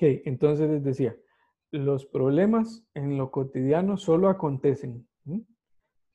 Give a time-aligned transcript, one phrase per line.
[0.00, 1.16] Ok, entonces les decía,
[1.72, 5.08] los problemas en lo cotidiano solo acontecen.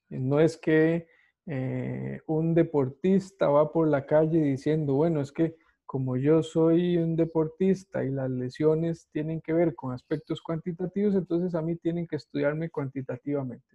[0.10, 1.10] No es que
[1.48, 7.18] eh, un deportista va por la calle diciendo, bueno, es que como yo soy un
[7.18, 12.16] deportista y las lesiones tienen que ver con aspectos cuantitativos, entonces a mí tienen que
[12.16, 13.68] estudiarme cuantitativamente.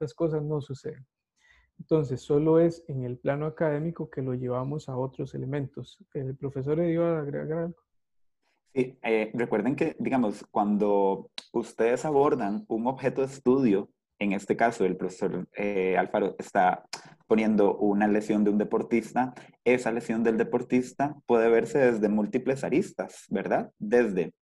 [0.00, 1.06] O cosas no suceden.
[1.78, 5.98] Entonces, solo es en el plano académico que lo llevamos a otros elementos.
[6.14, 7.85] ¿El profesor iba a agregar algo?
[8.78, 14.98] Eh, recuerden que, digamos, cuando ustedes abordan un objeto de estudio, en este caso el
[14.98, 16.84] profesor eh, Alfaro está
[17.26, 19.32] poniendo una lesión de un deportista,
[19.64, 23.70] esa lesión del deportista puede verse desde múltiples aristas, ¿verdad?
[23.78, 24.34] Desde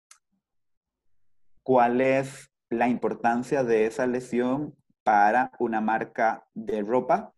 [1.63, 7.33] cuál es la importancia de esa lesión para una marca de ropa,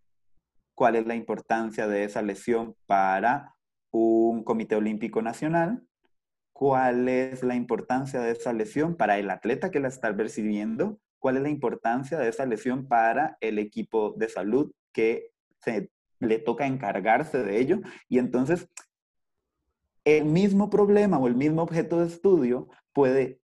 [0.74, 3.54] cuál es la importancia de esa lesión para
[3.90, 5.82] un comité olímpico nacional,
[6.59, 11.37] cuál es la importancia de esa lesión para el atleta que la está recibiendo, cuál
[11.37, 16.66] es la importancia de esa lesión para el equipo de salud que se le toca
[16.66, 17.80] encargarse de ello.
[18.09, 18.71] Y entonces,
[20.04, 23.38] el mismo problema o el mismo objeto de estudio puede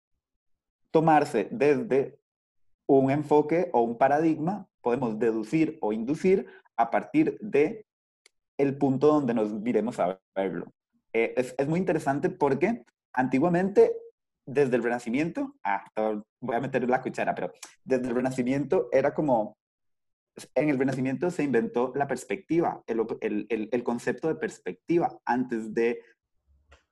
[0.91, 2.17] tomarse desde
[2.87, 7.85] un enfoque o un paradigma, podemos deducir o inducir a partir de
[8.57, 10.71] el punto donde nos miremos a verlo.
[11.11, 13.93] Eh, es, es, muy interesante porque antiguamente,
[14.45, 15.85] desde el Renacimiento, ah,
[16.39, 19.57] voy a meter la cuchara, pero desde el Renacimiento era como,
[20.55, 25.19] en el Renacimiento se inventó la perspectiva, el, concepto de perspectiva.
[25.25, 26.01] Antes de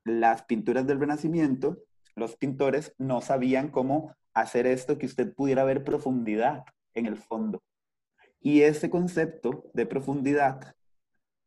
[0.05, 1.79] las pinturas del Renacimiento,
[2.15, 7.61] los pintores no sabían cómo hacer esto que usted pudiera ver profundidad en el fondo.
[8.41, 10.75] Y ese concepto de profundidad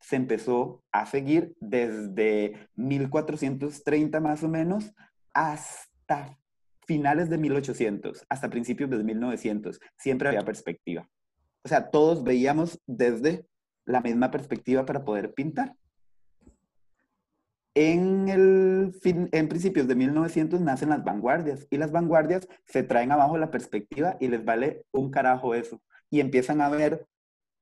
[0.03, 4.93] se empezó a seguir desde 1430 más o menos
[5.33, 6.39] hasta
[6.87, 9.81] finales de 1800, hasta principios de 1900.
[9.97, 11.09] Siempre había perspectiva.
[11.65, 13.47] O sea, todos veíamos desde
[13.85, 15.77] la misma perspectiva para poder pintar.
[17.75, 23.39] En, el en principios de 1900 nacen las vanguardias y las vanguardias se traen abajo
[23.39, 25.81] la perspectiva y les vale un carajo eso.
[26.11, 27.07] Y empiezan a ver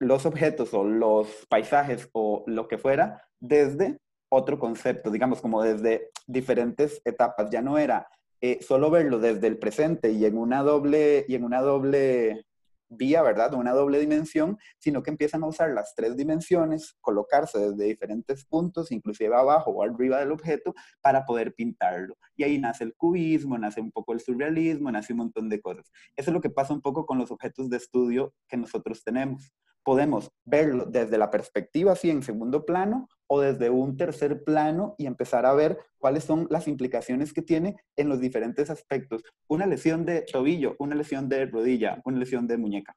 [0.01, 3.99] los objetos o los paisajes o lo que fuera desde
[4.31, 7.51] otro concepto, digamos como desde diferentes etapas.
[7.51, 8.09] Ya no era
[8.41, 12.47] eh, solo verlo desde el presente y en una doble, y en una doble
[12.89, 13.55] vía, ¿verdad?
[13.55, 18.91] Una doble dimensión, sino que empiezan a usar las tres dimensiones, colocarse desde diferentes puntos,
[18.91, 22.17] inclusive abajo o arriba del objeto, para poder pintarlo.
[22.37, 25.91] Y ahí nace el cubismo, nace un poco el surrealismo, nace un montón de cosas.
[26.17, 29.53] Eso es lo que pasa un poco con los objetos de estudio que nosotros tenemos
[29.83, 35.07] podemos verlo desde la perspectiva así en segundo plano o desde un tercer plano y
[35.07, 39.23] empezar a ver cuáles son las implicaciones que tiene en los diferentes aspectos.
[39.49, 42.95] Una lesión de tobillo, una lesión de rodilla, una lesión de muñeca.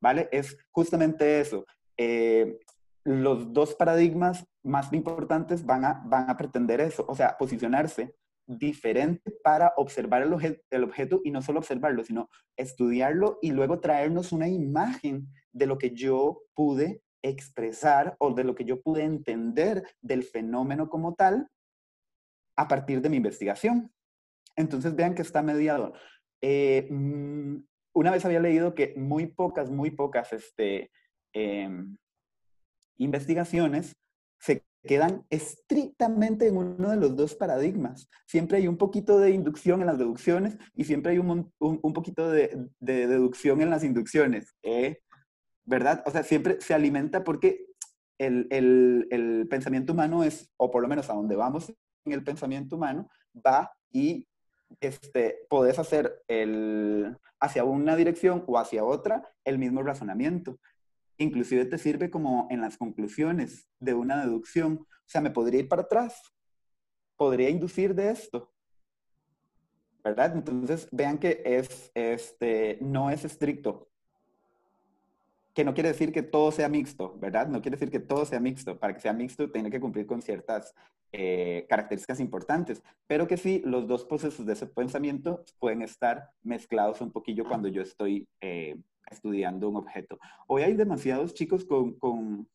[0.00, 0.28] ¿Vale?
[0.32, 1.64] Es justamente eso.
[1.96, 2.58] Eh,
[3.04, 9.30] los dos paradigmas más importantes van a, van a pretender eso, o sea, posicionarse diferente
[9.42, 14.48] para observar el, el, objeto y no solo observarlo, sino estudiarlo y luego traernos una
[14.48, 20.22] imagen de lo que yo pude expresar o de lo que yo pude entender del
[20.22, 21.48] fenómeno como tal
[22.56, 23.92] a partir de mi investigación.
[24.54, 25.94] Entonces vean que está mediado.
[26.42, 27.56] Eh, mm,
[27.94, 30.90] una vez había leído que muy pocas, muy pocas este,
[31.32, 31.96] em,
[32.98, 33.96] investigaciones
[34.38, 38.08] se quedan estrictamente en uno de los dos paradigmas.
[38.26, 42.30] Siempre hay un poquito de inducción en las deducciones y siempre hay un, un, poquito
[42.30, 44.54] de, de, deducción en las inducciones.
[44.62, 45.00] ¿eh?
[45.66, 46.02] ¿Verdad?
[46.06, 47.66] O sea, siempre se alimenta porque
[48.18, 51.68] el, el, el, pensamiento humano es, o por lo menos a donde vamos
[52.04, 54.26] en el pensamiento humano, va y
[54.80, 60.58] este, podés hacer el, hacia una dirección o hacia otra el mismo razonamiento.
[61.18, 64.78] Inclusive te sirve como en las conclusiones de una deducción.
[64.80, 66.22] O sea, me podría ir para atrás,
[67.16, 68.52] podría inducir de esto,
[70.04, 70.32] ¿verdad?
[70.34, 73.88] Entonces, vean que es, este, no es estricto
[75.56, 77.48] que no quiere decir que todo sea mixto, ¿verdad?
[77.48, 78.78] No quiere decir que todo sea mixto.
[78.78, 80.74] Para que sea mixto tiene que cumplir con ciertas
[81.12, 87.00] eh, características importantes, pero que sí, los dos procesos de ese pensamiento pueden estar mezclados
[87.00, 88.76] un poquillo cuando yo estoy eh,
[89.10, 90.18] estudiando un objeto.
[90.46, 92.46] Hoy hay demasiados chicos con, con,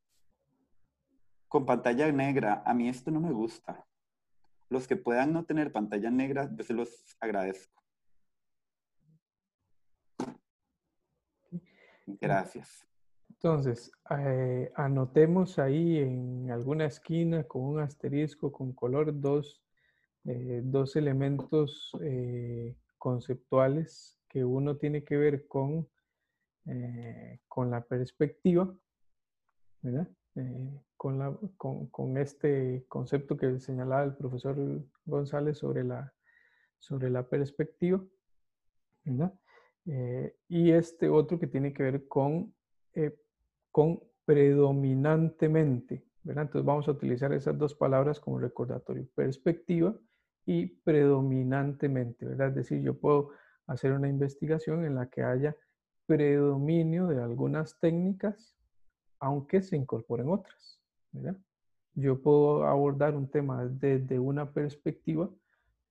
[1.48, 2.62] con pantalla negra.
[2.68, 3.84] A mí esto no me gusta.
[4.70, 7.82] Los que puedan no tener pantalla negra, yo se los agradezco.
[12.06, 12.91] Gracias.
[13.44, 19.64] Entonces, eh, anotemos ahí en alguna esquina con un asterisco con color dos
[20.26, 25.90] eh, dos elementos eh, conceptuales que uno tiene que ver con,
[27.48, 28.72] con la perspectiva,
[30.96, 34.56] con, la, con, este concepto que señalaba el profesor
[35.06, 36.14] González sobre la,
[36.78, 38.00] sobre la perspectiva,
[40.48, 42.54] y este otro que tiene que ver con,
[43.72, 49.96] con predominantemente, entonces vamos a utilizar esas dos palabras como recordatorio, perspectiva
[50.46, 52.50] y predominantemente, ¿verdad?
[52.50, 53.32] Es decir, yo puedo
[53.68, 55.56] hacer una investigación en la que haya
[56.06, 58.56] predominio de algunas técnicas,
[59.20, 60.80] aunque se incorporen otras,
[61.12, 61.38] ¿verdad?
[61.94, 65.30] Yo puedo abordar un tema desde una perspectiva,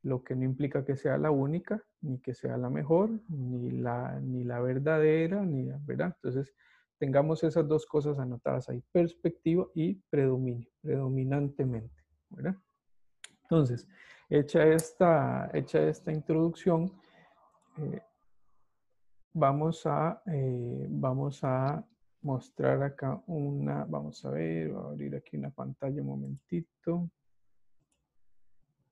[0.02, 4.18] lo que no implica que sea la única, ni que sea la mejor, ni la,
[4.20, 6.14] ni la verdadera, ni ¿verdad?
[6.16, 6.54] Entonces,
[7.00, 12.54] tengamos esas dos cosas anotadas ahí, perspectiva y predominio, predominantemente, ¿verdad?
[13.44, 13.88] Entonces,
[14.28, 16.92] hecha esta, hecha esta introducción,
[17.78, 18.02] eh,
[19.32, 21.82] vamos, a, eh, vamos a
[22.20, 27.10] mostrar acá una, vamos a ver, voy a abrir aquí una pantalla un momentito.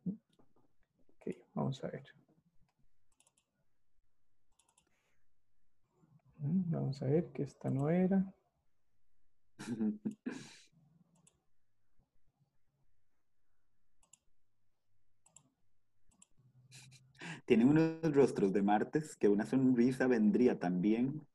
[0.06, 2.04] Ok, vamos a ver.
[6.38, 8.24] Vamos a ver que esta no era.
[17.46, 21.26] Tiene unos rostros de martes que una sonrisa vendría también.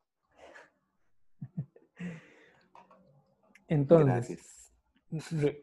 [3.68, 4.72] Entonces,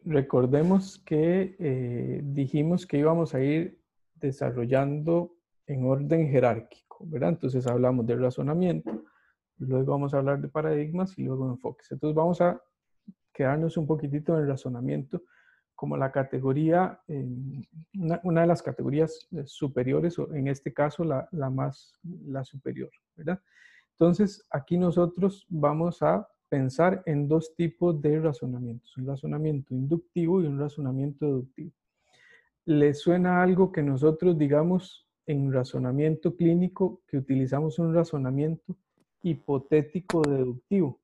[0.03, 3.79] recordemos que eh, dijimos que íbamos a ir
[4.15, 7.29] desarrollando en orden jerárquico, ¿verdad?
[7.29, 9.05] Entonces hablamos del razonamiento,
[9.65, 11.91] luego vamos a hablar de paradigmas y luego de enfoques.
[11.91, 12.61] Entonces vamos a
[13.33, 15.23] quedarnos un poquitito en el razonamiento
[15.75, 16.99] como la categoría,
[17.95, 22.91] una, de las categorías eh, superiores, o en este caso la, la, más, la superior,
[23.15, 23.41] ¿verdad?
[23.93, 30.45] Entonces aquí nosotros vamos a pensar en dos tipos de razonamientos, un razonamiento inductivo y
[30.45, 31.71] un razonamiento deductivo.
[32.65, 38.75] ¿Les suena algo que nosotros digamos en razonamiento clínico que utilizamos un razonamiento
[39.23, 40.99] hipotético deductivo.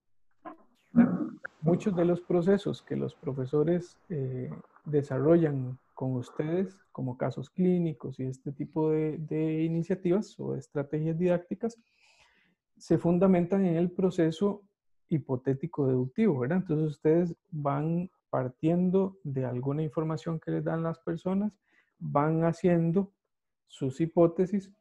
[1.61, 4.49] Muchos de los procesos que los profesores eh,
[4.85, 11.77] desarrollan con ustedes, como casos clínicos y este tipo de, iniciativas o estrategias didácticas,
[12.77, 14.61] se fundamentan en el proceso
[15.09, 16.45] hipotético deductivo.
[16.45, 21.51] Entonces ustedes van partiendo de alguna información que les dan las personas,
[21.97, 23.11] van haciendo
[23.67, 24.71] sus hipótesis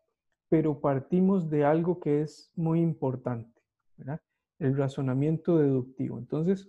[0.48, 3.60] pero partimos de algo que es muy importante,
[3.96, 4.20] ¿verdad?
[4.58, 6.18] El razonamiento deductivo.
[6.18, 6.68] Entonces,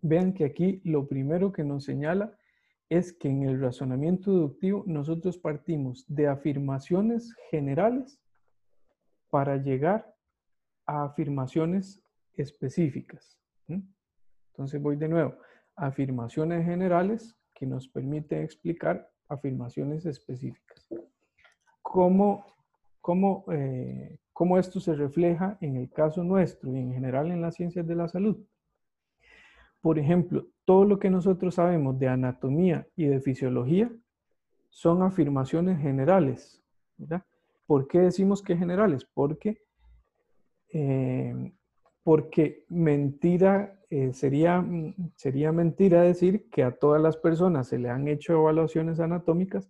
[0.00, 2.36] vean que aquí lo primero que nos señala
[2.88, 8.20] es que en el razonamiento deductivo nosotros partimos de afirmaciones generales
[9.30, 10.14] para llegar
[10.86, 12.04] a afirmaciones
[12.34, 13.38] específicas.
[14.50, 15.36] Entonces voy de nuevo,
[15.74, 20.86] afirmaciones generales que nos permiten explicar afirmaciones específicas.
[21.80, 22.44] ¿Cómo
[23.52, 27.86] eh, cómo, esto se refleja en el caso nuestro y en general en las ciencias
[27.86, 28.36] de la salud.
[29.80, 33.90] Por ejemplo, todo lo que nosotros sabemos de anatomía y de fisiología
[34.70, 36.62] son afirmaciones generales.
[37.66, 39.04] ¿Por qué decimos que generales?
[39.12, 39.62] Porque,
[40.72, 41.52] eh,
[42.04, 44.64] porque mentira, eh, sería,
[45.16, 49.68] sería mentira decir que a todas las personas se le han hecho evaluaciones anatómicas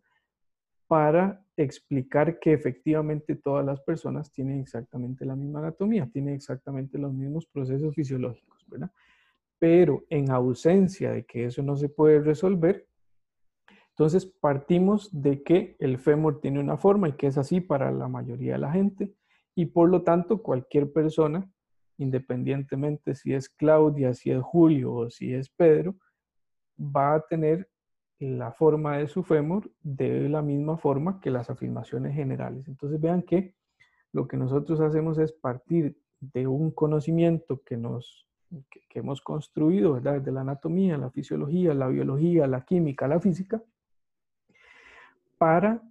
[0.86, 7.12] para explicar que efectivamente todas las personas tienen exactamente la misma anatomía, tienen exactamente los
[7.12, 8.90] mismos procesos fisiológicos, ¿verdad?
[9.58, 12.86] Pero en ausencia de que eso no se puede resolver,
[13.90, 18.08] entonces partimos de que el fémur tiene una forma y que es así para la
[18.08, 19.12] mayoría de la gente
[19.54, 21.48] y por lo tanto cualquier persona,
[21.98, 25.96] independientemente si es Claudia, si es Julio o si es Pedro,
[26.80, 27.68] va a tener
[28.22, 32.68] la forma de su fémur de la misma forma que las afirmaciones generales.
[32.68, 33.56] Entonces vean que
[34.12, 38.28] lo que nosotros hacemos es partir de un conocimiento que, nos,
[38.70, 40.18] que, hemos construido, ¿verdad?
[40.18, 43.60] Desde la anatomía, la fisiología, la biología, la química, la física,
[45.36, 45.82] para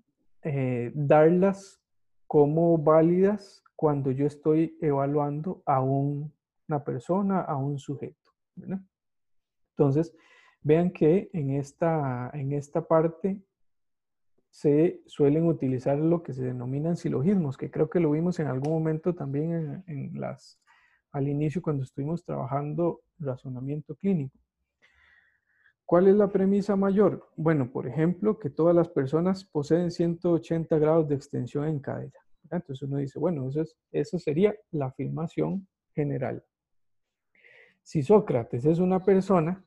[0.44, 1.82] eh, darlas
[2.28, 8.32] como válidas cuando yo estoy evaluando a una persona, a un sujeto.
[9.72, 10.16] Entonces,
[10.64, 13.42] Vean que en esta, en esta parte
[14.52, 18.72] se suelen utilizar lo que se denominan silogismos, que creo que lo vimos en algún
[18.74, 20.62] momento también en, las,
[21.14, 24.38] al inicio cuando estuvimos trabajando razonamiento clínico.
[25.86, 27.30] ¿Cuál es la premisa mayor?
[27.36, 32.20] Bueno, por ejemplo, que todas las personas poseen 180 grados de extensión en cadera.
[32.50, 36.44] Entonces uno dice, bueno, eso, es, eso sería la afirmación general.
[37.84, 39.66] Si Sócrates es una persona,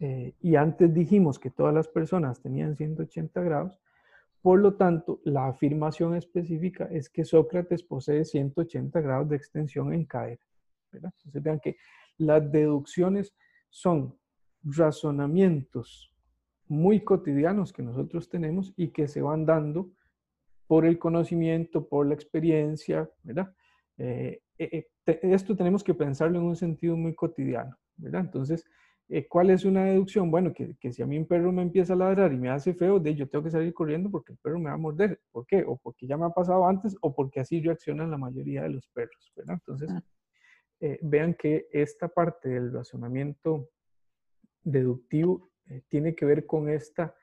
[0.00, 3.80] Eh, y antes dijimos que todas las personas tenían 180 grados,
[4.40, 10.04] por lo tanto, la afirmación específica es que Sócrates posee 180 grados de extensión en
[10.04, 10.42] cadera.
[10.92, 11.12] ¿verdad?
[11.18, 11.76] Entonces vean que
[12.18, 13.34] las deducciones
[13.68, 14.16] son
[14.62, 16.14] razonamientos
[16.68, 19.90] muy cotidianos que nosotros tenemos y que se van dando
[20.66, 23.54] por el conocimiento, por la experiencia, ¿verdad?
[23.96, 27.76] Eh, eh, esto tenemos que pensarlo en un sentido muy cotidiano.
[28.00, 28.64] Entonces,
[29.08, 30.30] eh, ¿cuál es una deducción?
[30.30, 32.74] Bueno, que, que, si a mí un perro me empieza a ladrar y me hace
[32.74, 35.20] feo, de yo tengo que salir corriendo porque el perro me va a morder.
[35.30, 35.64] ¿Por qué?
[35.66, 38.86] O porque ya me ha pasado antes o porque así reaccionan la mayoría de los
[38.88, 39.54] perros, ¿verdad?
[39.54, 40.02] Entonces, ah.
[41.02, 43.70] vean que esta parte del razonamiento
[44.62, 47.14] deductivo eh, tiene que ver con, esta,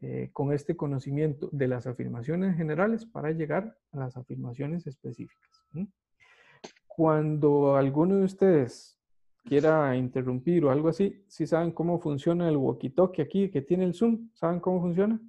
[0.00, 5.50] eh, con este conocimiento de las afirmaciones generales para llegar a las afirmaciones específicas.
[6.86, 8.99] Cuando alguno de ustedes
[9.44, 13.94] quiera interrumpir o algo así, si saben cómo funciona el walkie-talkie aquí que tiene el
[13.94, 15.20] Zoom, ¿saben cómo funciona?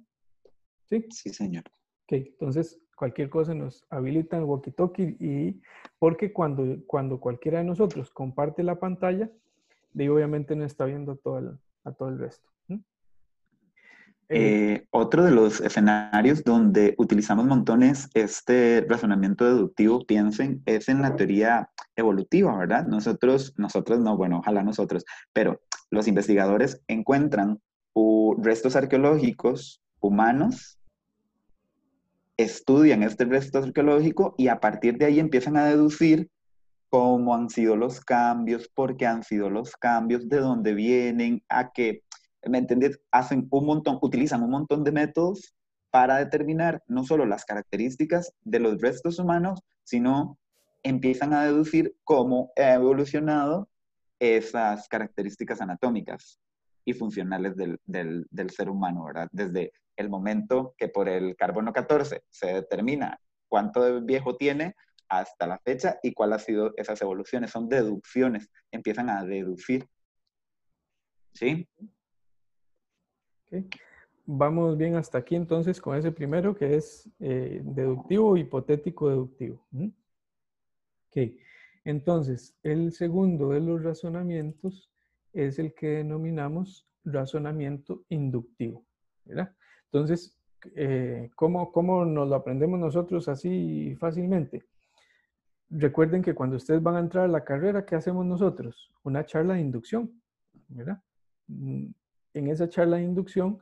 [0.88, 1.64] Sí, sí, señor.
[2.04, 5.60] Ok, entonces cualquier cosa nos habilita el walkie-talkie y
[5.98, 9.30] porque cuando, cuando cualquiera de nosotros comparte la pantalla,
[9.94, 12.51] y obviamente no está viendo todo a todo el resto.
[14.34, 21.16] Eh, otro de los escenarios donde utilizamos montones este razonamiento deductivo, piensen, es en la
[21.16, 22.86] teoría evolutiva, ¿verdad?
[22.86, 25.60] Nosotros, nosotros no, bueno, ojalá nosotros, pero
[25.90, 27.60] los investigadores encuentran
[28.38, 30.78] restos arqueológicos humanos,
[32.38, 36.30] estudian este resto arqueológico y a partir de ahí empiezan a deducir
[36.88, 41.70] cómo han sido los cambios, por qué han sido los cambios, de dónde vienen, a
[41.72, 42.02] qué,
[42.44, 43.00] ¿me entiendes?
[43.10, 45.54] Hacen un montón, utilizan un montón de métodos
[45.90, 50.38] para determinar no solo las características de los restos humanos, sino
[50.82, 53.68] empiezan a deducir cómo ha evolucionado
[54.18, 56.40] esas características anatómicas
[56.84, 59.28] y funcionales del, del, del, ser humano, ¿verdad?
[59.32, 64.74] Desde el momento que por el carbono 14 se determina cuánto de viejo tiene,
[65.12, 67.50] hasta la fecha y cuáles han sido esas evoluciones.
[67.50, 69.86] Son deducciones, empiezan a deducir.
[71.34, 71.68] ¿Sí?
[74.24, 79.66] Vamos bien hasta aquí entonces con ese primero que es eh, deductivo, hipotético, deductivo.
[81.08, 81.32] Ok,
[81.84, 84.90] entonces el segundo de los razonamientos
[85.32, 88.84] es el que denominamos razonamiento inductivo.
[89.84, 90.38] Entonces,
[90.76, 94.64] eh, ¿cómo, ¿cómo nos lo aprendemos nosotros así fácilmente?
[95.72, 98.92] recuerden que cuando ustedes van a entrar a la carrera, ¿qué hacemos nosotros?
[99.02, 100.12] Una charla de inducción,
[100.68, 101.02] ¿verdad?
[102.34, 103.58] En esa charla de inducción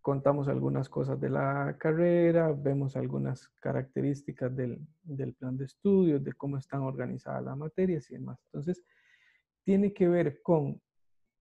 [0.00, 4.86] contamos algunas cosas de la carrera, vemos algunas características del,
[5.38, 8.38] plan de estudios, de cómo están organizadas las materias y demás.
[8.46, 8.84] Entonces,
[9.62, 10.80] tiene que ver con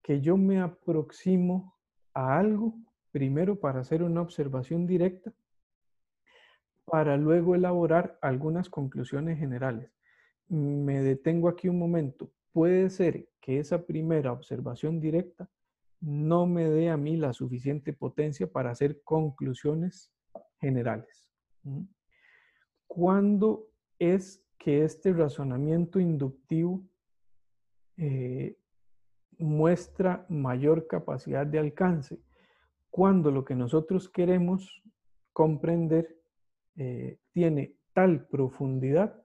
[0.01, 1.75] que yo me aproximo
[2.13, 2.74] a algo
[3.12, 5.31] primero para hacer una observación directa,
[6.86, 9.91] para luego elaborar algunas conclusiones generales
[10.50, 12.31] me detengo aquí un momento.
[12.51, 15.50] Puede ser que esa primera observación directa
[16.00, 20.12] no me dé a mí la suficiente potencia para hacer conclusiones
[20.60, 21.30] generales.
[22.88, 23.68] ¿Cuándo
[24.00, 26.84] es que este razonamiento inductivo
[27.98, 28.58] eh,
[29.39, 32.20] muestra mayor capacidad de alcance?
[32.89, 34.84] Cuando lo que nosotros queremos
[35.34, 36.18] comprender
[36.75, 39.24] eh, tiene tal profundidad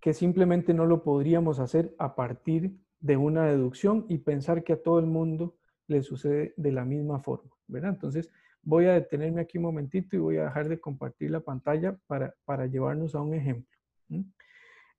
[0.00, 4.82] que simplemente no lo podríamos hacer a partir de una deducción y pensar que a
[4.82, 5.56] todo el mundo
[5.88, 7.90] le sucede de la misma forma, ¿verdad?
[7.90, 8.30] Entonces,
[8.62, 12.34] voy a detenerme aquí un momentito y voy a dejar de compartir la pantalla para,
[12.44, 13.76] para llevarnos a un ejemplo.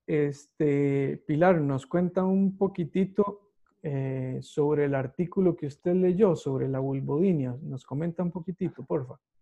[0.06, 6.80] Este, Pilar, nos cuenta un poquitito eh, sobre el artículo que usted leyó sobre la
[6.80, 7.56] vulvodinia.
[7.62, 9.16] Nos comenta un poquitito, porfa.
[9.16, 9.33] Pili,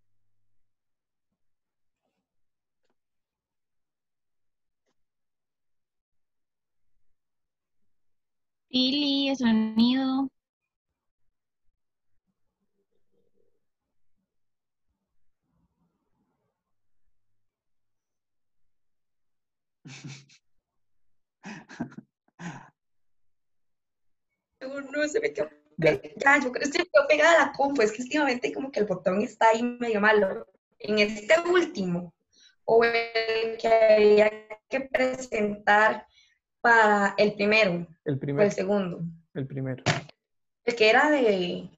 [9.41, 10.29] sonido.
[24.91, 28.03] No, se me quedó Ya, yo creo que estoy pegada a la compu, es que
[28.03, 30.47] últimamente como que el botón está ahí medio malo.
[30.79, 32.13] En este último,
[32.65, 34.31] o el que había
[34.69, 36.05] que presentar
[36.61, 37.87] para el primero.
[38.05, 38.45] El primero.
[38.45, 39.03] el segundo.
[39.33, 39.83] El primero.
[40.65, 41.69] El que era de...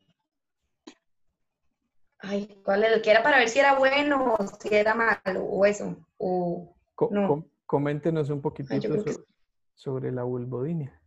[2.20, 2.96] Ay, ¿cuál era?
[2.96, 5.96] El que era para ver si era bueno o si era malo o eso.
[6.18, 6.76] O...
[6.96, 7.28] Co- No.
[7.28, 9.16] com- coméntenos un poquitito que
[9.76, 11.00] sobre la vulvodinia.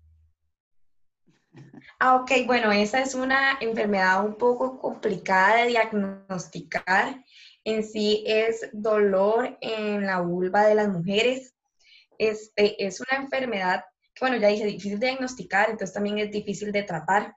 [1.98, 7.24] Ah, ok, bueno, esa es una enfermedad un poco complicada de diagnosticar.
[7.64, 11.54] En sí es dolor en la vulva de las mujeres.
[12.18, 13.84] Este, es una enfermedad
[14.20, 17.36] bueno, ya dije, difícil de diagnosticar, entonces también es difícil de tratar.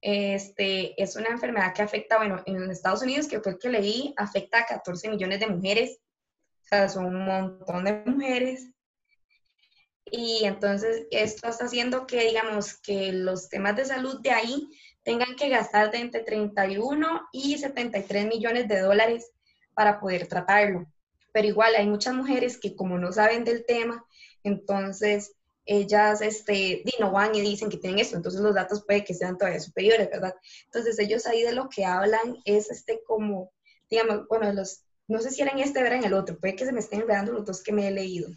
[0.00, 4.14] Este, es una enfermedad que afecta, bueno, en Estados Unidos, que fue el que leí,
[4.16, 5.98] afecta a 14 millones de mujeres.
[6.64, 8.70] O sea, son un montón de mujeres.
[10.04, 14.68] Y entonces esto está haciendo que, digamos, que los temas de salud de ahí
[15.02, 19.30] tengan que gastar de entre 31 y 73 millones de dólares
[19.74, 20.86] para poder tratarlo.
[21.32, 24.04] Pero igual hay muchas mujeres que como no saben del tema,
[24.42, 29.14] entonces ellas este, no van y dicen que tienen esto, entonces los datos puede que
[29.14, 30.34] sean todavía superiores, ¿verdad?
[30.64, 33.52] Entonces ellos ahí de lo que hablan es este como,
[33.90, 36.56] digamos, bueno, los, no sé si era en este o era en el otro, puede
[36.56, 38.28] que se me estén enredando los dos que me he leído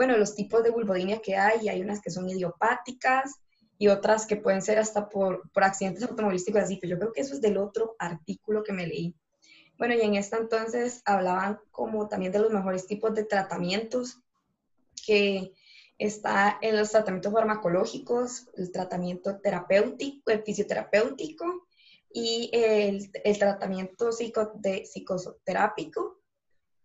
[0.00, 3.34] bueno, los tipos de vulvodinia que hay, hay unas que son idiopáticas
[3.76, 7.20] y otras que pueden ser hasta por, por accidentes automovilísticos así, pero yo creo que
[7.20, 9.14] eso es del otro artículo que me leí.
[9.76, 14.22] Bueno, y en esta entonces hablaban como también de los mejores tipos de tratamientos,
[15.04, 15.52] que
[16.00, 21.68] está en los tratamientos farmacológicos, el tratamiento terapéutico, el fisioterapéutico
[22.10, 26.22] y el, el tratamiento psico, de, psicoterápico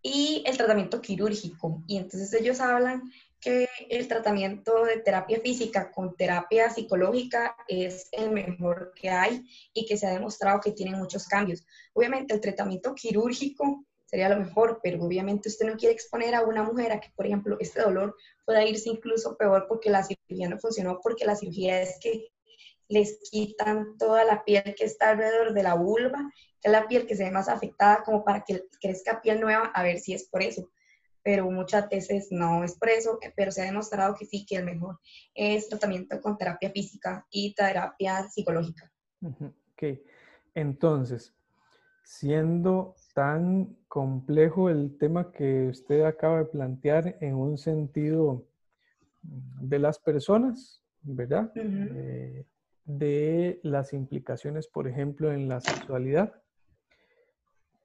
[0.02, 1.82] y el tratamiento quirúrgico.
[1.88, 8.32] Y entonces ellos hablan que el tratamiento de terapia física con terapia psicológica es el
[8.32, 11.66] mejor que hay y que se ha demostrado que tiene muchos cambios.
[11.94, 16.64] Obviamente el tratamiento quirúrgico sería lo mejor, pero obviamente usted no quiere exponer a una
[16.64, 20.58] mujer a que, por ejemplo, este dolor pueda irse incluso peor porque la cirugía no
[20.58, 22.30] funcionó, porque la cirugía es que
[22.88, 27.06] les quitan toda la piel que está alrededor de la vulva que es la piel
[27.06, 30.30] que se ve más afectada como para que crezca piel nueva, a ver si es
[30.30, 30.72] por eso.
[31.22, 34.64] Pero muchas veces no es por eso, pero se ha demostrado que sí, que el
[34.64, 34.98] mejor
[35.34, 38.90] es tratamiento con terapia física y terapia psicológica.
[39.22, 40.00] Ok,
[40.54, 41.36] entonces,
[42.06, 48.44] siendo tan complejo el tema que usted acaba de plantear en un sentido
[49.24, 51.50] de las personas, ¿verdad?
[51.56, 52.46] Eh,
[52.84, 56.34] de las implicaciones, por ejemplo, en la sexualidad.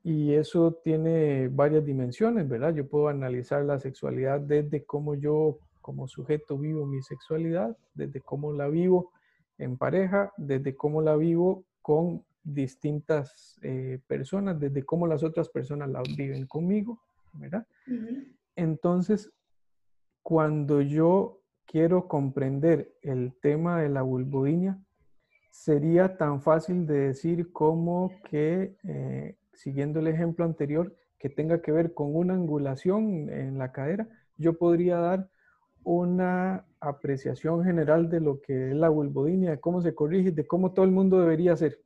[0.03, 2.75] Y eso tiene varias dimensiones, ¿verdad?
[2.75, 8.53] Yo puedo analizar la sexualidad desde cómo yo como sujeto vivo mi sexualidad, desde cómo
[8.53, 9.13] la vivo
[9.59, 15.89] en pareja, desde cómo la vivo con distintas eh, personas, desde cómo las otras personas
[15.91, 17.01] la viven conmigo,
[17.33, 17.67] ¿verdad?
[18.57, 19.33] Entonces,
[20.23, 24.79] cuando yo quiero comprender el tema de la vulvodinia,
[25.51, 31.73] sería tan fácil de decir como que, eh, siguiendo el ejemplo anterior, que tenga que
[31.73, 35.29] ver con una angulación en la cadera, yo podría dar
[35.85, 40.73] una apreciación general de lo que es la vulvodinia, de cómo se corrige, de cómo
[40.73, 41.81] todo el mundo debería hacer.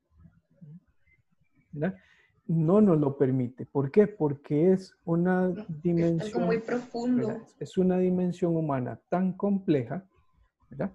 [1.74, 1.98] ¿Verdad?
[2.46, 3.66] No nos lo permite.
[3.66, 4.06] ¿Por qué?
[4.06, 7.28] Porque es una Es algo dimensión muy profundo.
[7.28, 7.42] ¿verdad?
[7.58, 10.04] Es una dimensión humana tan compleja,
[10.70, 10.92] ¿verdad?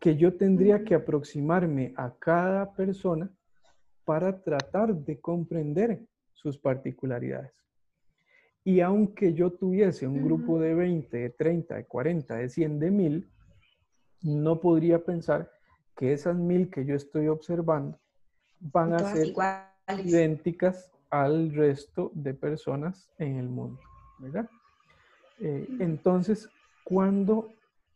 [0.00, 3.30] Que yo tendría que aproximarme a cada persona
[4.04, 6.00] para tratar de comprender
[6.32, 7.52] sus particularidades.
[8.62, 12.90] Y aunque yo tuviese un grupo de 20, de 30, de 40, de 100, de
[12.90, 13.30] 1000,
[14.22, 15.50] no podría pensar
[15.94, 17.98] que esas 1000 que yo estoy observando
[18.60, 19.73] van a ser iguales.
[19.88, 23.80] Idénticas al resto de personas en el mundo,
[24.18, 24.48] ¿verdad?
[25.40, 26.48] Eh, entonces,
[26.84, 27.52] cuando,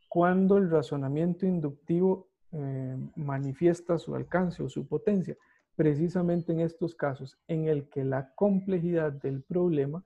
[0.09, 5.37] cuando el razonamiento inductivo eh, manifiesta su alcance o su potencia,
[5.77, 10.05] precisamente en estos casos en el que la complejidad del problema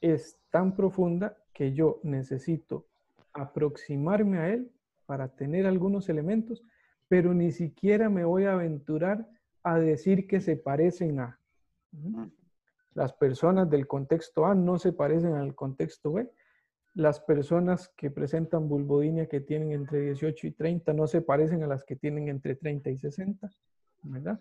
[0.00, 2.86] es tan profunda que yo necesito
[3.32, 4.70] aproximarme a él
[5.06, 6.62] para tener algunos elementos,
[7.08, 9.26] pero ni siquiera me voy a aventurar
[9.64, 11.40] a decir que se parecen a.
[12.94, 16.30] Las personas del contexto A no se parecen al contexto B.
[16.94, 21.66] Las personas que presentan vulvodinia que tienen entre 18 y 30 no se parecen a
[21.66, 23.50] las que tienen entre 30 y 60,
[24.04, 24.38] ¿verdad?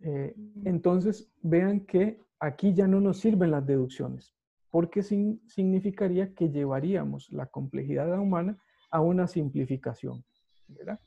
[0.00, 4.34] Eh, entonces, vean que aquí ya no nos sirven las deducciones,
[4.70, 8.56] porque sin- significaría que llevaríamos la complejidad humana
[8.90, 10.24] a una simplificación,
[10.68, 11.00] ¿verdad?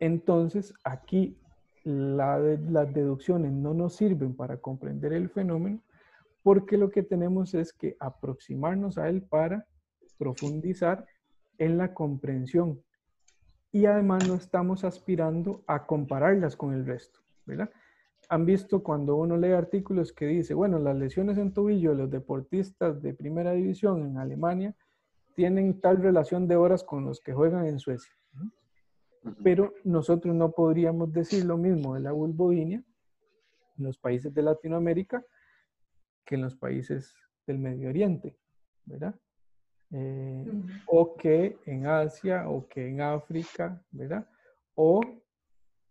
[0.00, 1.38] Entonces, aquí
[1.86, 5.80] las deducciones no nos sirven para comprender el fenómeno,
[6.42, 9.66] porque lo que tenemos es que aproximarnos a él para
[10.18, 11.06] profundizar
[11.58, 12.80] en la comprensión
[13.70, 17.70] y además no estamos aspirando a compararlas con el resto, ¿verdad?
[18.28, 22.10] Han visto cuando uno lee artículos que dice, bueno, las lesiones en tobillo de los
[22.10, 24.74] deportistas de primera división en Alemania
[25.34, 28.12] tienen tal relación de horas con los que juegan en Suecia.
[29.42, 32.82] Pero nosotros no podríamos decir lo mismo de la vulvodinia
[33.78, 35.24] en los países de Latinoamérica
[36.24, 37.14] que en los países
[37.46, 38.36] del Medio Oriente,
[38.84, 39.14] ¿verdad?
[39.92, 40.44] Eh,
[40.86, 44.28] o que en Asia o que en África, ¿verdad?
[44.74, 45.00] O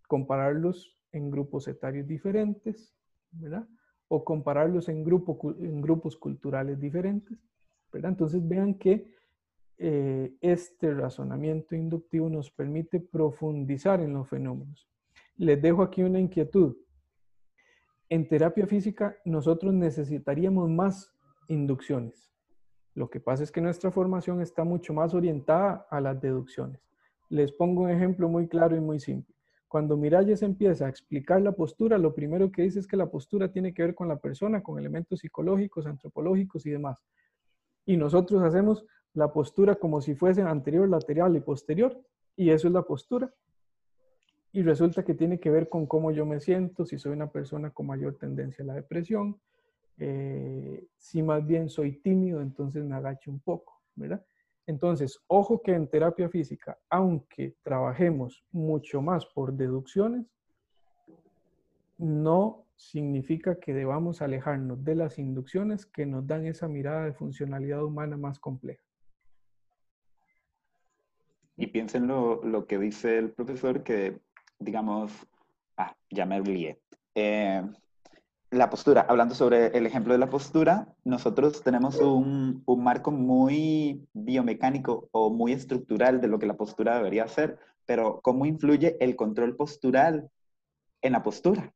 [0.07, 2.93] compararlos en grupos etarios diferentes,
[3.31, 3.67] ¿verdad?
[4.09, 7.39] O compararlos en, en grupos culturales diferentes,
[7.91, 8.11] ¿verdad?
[8.11, 9.15] Entonces vean que
[9.77, 14.87] eh, este razonamiento inductivo nos permite profundizar en los fenómenos.
[15.37, 16.77] Les dejo aquí una inquietud.
[18.07, 21.13] En terapia física nosotros necesitaríamos más
[21.47, 22.31] inducciones.
[22.93, 26.79] Lo que pasa es que nuestra formación está mucho más orientada a las deducciones.
[27.29, 29.35] Les pongo un ejemplo muy claro y muy simple.
[29.67, 33.51] Cuando Miralles empieza a explicar la postura, lo primero que dice es que la postura
[33.51, 37.03] tiene que ver con la persona, con elementos psicológicos, antropológicos y demás.
[37.85, 38.85] Y nosotros hacemos
[39.15, 41.99] la postura como si fuese anterior, lateral y posterior,
[42.35, 43.33] y eso es la postura.
[44.51, 47.71] Y resulta que tiene que ver con cómo yo me siento, si soy una persona
[47.71, 49.39] con mayor tendencia a la depresión,
[49.97, 54.23] eh, si más bien soy tímido, entonces me agacho un poco, ¿verdad?
[54.67, 60.25] Entonces, ojo que en terapia física, aunque trabajemos mucho más por deducciones,
[61.97, 67.83] no significa que debamos alejarnos de las inducciones que nos dan esa mirada de funcionalidad
[67.83, 68.83] humana más compleja.
[71.57, 74.19] Y piensen lo, que dice el profesor, que
[74.59, 75.11] digamos,
[75.77, 76.79] ah, ya me olvidé.
[77.15, 77.63] Eh,
[78.51, 84.07] la postura, hablando sobre el ejemplo de la postura, nosotros tenemos un, un, marco muy
[84.13, 89.15] biomecánico o muy estructural de lo que la postura debería ser, pero ¿cómo influye el
[89.15, 90.29] control postural
[91.01, 91.73] en la postura?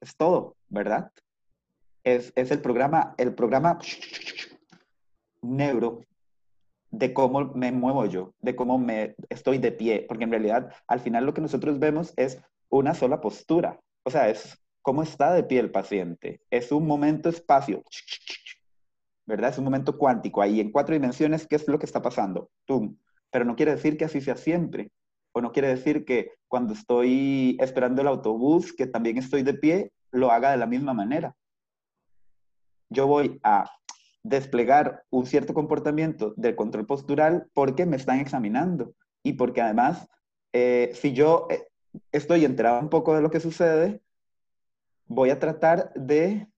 [0.00, 1.12] Es todo, ¿verdad?
[2.04, 3.78] Es, es el programa, el programa
[5.42, 6.00] neuro
[6.90, 11.00] de cómo me muevo yo, de cómo me estoy de pie, porque en realidad al
[11.00, 15.44] final lo que nosotros vemos es una sola postura, o sea, es cómo está de
[15.44, 17.82] pie el paciente, es un momento espacio,
[19.26, 19.50] ¿verdad?
[19.50, 22.50] Es un momento cuántico, ahí en cuatro dimensiones, ¿qué es lo que está pasando?
[22.64, 22.96] ¡Tum!
[23.30, 24.90] Pero no quiere decir que así sea siempre,
[25.32, 29.92] o no quiere decir que cuando estoy esperando el autobús, que también estoy de pie,
[30.10, 31.36] lo haga de la misma manera.
[32.88, 33.70] Yo voy a
[34.22, 40.08] desplegar un cierto comportamiento del control postural porque me están examinando y porque además,
[40.52, 41.66] eh, si yo eh,
[42.12, 44.00] estoy enterado un poco de lo que sucede,
[45.06, 46.48] voy a tratar de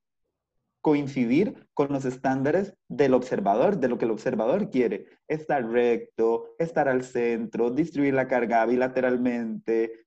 [0.80, 5.06] coincidir con los estándares del observador, de lo que el observador quiere.
[5.28, 10.06] Estar recto, estar al centro, distribuir la carga bilateralmente.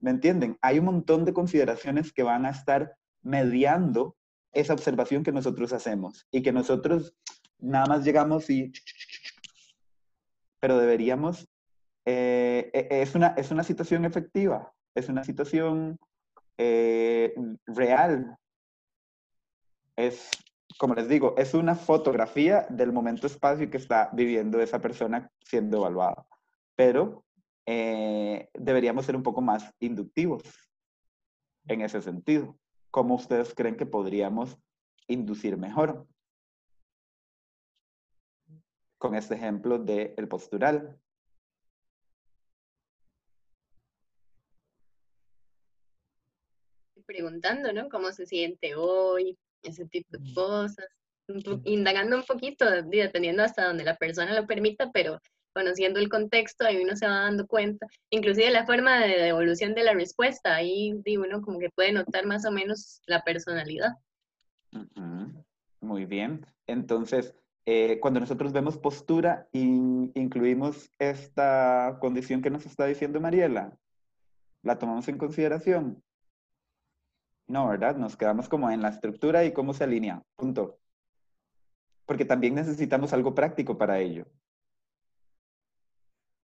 [0.00, 0.56] ¿Me entienden?
[0.60, 4.16] Hay un montón de consideraciones que van a estar mediando
[4.52, 7.14] esa observación que nosotros hacemos y que nosotros
[7.58, 8.72] nada más llegamos y...
[10.60, 11.48] Pero deberíamos...
[12.04, 15.98] Eh, e, es, una, es una situación efectiva, es una situación
[16.58, 17.34] eh,
[17.66, 18.36] real.
[19.96, 20.30] Es,
[20.78, 25.78] como les digo, es una fotografía del momento espacio que está viviendo esa persona siendo
[25.78, 26.26] evaluada.
[26.74, 27.24] Pero
[27.66, 30.42] eh, deberíamos ser un poco más inductivos
[31.66, 32.58] en ese sentido.
[32.92, 34.58] ¿Cómo ustedes creen que podríamos
[35.08, 36.06] inducir mejor?
[38.98, 41.00] Con este ejemplo del el postural.
[47.06, 47.88] Preguntando, ¿no?
[47.88, 49.38] ¿Cómo se siente hoy?
[49.62, 50.86] Ese tipo de cosas.
[51.64, 55.18] Indagando un poquito, dependiendo hasta donde la persona lo permita, pero
[55.52, 59.84] conociendo el contexto, ahí uno se va dando cuenta, inclusive la forma de devolución de
[59.84, 63.92] la respuesta, ahí uno como que puede notar más o menos la personalidad.
[65.80, 66.46] Muy bien.
[66.66, 67.34] Entonces,
[67.66, 73.76] eh, cuando nosotros vemos postura, incluimos esta condición que nos está diciendo Mariela.
[74.62, 76.02] ¿La tomamos en consideración?
[77.46, 77.96] No, ¿verdad?
[77.96, 80.22] Nos quedamos como en la estructura y cómo se alinea.
[80.36, 80.78] Punto.
[82.06, 84.26] Porque también necesitamos algo práctico para ello.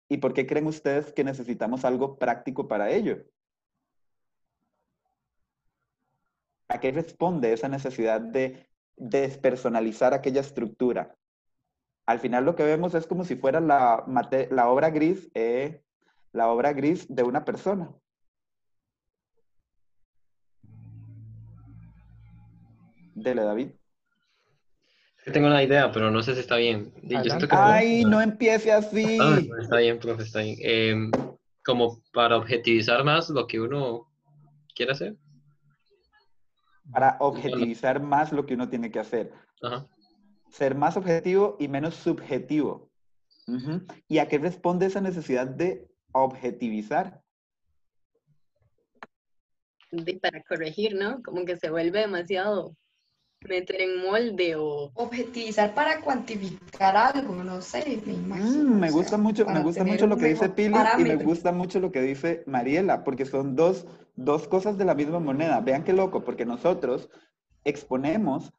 [0.08, 3.24] ¿Y por qué creen ustedes que necesitamos algo práctico para ello?
[6.68, 11.16] ¿A qué responde esa necesidad de despersonalizar aquella estructura?
[12.06, 14.04] Al final lo que vemos es como si fuera la,
[14.66, 15.82] obra gris, eh,
[16.32, 17.94] la obra gris de una persona.
[23.14, 23.72] Dele, David
[25.32, 26.92] tengo una idea, pero no sé si está bien.
[27.50, 29.18] Ay, no empiece así.
[29.20, 30.56] Ah, está bien, profe, está bien.
[30.60, 31.10] Em,
[31.64, 34.08] como para objetivizar más lo que uno
[34.74, 35.16] quiere hacer.
[36.92, 39.32] Para objetivizar más lo que uno tiene que hacer.
[39.62, 39.86] Ajá.
[40.50, 42.90] Ser más objetivo y menos subjetivo.
[43.46, 43.82] Ujú.
[44.08, 47.22] ¿Y a qué responde esa necesidad de objetivizar?
[49.90, 51.22] de- para corregir, ¿no?
[51.22, 52.76] Como que se vuelve demasiado
[53.46, 58.74] meter en molde o Objetivizar para cuantificar algo, no sé, me imagino.
[58.74, 61.02] Mm, me o gusta sea, mucho, me gusta mucho lo un que dice Pili y
[61.04, 65.20] me gusta mucho lo que dice Mariela, porque son dos, dos cosas de la misma
[65.20, 65.60] moneda.
[65.60, 67.08] Vean qué loco, porque nosotros
[67.64, 68.52] exponemos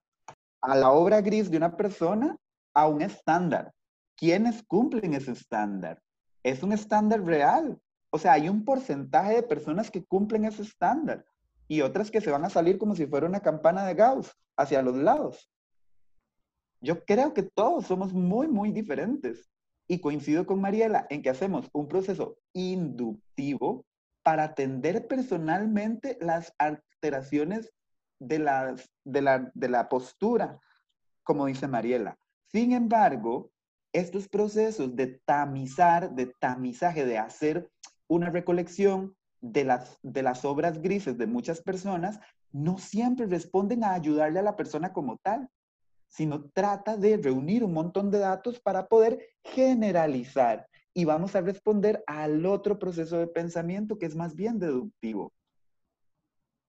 [0.62, 2.38] a la obra gris de una persona
[2.74, 3.74] a un estándar.
[4.16, 6.02] ¿Quiénes cumplen ese estándar?
[6.44, 7.80] Es un estándar real.
[8.12, 11.26] O sea, hay un porcentaje de personas que cumplen ese estándar
[11.70, 14.82] y otras que se van a salir como si fuera una campana de Gauss hacia
[14.82, 15.50] los lados.
[16.82, 19.50] Yo creo que todos somos muy, muy diferentes.
[19.88, 23.86] Y coincido con Mariela en que hacemos un proceso inductivo
[24.24, 27.72] para atender personalmente las alteraciones
[28.20, 30.60] de, las, de, la, de la postura,
[31.24, 32.18] como dice Mariela.
[32.52, 33.52] Sin embargo,
[33.94, 37.70] estos procesos de tamizar, de tamizaje, de hacer
[38.08, 42.20] una recolección de las, de las obras grises de muchas personas,
[42.52, 45.50] no siempre responden a ayudarle a la persona como tal,
[46.08, 50.68] sino trata de reunir un montón de datos para poder generalizar.
[50.94, 55.32] Y vamos a responder al otro proceso de pensamiento que es más bien deductivo.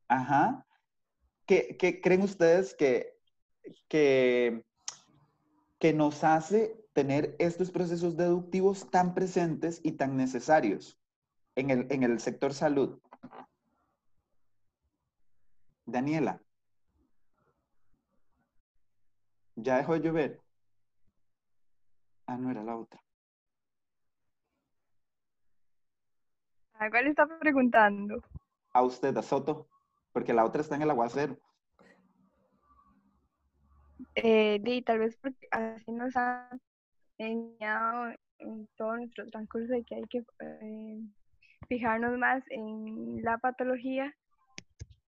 [0.08, 0.66] Ajá.
[1.46, 3.16] ¿Qué, qué creen ustedes que,
[3.88, 4.64] que,
[5.78, 10.99] que nos hace tener estos procesos deductivos tan presentes y tan necesarios
[11.56, 13.00] en el, en el sector salud?
[15.86, 16.40] Daniela.
[19.56, 20.40] ¿Ya dejó de llover?
[22.26, 23.00] Ah, no era la otra.
[26.74, 28.22] ¿A cuál está preguntando?
[28.72, 29.68] A usted, a Soto,
[30.12, 31.36] porque la otra está en el aguacero.
[34.14, 36.60] Eh, tal vez porque así nos han
[37.18, 41.00] enseñado en todo nuestro transcurso de que hay que eh,
[41.68, 44.14] fijarnos más en la patología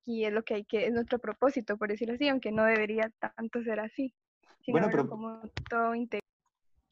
[0.04, 3.10] y es lo que hay que, es nuestro propósito, por decirlo así, aunque no debería
[3.36, 4.14] tanto ser así,
[4.68, 6.20] Bueno, pero- como todo integral.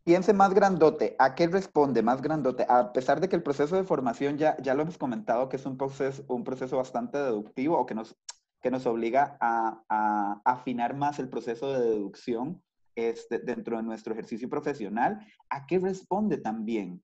[0.03, 1.15] Piense más grandote.
[1.19, 2.65] ¿A qué responde más grandote?
[2.69, 5.67] A pesar de que el proceso de formación ya, ya lo hemos comentado, que es
[5.67, 8.17] un proceso, un proceso bastante deductivo o que nos,
[8.63, 12.63] que nos obliga a, a afinar más el proceso de deducción
[12.97, 15.21] este, dentro de nuestro ejercicio profesional.
[15.51, 17.03] ¿A qué responde también?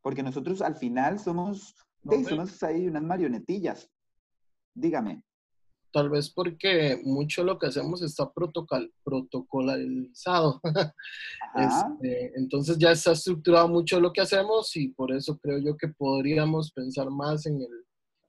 [0.00, 2.24] Porque nosotros al final somos, No, ve.
[2.24, 3.90] somos ahí unas marionetillas.
[4.74, 5.22] Dígame.
[5.90, 10.60] Tal vez porque mucho de lo que hacemos está protocol, protocolizado.
[11.54, 15.88] Este, entonces ya está estructurado mucho lo que hacemos y por eso creo yo que
[15.88, 17.86] podríamos pensar más en, el,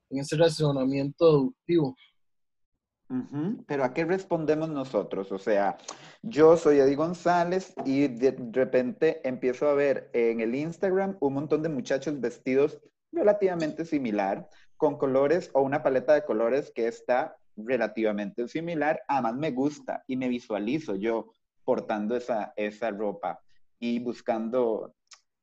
[0.10, 1.96] en ese razonamiento deductivo.
[3.68, 5.32] Pero ¿a qué respondemos nosotros?
[5.32, 5.78] O sea,
[6.22, 11.64] yo soy Eddie González y de repente empiezo a ver en el Instagram un montón
[11.64, 12.80] de muchachos vestidos
[13.12, 19.02] relativamente similar, con colores o una paleta de colores que está relativamente similar.
[19.08, 21.32] Además me gusta y me visualizo yo
[21.64, 23.42] portando esa, esa ropa
[23.80, 24.96] y buscando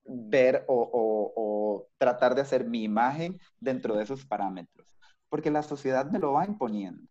[0.04, 4.86] ver o, o- o tratar de hacer mi imagen dentro de esos parámetros,
[5.28, 7.02] porque la sociedad me lo va imponiendo.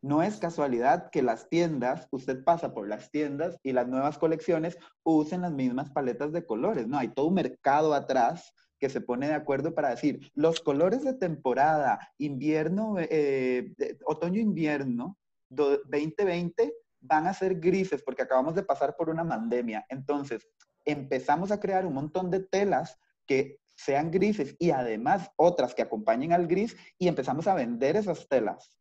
[0.00, 4.78] No es casualidad que las tiendas, usted pasa por las tiendas y las nuevas colecciones
[5.02, 6.98] usen las mismas paletas de colores, ¿no?
[6.98, 11.14] Hay todo un mercado atrás que se pone de acuerdo para decir, los colores de
[11.14, 15.16] temporada, invierno, eh, otoño-invierno,
[15.48, 19.84] do- 2020, van a ser grises porque acabamos de pasar por una pandemia.
[19.88, 20.48] Entonces,
[20.84, 26.32] empezamos a crear un montón de telas que sean grises y además otras que acompañen
[26.32, 28.76] al gris y empezamos a vender esas telas.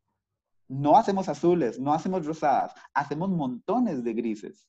[0.68, 4.68] No hacemos azules, no hacemos rosadas, hacemos montones de grises.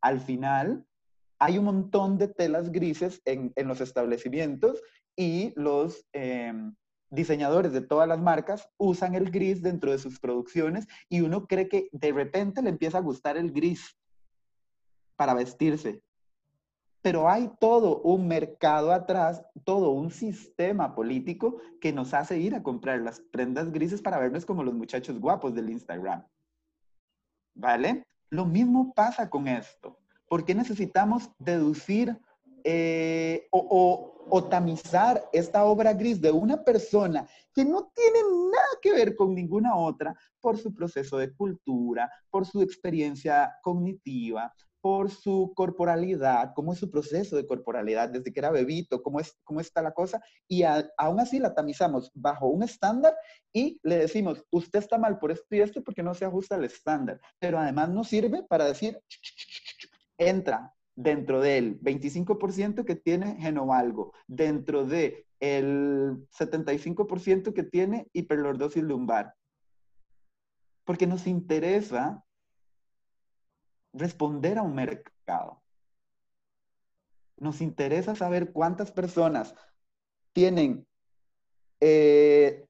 [0.00, 0.86] Al final,
[1.38, 4.82] hay un montón de telas grises en, los establecimientos
[5.16, 6.74] y los em,
[7.10, 11.68] diseñadores de todas las marcas usan el gris dentro de sus producciones y uno cree
[11.68, 13.96] que de repente le empieza a gustar el gris
[15.16, 16.02] para vestirse.
[17.02, 22.62] Pero hay todo un mercado atrás, todo un sistema político que nos hace ir a
[22.62, 26.26] comprar las prendas grises para vernos como los muchachos guapos del Instagram.
[27.54, 28.02] ¿Vale?
[28.30, 29.98] Lo mismo pasa con esto.
[30.28, 32.18] ¿Por qué necesitamos deducir
[32.64, 38.18] eh, o, o- o tamizar esta obra gris de una persona que no tiene
[38.50, 44.52] nada que ver con ninguna otra por su proceso de cultura, por su experiencia cognitiva,
[44.80, 49.36] por su corporalidad, cómo es su proceso de corporalidad desde que era bebito, cómo, es,
[49.44, 53.14] cómo está la cosa, y aún así la tamizamos bajo un estándar
[53.52, 56.64] y le decimos, usted está mal por esto y esto porque no se ajusta al
[56.64, 59.00] estándar, pero además nos sirve para decir,
[60.18, 69.34] entra dentro del 25% que tiene genovalgo, dentro del el 75% que tiene hiperlordosis lumbar,
[70.84, 72.24] porque nos interesa
[73.92, 75.62] responder a un mercado.
[77.36, 79.54] Nos interesa saber cuántas personas
[80.32, 80.86] tienen
[81.80, 82.66] eh,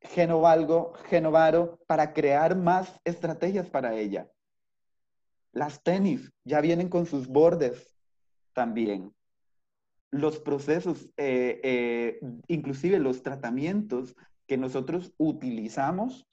[0.00, 4.30] Genovalgo, Genovaro, para crear más estrategias para ella.
[5.58, 7.92] Las tenis ya vienen con sus bordes
[8.52, 9.12] también.
[10.12, 14.14] Los procesos, eh, eh, inclusive los tratamientos
[14.46, 16.28] que nosotros utilizamos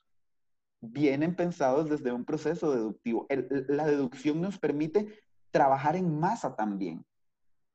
[0.80, 3.26] vienen pensados desde un proceso deductivo.
[3.68, 7.04] la deducción nos permite trabajar en masa también.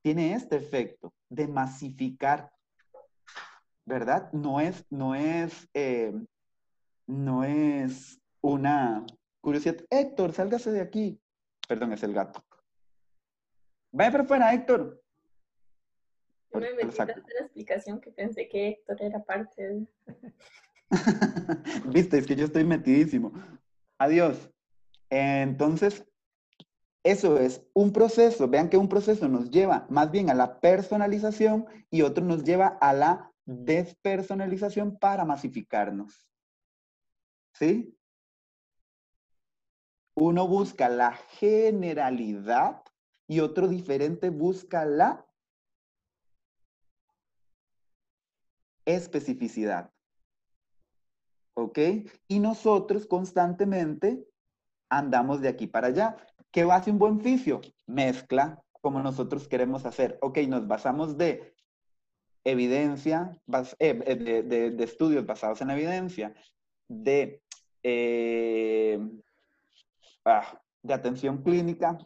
[0.03, 2.53] Tiene este efecto de masificar,
[3.85, 4.33] ¿verdad?
[4.33, 6.15] No es, no es, eh,
[7.09, 9.05] no es una
[9.41, 9.85] curiosidad.
[9.91, 11.20] Héctor, sálgase de aquí.
[11.71, 12.45] Perdón, es el gato.
[13.93, 15.01] Vaya para afuera, Héctor.
[16.53, 19.87] Yo me metí la explicación que pensé que Héctor era parte de...
[21.87, 23.33] Viste, es que yo estoy metidísimo.
[23.99, 24.51] Adiós.
[25.11, 26.05] Entonces,
[27.05, 28.49] eso es un proceso.
[28.49, 32.67] Vean que un proceso nos lleva más bien a la personalización y otro nos lleva
[32.81, 36.27] a la despersonalización para masificarnos.
[37.53, 37.97] ¿Sí?
[40.15, 42.83] Uno busca la generalidad
[43.27, 45.27] y otro diferente busca la
[48.85, 49.93] especificidad.
[51.61, 51.79] ¿ok?
[52.29, 54.27] Y nosotros constantemente
[54.89, 56.17] andamos de aquí para allá.
[56.51, 57.61] ¿Qué ser un buen fisio?
[57.87, 60.19] Mezcla, como nosotros queremos hacer.
[60.21, 61.55] Ok, nos basamos de
[62.45, 63.39] evidencia,
[63.79, 66.35] eh, de, estudios basados en evidencia,
[66.89, 67.43] de,
[67.83, 68.99] eh,
[70.83, 71.99] de atención clínica,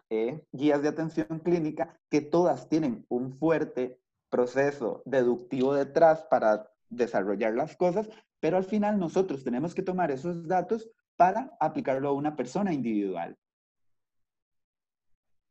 [0.53, 7.77] guías de atención clínica, que todas tienen un fuerte proceso deductivo detrás para desarrollar las
[7.77, 8.09] cosas,
[8.41, 13.37] pero al final nosotros tenemos que tomar esos datos para aplicarlo a una persona individual.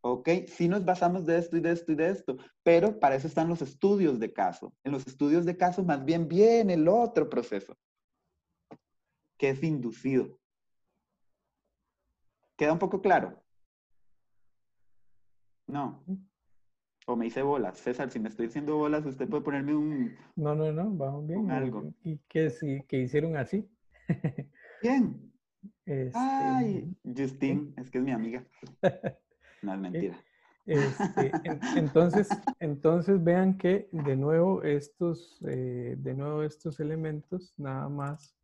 [0.01, 0.29] ¿Ok?
[0.47, 3.47] Sí nos basamos de esto y de esto y de esto, pero para eso están
[3.47, 4.73] los estudios de caso.
[4.83, 7.77] En los estudios de caso más bien viene el otro proceso,
[9.37, 10.37] que es inducido.
[12.57, 13.41] ¿Queda un poco claro?
[15.67, 16.03] No.
[17.05, 17.77] O me hice bolas.
[17.77, 20.15] César, si me estoy diciendo bolas, usted puede ponerme un...
[20.35, 21.51] No, no, no, vamos bien.
[21.51, 21.93] algo.
[22.03, 22.51] ¿Y qué,
[22.87, 23.67] qué hicieron así?
[24.81, 25.33] Bien.
[26.13, 28.45] Ay, este, Justin, es que es mi amiga.
[29.61, 30.17] No es mentira.
[30.65, 31.31] Este,
[31.75, 38.35] entonces, entonces vean que de nuevo estos, eh, de nuevo estos elementos nada más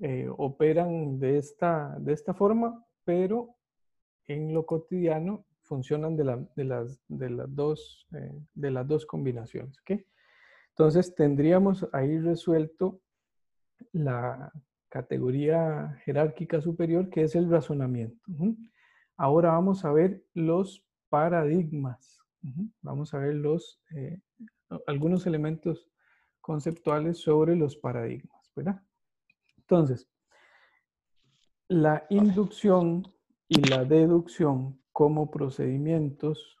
[0.00, 3.56] eh, operan de esta, de esta forma, pero
[4.26, 6.38] en lo cotidiano funcionan de, las,
[7.08, 9.76] de, las, dos, eh, de las dos combinaciones.
[10.70, 13.00] Entonces tendríamos ahí resuelto
[13.92, 14.52] la
[14.88, 18.22] categoría jerárquica superior que es el razonamiento.
[19.16, 22.20] Ahora vamos a ver los paradigmas.
[22.80, 24.20] Vamos a ver los, eh,
[24.86, 25.88] algunos elementos
[26.40, 28.50] conceptuales sobre los paradigmas.
[28.54, 28.82] ¿verdad?
[29.58, 30.08] Entonces,
[31.72, 33.02] la inducción
[33.48, 36.58] y la deducción como procedimientos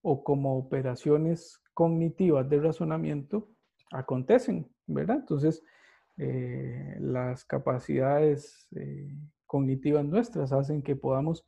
[0.00, 3.48] o como operaciones cognitivas de razonamiento
[3.90, 5.16] acontecen, ¿verdad?
[5.16, 5.64] Entonces,
[6.18, 9.12] eh, las capacidades eh,
[9.44, 11.44] cognitivas nuestras hacen que podamos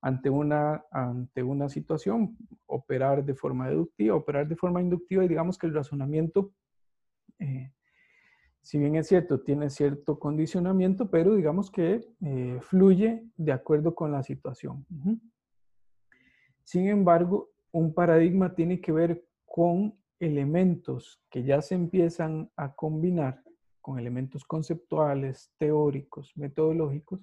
[0.00, 5.58] ante una, ante una situación operar de forma deductiva, operar de forma inductiva y digamos
[5.58, 6.52] que el razonamiento,
[7.40, 7.72] eh,
[8.66, 12.04] si bien es cierto, tiene cierto condicionamiento, pero digamos que
[12.62, 14.84] fluye de acuerdo con la situación.
[16.64, 23.40] Sin embargo, un paradigma tiene que ver con elementos que ya se empiezan a combinar
[23.80, 27.20] con elementos conceptuales, teóricos, metodológicos,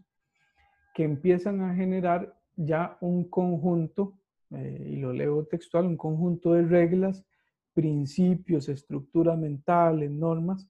[0.95, 4.17] que empiezan a generar ya un conjunto,
[4.51, 7.26] eh, y lo leo textual, un conjunto de reglas,
[7.74, 10.70] principios, estructuras mentales, normas,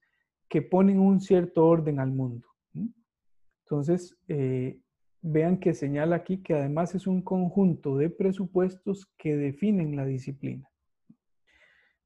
[0.49, 2.47] que ponen un cierto orden al mundo.
[3.63, 4.79] Entonces, eh,
[5.21, 10.69] vean que señala aquí que además es un conjunto de presupuestos que definen la disciplina.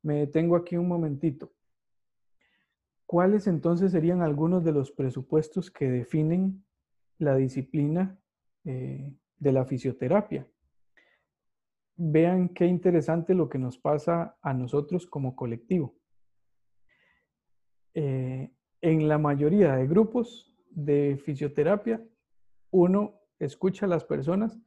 [0.04, 1.52] Me detengo aquí un momentito.
[3.06, 6.64] ¿Cuáles entonces serían algunos de los presupuestos que definen
[7.18, 8.20] la disciplina
[8.66, 10.48] eh, de la fisioterapia?
[11.98, 15.96] vean qué interesante lo que nos pasa a nosotros como colectivo.
[18.00, 22.00] Eh, en la mayoría de grupos de fisioterapia,
[22.70, 24.62] uno escucha a las personas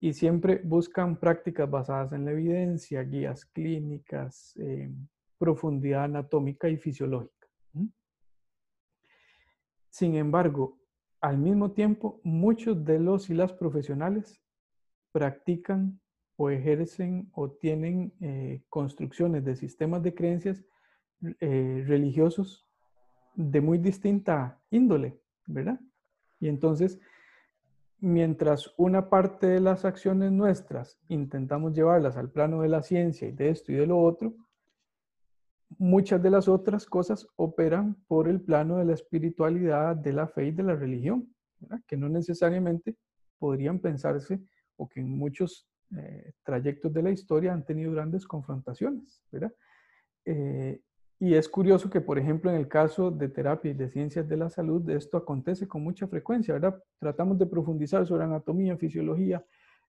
[0.00, 4.92] y siempre buscan prácticas basadas en la evidencia, guías clínicas, eh,
[5.38, 7.48] profundidad anatómica y fisiológica.
[9.88, 10.78] Sin embargo,
[11.22, 14.42] al mismo tiempo, muchos de los y las profesionales
[15.10, 15.98] practican
[16.36, 20.62] o ejercen o tienen eh, construcciones de sistemas de creencias
[21.40, 22.63] eh, religiosos
[23.34, 25.80] de muy distinta índole, ¿verdad?
[26.40, 26.98] Y entonces,
[27.98, 33.32] mientras una parte de las acciones nuestras intentamos llevarlas al plano de la ciencia y
[33.32, 34.34] de esto y de lo otro,
[35.78, 40.46] muchas de las otras cosas operan por el plano de la espiritualidad, de la fe
[40.46, 41.34] y de la religión,
[41.86, 42.96] que no necesariamente
[43.38, 44.40] podrían pensarse
[44.76, 49.52] o que en muchos eh, trayectos de la historia han tenido grandes confrontaciones, ¿verdad?
[50.24, 50.80] Eh,
[51.24, 54.36] y es curioso que, por ejemplo, en el caso de terapia y de ciencias de
[54.36, 56.82] la salud, esto acontece con mucha frecuencia, ¿verdad?
[56.98, 59.42] Tratamos de profundizar sobre anatomía, fisiología,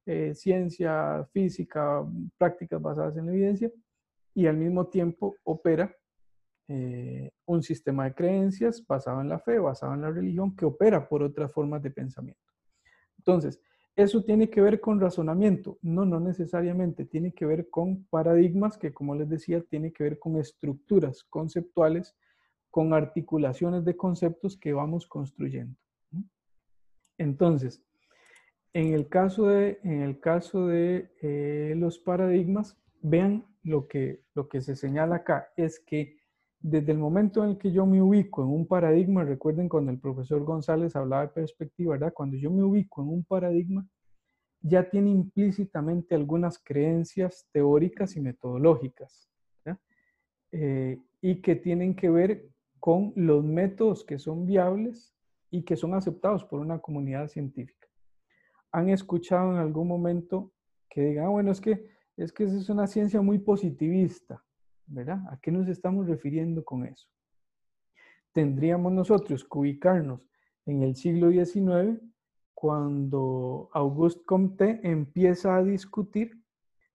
[0.06, 2.06] eh, ciencia, física,
[2.38, 3.70] prácticas basadas en la evidencia,
[4.34, 5.94] y al mismo tiempo opera
[6.68, 11.22] un sistema de creencias basado en la fe, basado en la religión, que opera por
[11.22, 12.42] otras formas de pensamiento.
[13.18, 13.62] Entonces,
[13.96, 15.78] eso tiene que ver con razonamiento.
[15.82, 17.06] No, no necesariamente.
[17.06, 22.16] Tiene que ver con paradigmas que, como les decía, tiene que ver con estructuras conceptuales,
[22.70, 25.78] con articulaciones de conceptos que vamos construyendo.
[27.18, 27.82] Entonces,
[28.74, 34.50] en el caso de, en el caso de eh, los paradigmas, vean lo que, lo
[34.50, 36.18] que se señala acá, es que
[36.68, 40.00] desde el momento en el que yo me ubico en un paradigma, recuerden cuando el
[40.00, 42.12] profesor González hablaba de perspectiva, ¿verdad?
[42.12, 43.88] Cuando yo me ubico en un paradigma,
[44.62, 49.30] ya tiene implícitamente algunas creencias teóricas y metodológicas,
[50.52, 52.50] eh, y que tienen que ver
[52.80, 55.14] con los métodos que son viables
[55.52, 57.88] y que son aceptados por una comunidad científica.
[58.72, 60.52] ¿Han escuchado en algún momento
[60.90, 61.86] que digan, ah, bueno, es que,
[62.18, 64.44] es que es una ciencia muy positivista?
[64.88, 65.20] ¿Verdad?
[65.30, 67.08] ¿A qué nos estamos refiriendo con eso?
[68.32, 70.28] Tendríamos nosotros que ubicarnos
[70.66, 72.02] en el siglo XIX
[72.54, 76.42] cuando Auguste Comte empieza a discutir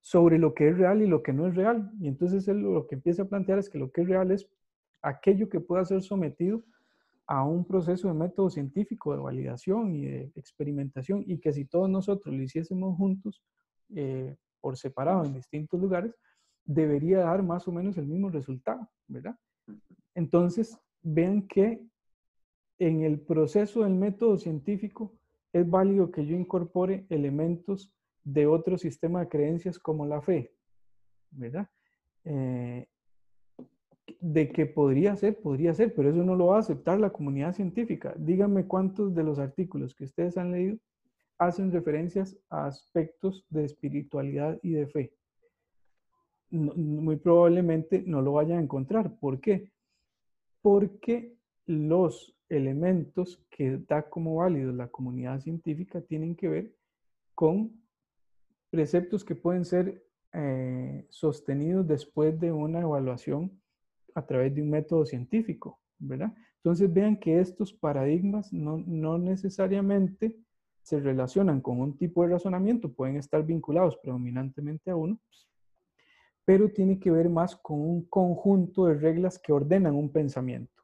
[0.00, 1.92] sobre lo que es real y lo que no es real.
[2.00, 4.48] Y entonces él lo que empieza a plantear es que lo que es real es
[5.02, 6.62] aquello que pueda ser sometido
[7.26, 11.88] a un proceso de método científico de validación y de experimentación y que si todos
[11.88, 13.42] nosotros lo hiciésemos juntos,
[13.94, 16.14] eh, por separado en distintos lugares,
[16.70, 19.36] debería dar más o menos el mismo resultado, ¿verdad?
[20.14, 21.84] Entonces, vean que
[22.78, 25.12] en el proceso del método científico
[25.52, 27.92] es válido que yo incorpore elementos
[28.22, 30.54] de otro sistema de creencias como la fe,
[31.32, 31.68] ¿verdad?
[32.24, 32.86] Eh,
[34.20, 37.52] de que podría ser, podría ser, pero eso no lo va a aceptar la comunidad
[37.52, 38.14] científica.
[38.16, 40.78] Díganme cuántos de los artículos que ustedes han leído
[41.36, 45.19] hacen referencias a aspectos de espiritualidad y de fe
[46.50, 49.16] muy probablemente no lo vayan a encontrar.
[49.18, 49.70] ¿Por qué?
[50.62, 51.36] Porque
[51.66, 56.74] los elementos que da como válidos la comunidad científica tienen que ver
[57.34, 57.80] con
[58.70, 63.60] preceptos que pueden ser eh, sostenidos después de una evaluación
[64.14, 66.32] a través de un método científico, ¿verdad?
[66.56, 70.36] Entonces vean que estos paradigmas no, no necesariamente
[70.82, 75.20] se relacionan con un tipo de razonamiento, pueden estar vinculados predominantemente a uno,
[76.50, 80.82] pero tiene que ver más con un conjunto de reglas que ordenan un pensamiento.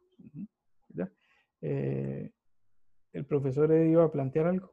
[1.61, 2.31] Eh,
[3.13, 4.73] ¿El profesor iba a plantear algo?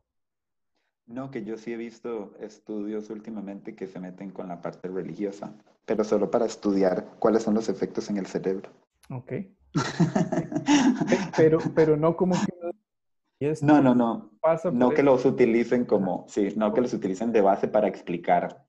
[1.08, 5.58] No, que yo sí he visto estudios últimamente que se meten con la parte religiosa,
[5.84, 8.70] pero solo para estudiar cuáles son los efectos en el cerebro.
[9.10, 9.34] Ok.
[11.36, 13.56] pero, pero no como que...
[13.64, 14.32] no, no, no.
[14.72, 18.63] no que los utilicen como, sí, no que los utilicen de base para explicar.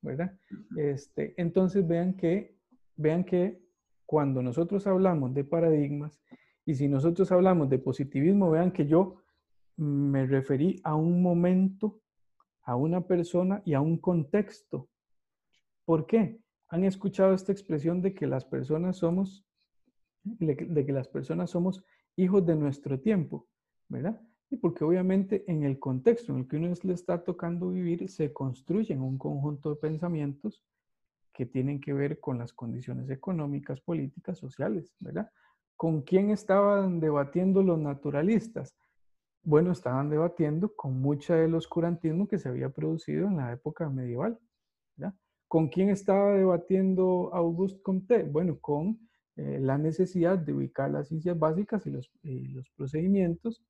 [0.00, 0.38] ¿Verdad?
[0.76, 2.56] Este, entonces vean que,
[2.96, 3.60] vean que
[4.06, 6.20] cuando nosotros hablamos de paradigmas
[6.64, 9.16] y si nosotros hablamos de positivismo, vean que yo
[9.76, 12.00] me referí a un momento,
[12.62, 14.88] a una persona y a un contexto.
[15.84, 16.40] ¿Por qué?
[16.68, 19.46] Han escuchado esta expresión de que las personas somos,
[20.22, 21.84] de que las personas somos
[22.16, 23.48] hijos de nuestro tiempo,
[23.88, 24.20] ¿verdad?
[24.50, 28.32] Y porque obviamente en el contexto en el que uno le está tocando vivir, se
[28.32, 30.62] construyen un conjunto de pensamientos
[31.32, 35.30] que tienen que ver con las condiciones económicas, políticas, sociales, ¿verdad?
[35.76, 38.74] ¿Con quién estaban debatiendo los naturalistas?
[39.42, 44.38] Bueno, estaban debatiendo con mucha del oscurantismo que se había producido en la época medieval,
[45.48, 48.22] ¿Con quién estaba debatiendo Auguste Comte?
[48.24, 49.00] Bueno, con
[49.36, 53.62] eh, la necesidad de ubicar las ciencias básicas y los, los procedimientos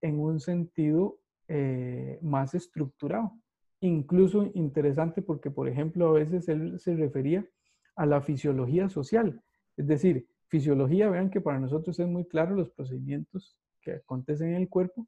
[0.00, 1.18] en un sentido
[1.48, 3.32] eh, más estructurado.
[3.80, 7.46] Incluso interesante porque, por ejemplo, a veces él se refería
[7.94, 9.40] a la fisiología social.
[9.76, 14.62] Es decir, fisiología, vean que para nosotros es muy claro los procedimientos que acontecen en
[14.62, 15.06] el cuerpo,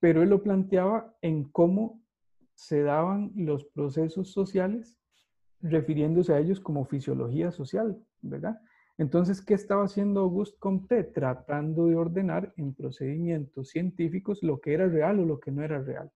[0.00, 2.02] pero él lo planteaba en cómo
[2.54, 4.98] se daban los procesos sociales
[5.60, 8.60] refiriéndose a ellos como fisiología social, ¿verdad?
[8.98, 11.04] Entonces, ¿qué estaba haciendo Auguste Comte?
[11.04, 15.82] Tratando de ordenar en procedimientos científicos lo que era real o lo que no era
[15.82, 16.10] real,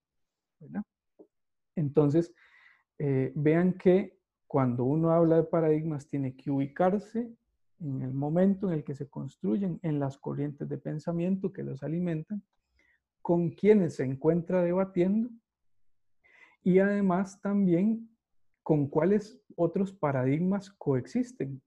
[0.59, 0.83] ¿verdad?
[1.77, 2.35] Entonces,
[2.99, 7.31] eh, vean que cuando uno habla de paradigmas tiene que ubicarse
[7.81, 11.83] en el momento en el que se construyen, en las corrientes de pensamiento que los
[11.83, 12.43] alimentan,
[13.23, 15.31] con quienes se encuentra debatiendo
[16.63, 18.11] y además también
[18.63, 21.63] con cuáles otros paradigmas coexisten.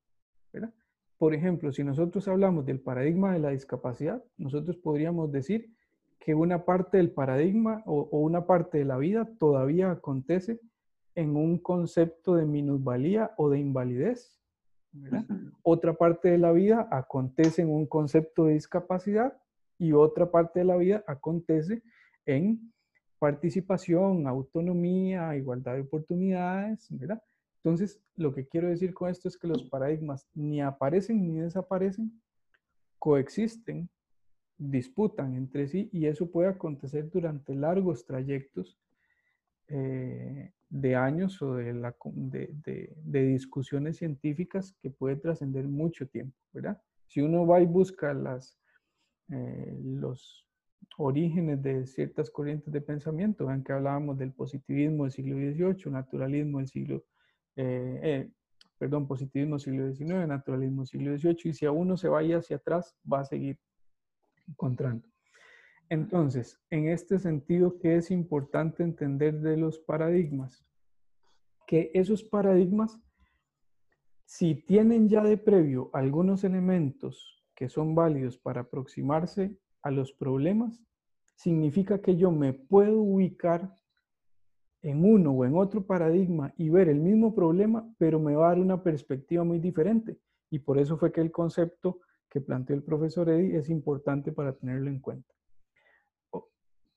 [1.24, 5.74] Por ejemplo, si nosotros hablamos del paradigma de la discapacidad, nosotros podríamos decir
[6.20, 10.60] que una parte del paradigma o, una parte de la vida todavía acontece
[11.16, 14.38] en un concepto de minusvalía o de invalidez.
[15.62, 19.38] Otra parte de la vida acontece en un concepto de discapacidad
[19.78, 21.84] y otra parte de la vida acontece
[22.26, 22.74] en
[23.18, 27.24] participación, autonomía, igualdad de oportunidades, ¿verdad?
[27.64, 32.22] Entonces, lo que quiero decir con esto es que los paradigmas ni aparecen ni desaparecen,
[33.00, 33.90] coexisten,
[34.58, 38.78] disputan entre sí y eso puede acontecer durante largos trayectos
[39.68, 41.96] eh, de años o de, la,
[43.06, 46.82] discusiones científicas que puede trascender mucho tiempo, ¿verdad?
[47.08, 48.12] Si uno va y busca
[49.30, 50.46] eh, los
[50.98, 53.46] orígenes de ciertas corrientes de pensamiento.
[53.46, 57.04] Vean que hablábamos del positivismo del siglo XVIII, naturalismo del siglo,
[57.56, 58.32] eh, eh,
[58.78, 62.96] perdón, positivismo siglo XIX, naturalismo siglo XVIII, y si a uno se vaya hacia atrás,
[63.12, 63.58] va a seguir
[64.48, 65.08] encontrando.
[65.90, 70.66] Entonces, en este sentido, ¿qué es importante entender de los paradigmas?
[71.68, 73.00] Que esos paradigmas,
[74.26, 80.82] si tienen ya de previo algunos elementos que son válidos para aproximarse a los problemas,
[81.36, 83.76] significa que yo me puedo ubicar
[84.84, 88.50] en uno o en otro paradigma y ver el mismo problema, pero me va a
[88.50, 90.20] dar una perspectiva muy diferente.
[90.52, 94.54] Y por eso fue que el concepto que planteó el profesor Eddy es importante para
[94.54, 95.34] tenerlo en cuenta.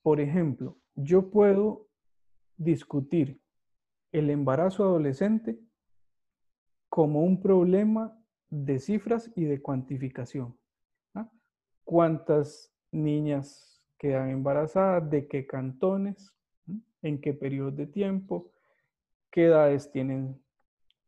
[0.03, 1.87] Por ejemplo, yo puedo
[2.57, 3.41] discutir
[4.11, 5.59] el embarazo adolescente
[6.89, 8.17] como un problema
[8.49, 10.57] de cifras y de cuantificación.
[11.83, 16.36] ¿Cuántas niñas quedan embarazadas, de qué cantones,
[17.01, 18.51] en qué periodo de tiempo,
[19.31, 20.39] qué edades tienen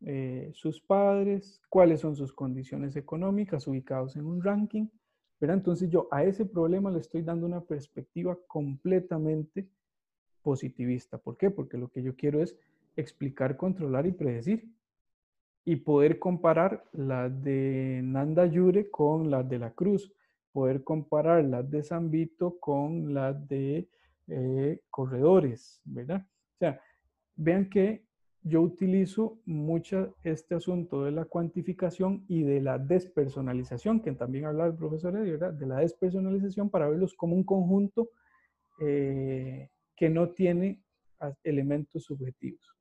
[0.06, 4.88] eh, sus padres, cuáles son sus condiciones económicas ubicados en un ranking.
[5.40, 9.68] Pero entonces yo a ese problema le estoy dando una perspectiva completamente
[10.42, 11.18] positivista.
[11.18, 11.50] ¿Por qué?
[11.50, 12.58] Porque lo que yo quiero es
[12.96, 14.70] explicar, controlar y predecir.
[15.66, 20.12] Y poder comparar las de Nanda Yure con las de la Cruz
[20.52, 23.88] poder comparar las de San Vito con las de
[24.30, 26.26] eh, corredores, ¿verdad?
[26.26, 26.82] O sea,
[27.36, 28.06] vean que
[28.42, 34.68] yo utilizo mucho este asunto de la cuantificación y de la despersonalización, que también habla
[34.68, 35.54] el profesor Eddie, ¿verdad?
[35.54, 38.10] De la despersonalización para verlos como un conjunto
[38.80, 40.82] eh, que no tiene
[41.44, 42.76] elementos subjetivos.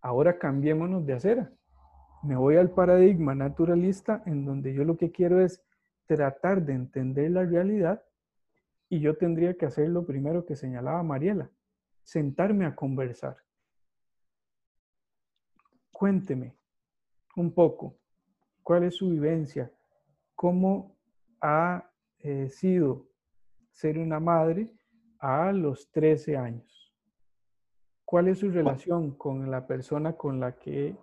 [0.00, 1.52] Ahora cambiémonos de acera.
[2.24, 5.62] Me voy al paradigma naturalista en donde yo lo que quiero es
[6.06, 8.02] tratar de entender la realidad
[8.94, 11.50] y yo tendría que hacer lo primero que señalaba Mariela,
[12.04, 13.36] sentarme a conversar.
[15.90, 16.54] Cuénteme
[17.34, 17.96] un poco
[18.62, 19.68] cuál es su vivencia,
[20.36, 20.96] cómo
[21.40, 21.90] ha
[22.20, 23.08] eh, sido
[23.72, 24.72] ser una madre
[25.18, 26.94] a los 13 años.
[28.04, 30.96] ¿Cuál es su relación con la persona con la que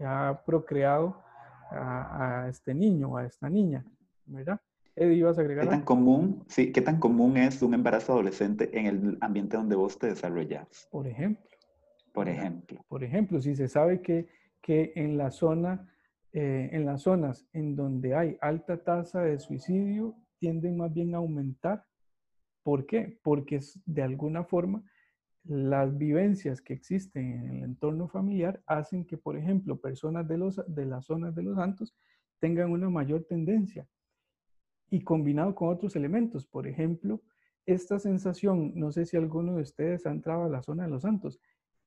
[0.00, 1.22] ha procreado
[1.70, 3.84] a, a este niño, a esta niña?
[4.24, 4.60] ¿verdad?
[4.96, 5.64] Eddie, ¿ibas a agregar?
[5.64, 9.76] ¿Qué tan, común, sí, ¿Qué tan común es un embarazo adolescente en el ambiente donde
[9.76, 10.88] vos te desarrollas?
[10.90, 11.44] Por ejemplo.
[12.14, 12.82] Por ejemplo.
[12.88, 14.26] Por ejemplo, si se sabe que,
[14.62, 15.86] que en la zona,
[16.32, 21.18] eh, en las zonas en donde hay alta tasa de suicidio, tienden más bien a
[21.18, 21.84] aumentar.
[22.62, 23.20] ¿Por qué?
[23.22, 24.82] Porque de alguna forma
[25.44, 30.60] las vivencias que existen en el entorno familiar hacen que, por ejemplo, personas de, los,
[30.66, 31.94] de las zonas de los santos
[32.40, 33.86] tengan una mayor tendencia
[34.90, 36.46] y combinado con otros elementos.
[36.46, 37.22] Por ejemplo,
[37.66, 41.02] esta sensación, no sé si alguno de ustedes ha entrado a la zona de los
[41.02, 41.40] santos,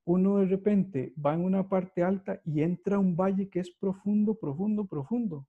[0.06, 3.70] uno de repente va en una parte alta y entra a un valle que es
[3.70, 5.47] profundo, profundo, profundo.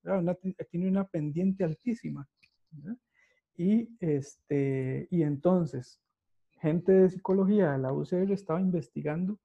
[0.70, 2.28] tiene una pendiente altísima.
[3.57, 6.01] Y, este, y entonces,
[6.61, 9.38] gente de psicología de la UCR estaba investigando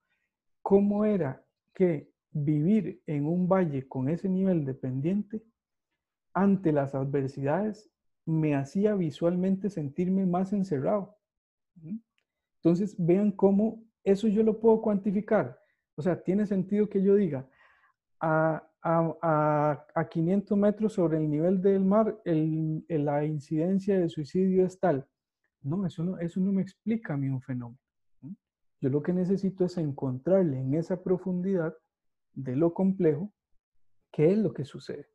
[0.61, 1.43] cómo era
[1.73, 5.41] que vivir en un valle con ese nivel de pendiente
[6.33, 7.89] ante las adversidades
[8.25, 11.17] me hacía visualmente sentirme más encerrado.
[12.57, 15.59] Entonces, vean cómo eso yo lo puedo cuantificar.
[15.95, 17.47] O sea, tiene sentido que yo diga,
[18.19, 18.61] a,
[20.09, 25.07] 500 metros sobre el nivel del mar, la incidencia de suicidio es tal.
[25.61, 27.79] No eso, no, eso no me explica a mí un fenómeno.
[28.81, 31.75] Yo lo que necesito es encontrarle en esa profundidad
[32.33, 33.33] de lo complejo
[34.11, 35.07] qué es lo que sucede.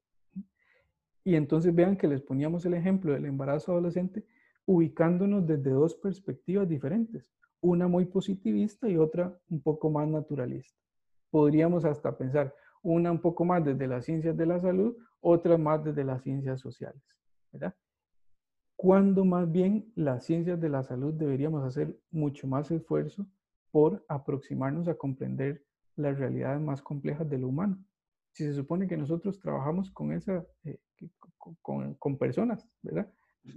[1.25, 4.25] Y entonces vean que les poníamos el ejemplo del embarazo adolescente
[4.67, 7.27] ubicándonos desde dos perspectivas diferentes,
[7.61, 10.79] una muy positivista y otra un poco más naturalista.
[11.31, 15.85] Podríamos hasta pensar una un poco más desde las ciencias de la salud, otra más
[15.85, 17.03] desde las ciencias sociales,
[17.53, 17.75] ¿verdad?
[18.77, 23.27] Cuando más bien las ciencias de la salud deberíamos hacer mucho más esfuerzo
[23.71, 25.63] por aproximarnos a comprender
[25.97, 27.79] las realidades más complejas de lo humano.
[28.33, 30.79] Si se supone que nosotros trabajamos con esa, eh,
[31.63, 33.13] con, con, personas, ¿verdad?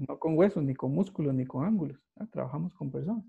[0.08, 2.00] No con huesos, ni con músculos, ni con ángulos,
[2.32, 3.26] trabajamos con personas.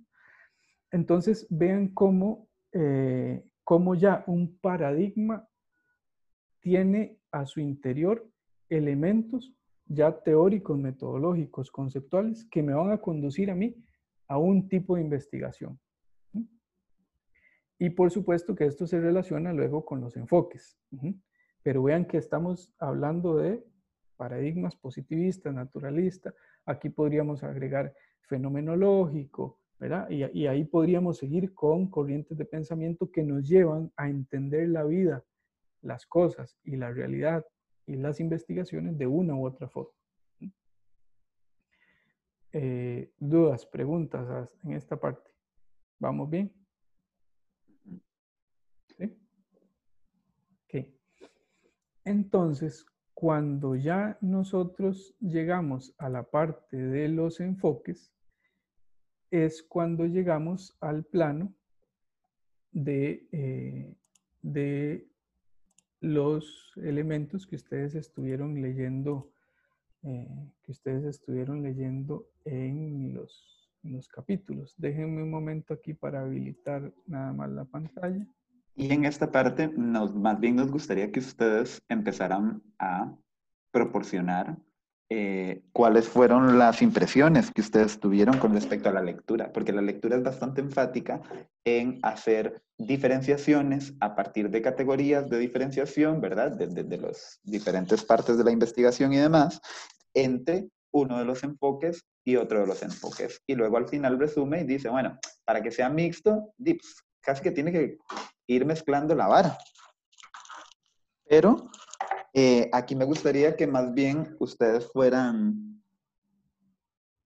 [0.91, 5.49] Entonces, vean cómo, eh, cómo ya un paradigma
[6.61, 8.29] tiene a su interior
[8.69, 9.55] elementos
[9.87, 13.77] ya teóricos, metodológicos, conceptuales, que me van a conducir a mí
[14.29, 15.79] a un tipo de investigación.
[17.79, 20.79] Y por supuesto que esto se relaciona luego con los enfoques.
[21.63, 23.65] Pero vean que estamos hablando de
[24.15, 26.35] paradigmas positivistas, naturalistas.
[26.65, 30.09] Aquí podríamos agregar fenomenológico, ¿verdad?
[30.11, 35.25] Y, ahí podríamos seguir con corrientes de pensamiento que nos llevan a entender la vida,
[35.83, 37.45] las cosas y la realidad
[37.87, 39.93] y las investigaciones de una u otra forma.
[42.53, 45.31] Eh, dudas, preguntas en esta parte.
[45.99, 46.53] ¿Vamos bien?
[52.05, 52.85] Entonces,
[53.25, 58.13] cuando ya nosotros llegamos a la parte de los enfoques,
[59.31, 61.55] es cuando llegamos al plano
[62.71, 63.97] de, eh,
[64.43, 65.09] de
[66.01, 69.33] los elementos que ustedes estuvieron leyendo,
[70.03, 74.75] eh, que ustedes estuvieron leyendo en los, en los capítulos.
[74.77, 78.27] Déjenme un momento aquí para habilitar nada más la pantalla.
[78.77, 83.15] Y en esta parte, nos, más bien nos gustaría que ustedes empezaran a
[83.71, 84.57] proporcionar
[85.11, 89.83] eh, cuáles fueron las impresiones que ustedes tuvieron con respecto a la lectura, porque la
[89.83, 91.21] lectura es bastante enfática
[91.65, 96.53] en hacer diferenciaciones a partir de categorías de diferenciación, ¿verdad?
[96.53, 99.61] Desde de, las diferentes partes de la investigación y demás,
[100.15, 103.41] entre uno de los enfoques y otro de los enfoques.
[103.47, 107.51] Y luego al final resume y dice, bueno, para que sea mixto, pues, casi que
[107.51, 107.99] tiene que
[108.47, 109.59] ir mezclando la vara.
[111.27, 111.71] Pero
[112.33, 115.83] eh, aquí me gustaría que más bien ustedes fueran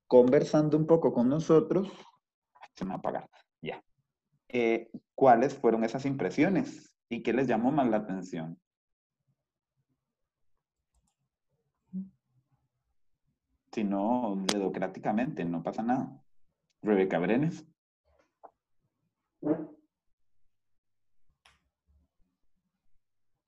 [0.07, 1.89] conversando un poco con nosotros.
[2.75, 3.31] Se me va a apagar.
[3.61, 3.83] Ya.
[4.49, 8.59] Eh, ¿Cuáles fueron esas impresiones y qué les llamó más la atención?
[13.73, 16.23] Si no, dedocráticamente, no pasa nada.
[16.83, 17.67] Rebeca Brenes.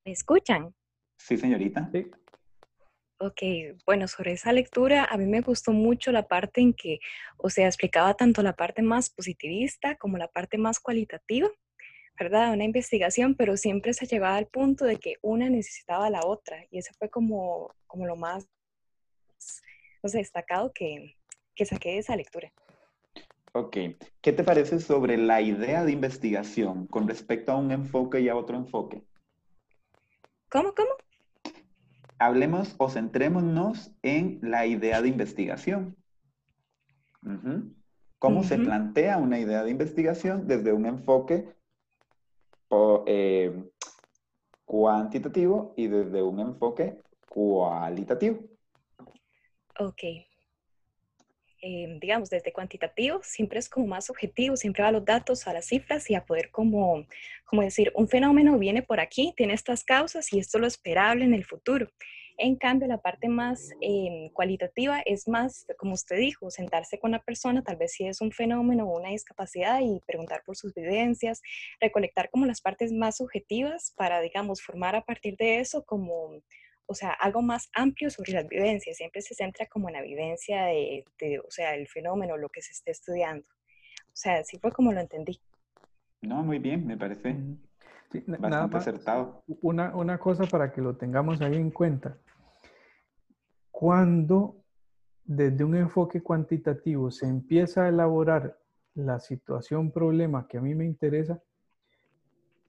[0.05, 0.75] ¿Me escuchan?
[1.19, 1.91] Sí, señorita.
[1.93, 2.11] Sí.
[3.23, 3.43] Ok,
[3.85, 7.01] bueno, sobre esa lectura a mí me gustó mucho la parte en que,
[7.37, 11.51] o sea, explicaba tanto la parte más positivista como la parte más cualitativa,
[12.19, 12.55] ¿verdad?
[12.55, 16.65] Una investigación, pero siempre se llegaba al punto de que una necesitaba a la otra
[16.71, 18.49] y eso fue como, como lo más,
[20.03, 21.17] no sé, destacado que,
[21.55, 22.51] que saqué de esa lectura.
[23.53, 23.77] Ok,
[24.23, 28.37] ¿qué te parece sobre la idea de investigación con respecto a un enfoque y a
[28.37, 29.03] otro enfoque?
[30.51, 30.91] ¿Cómo, cómo?
[32.19, 35.97] Hablemos o centrémonos en la idea de investigación.
[38.19, 41.55] ¿Cómo se plantea una idea de investigación desde un enfoque
[43.07, 43.65] eh,
[44.65, 46.99] cuantitativo y desde un enfoque
[47.29, 48.41] cualitativo?
[49.79, 50.03] Ok.
[51.63, 55.53] Eh, digamos, desde cuantitativo, siempre es como más objetivo, siempre va a los datos, a
[55.53, 57.05] las cifras y a poder como,
[57.51, 61.25] como decir, un fenómeno viene por aquí, tiene estas causas y esto es lo esperable
[61.25, 61.91] en el futuro.
[62.39, 67.23] En cambio, la parte más em, cualitativa es más, como usted dijo, sentarse con la
[67.23, 71.43] persona, tal vez si es un fenómeno o una discapacidad y preguntar por sus vivencias,
[71.81, 76.41] recolectar como las partes más subjetivas para, digamos, formar a partir de eso como
[76.87, 78.97] o sea, algo más amplio sobre las vivencias.
[78.97, 81.05] Siempre se centra como en la vivencia de,
[81.47, 83.47] o sea, el fenómeno, lo que se esté estudiando.
[84.07, 85.41] O sea, así fue como lo entendí.
[86.23, 87.37] No, muy bien, me parece
[88.39, 89.43] bastante acertado.
[89.63, 92.19] Una, una cosa para que lo tengamos ahí en cuenta.
[93.71, 94.57] Cuando
[95.25, 98.59] desde un enfoque cuantitativo se empieza a elaborar
[98.95, 101.41] la situación, problema que a mí me interesa,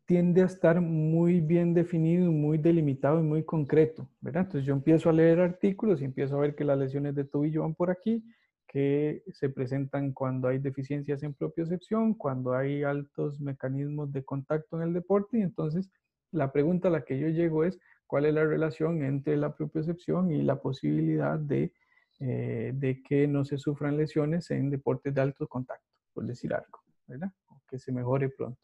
[0.06, 4.44] tiende a estar muy bien definido, muy delimitado y muy concreto, ¿verdad?
[4.44, 7.62] Entonces yo empiezo a leer artículos y empiezo a ver que las lesiones de tobillo
[7.62, 8.24] van por aquí,
[8.72, 14.88] que se presentan cuando hay deficiencias en propiocepción, cuando hay altos mecanismos de contacto en
[14.88, 15.92] el deporte y entonces
[16.32, 20.32] la pregunta a la que yo llego es cuál es la relación entre la propiocepción
[20.32, 21.74] y la posibilidad de,
[22.22, 26.80] eh, de que no se sufran lesiones en deportes de alto contacto, por decir algo,
[27.08, 27.32] ¿verdad?
[27.48, 28.62] O que se mejore pronto.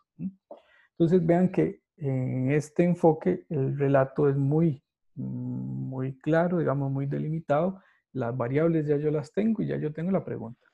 [0.91, 4.81] Entonces vean que en este enfoque el relato es muy,
[5.15, 7.81] muy claro, digamos, muy delimitado.
[8.17, 10.65] Las variables ya yo las tengo y ya yo tengo la pregunta.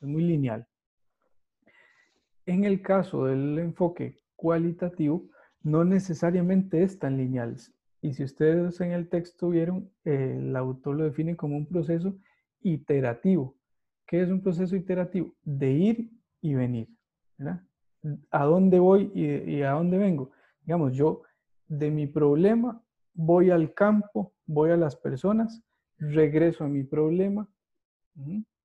[0.00, 0.66] Es muy lineal.
[2.46, 5.28] En el caso del enfoque cualitativo,
[5.62, 7.56] no necesariamente es tan lineal.
[8.00, 12.16] Y si ustedes en el texto vieron, el autor lo define como un proceso
[12.60, 13.56] iterativo.
[14.06, 15.34] ¿Qué es un proceso iterativo?
[15.42, 16.88] De ir y venir.
[17.38, 17.60] ¿verdad?
[18.30, 20.30] a dónde voy y, a dónde vengo.
[20.64, 21.22] Digamos, yo
[21.66, 22.80] de mi problema
[23.14, 25.62] voy al campo, voy a las personas,
[26.12, 27.48] regreso a mi problema,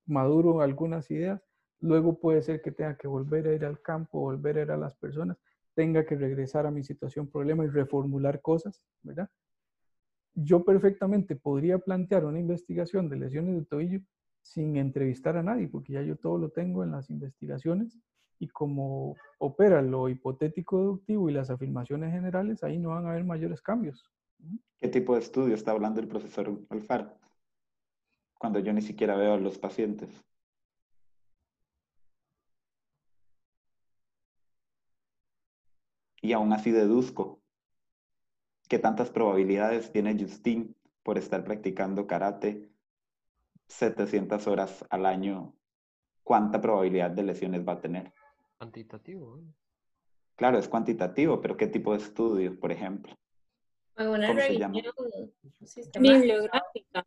[0.05, 1.41] maduro algunas ideas,
[1.79, 4.77] luego puede ser que tenga que volver a ir al campo, volver a ir a
[4.77, 5.37] las personas,
[5.73, 9.29] tenga que regresar a mi situación, problema y reformular cosas, ¿verdad?
[10.33, 14.01] Yo perfectamente podría plantear una investigación de lesiones de tobillo
[14.41, 17.97] sin entrevistar a nadie, porque ya yo todo lo tengo en las investigaciones
[18.39, 23.25] y como opera lo hipotético deductivo y las afirmaciones generales, ahí no van a haber
[23.25, 24.09] mayores cambios.
[24.77, 27.11] ¿Qué tipo de estudio está hablando el profesor Alfaro?
[28.39, 30.09] Cuando yo ni siquiera veo a los pacientes.
[36.21, 37.41] Y aún así deduzco
[38.67, 42.69] qué tantas probabilidades tiene Justin por estar practicando karate
[43.67, 45.53] 700 horas al año,
[46.23, 48.13] cuánta probabilidad de lesiones va a tener.
[48.57, 49.41] Cuantitativo.
[50.35, 53.13] Claro, es cuantitativo, pero ¿qué tipo de estudio, por ejemplo?
[53.97, 54.71] Una revisión
[55.99, 57.05] bibliográfica.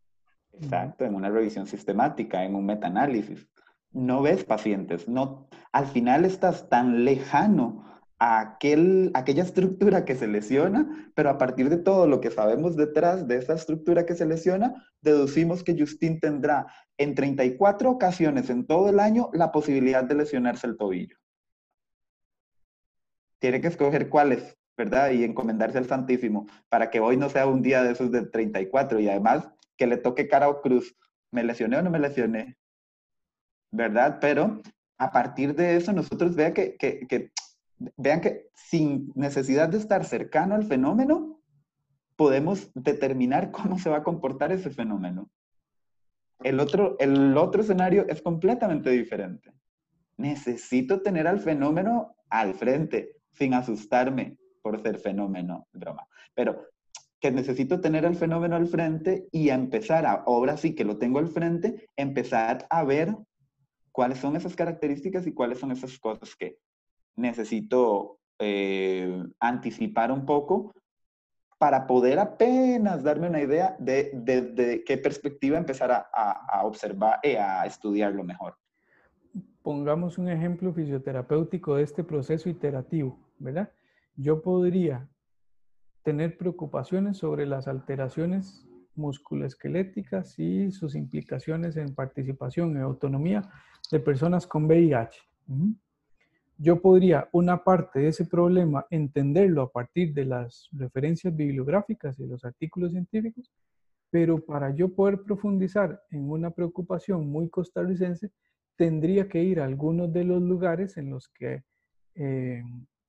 [0.53, 3.49] Exacto, en una revisión sistemática, en un metaanálisis.
[3.91, 7.85] No ves pacientes, no, al final estás tan lejano
[8.19, 12.77] a aquel, aquella estructura que se lesiona, pero a partir de todo lo que sabemos
[12.77, 18.67] detrás de esa estructura que se lesiona, deducimos que Justin tendrá en 34 ocasiones en
[18.67, 21.17] todo el año la posibilidad de lesionarse el tobillo
[23.43, 25.11] tiene que escoger cuáles, ¿verdad?
[25.11, 29.01] Y encomendarse al Santísimo para que hoy no sea un día de esos de 34
[29.01, 29.51] y además
[29.83, 30.97] que le toque cara o cruz.
[31.33, 32.57] ¿Me lesioné o no me lesioné?
[33.73, 34.19] ¿Verdad?
[34.21, 34.63] Pero
[34.97, 36.77] a partir de eso nosotros vean que,
[37.97, 41.43] vean que sin necesidad de estar cercano al fenómeno,
[42.15, 45.29] podemos determinar cómo se va a comportar ese fenómeno.
[46.45, 49.53] El otro, el otro escenario es completamente diferente.
[50.17, 56.07] Necesito tener al fenómeno al frente, sin asustarme por ser fenómeno, broma.
[56.35, 56.69] Pero
[57.23, 61.21] que necesito tener el fenómeno al frente y empezar a, ahora sí que lo tengo
[61.21, 63.17] al frente, empezar a ver
[63.93, 66.59] cuáles son esas características y cuáles son esas cosas que
[67.15, 70.75] necesito eh, anticipar un poco
[71.59, 77.65] para poder apenas darme una idea de, qué perspectiva empezar a, a observar y a
[77.65, 78.57] estudiarlo mejor
[79.63, 83.71] pongamos un ejemplo fisioterapéutico de este proceso iterativo, ¿verdad?
[84.17, 85.09] Yo podría
[86.03, 93.49] tener preocupaciones sobre las alteraciones musculoesqueléticas y sus implicaciones en participación y autonomía
[93.91, 95.19] de personas con VIH.
[96.59, 102.27] Yo podría una parte de ese problema entenderlo a partir de las referencias bibliográficas y
[102.27, 103.51] los artículos científicos,
[104.11, 108.31] pero para yo poder profundizar en una preocupación muy costarricense,
[108.77, 111.63] tendría que ir a algunos de los lugares en los que
[112.15, 112.63] eh,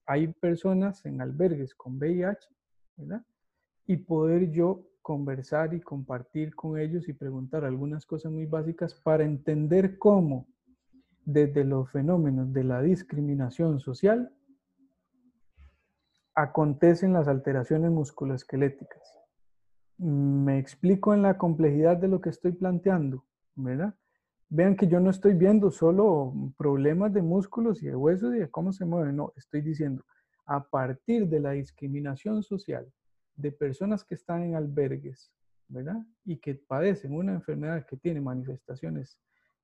[0.05, 2.47] hay personas en albergues con VIH,
[3.85, 9.23] Y poder yo conversar y compartir con ellos y preguntar algunas cosas muy básicas para
[9.23, 10.47] entender cómo
[11.25, 14.33] desde los fenómenos de la discriminación social
[16.35, 19.19] acontecen las alteraciones musculoesqueléticas.
[19.97, 23.23] me explico en la complejidad de lo que estoy planteando.
[24.49, 28.49] Vean que yo no estoy viendo solo problemas de músculos y de huesos y de
[28.49, 30.03] cómo se mueven, no, estoy diciendo,
[30.45, 32.91] a partir de la discriminación social
[33.35, 35.31] de personas que están en albergues,
[35.67, 36.05] ¿verdad?
[36.25, 39.19] Y que padecen una enfermedad que tiene manifestaciones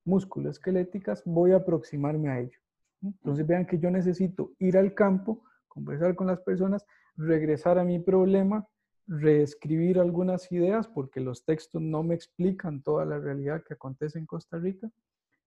[0.06, 2.58] musculoesqueléticas, voy a aproximarme a ello.
[3.02, 8.00] Entonces vean que yo necesito ir al campo, conversar con las personas, regresar a mi
[8.00, 8.68] problema,
[9.08, 14.26] reescribir algunas ideas porque los textos no me explican toda la realidad que acontece en
[14.26, 14.90] Costa Rica,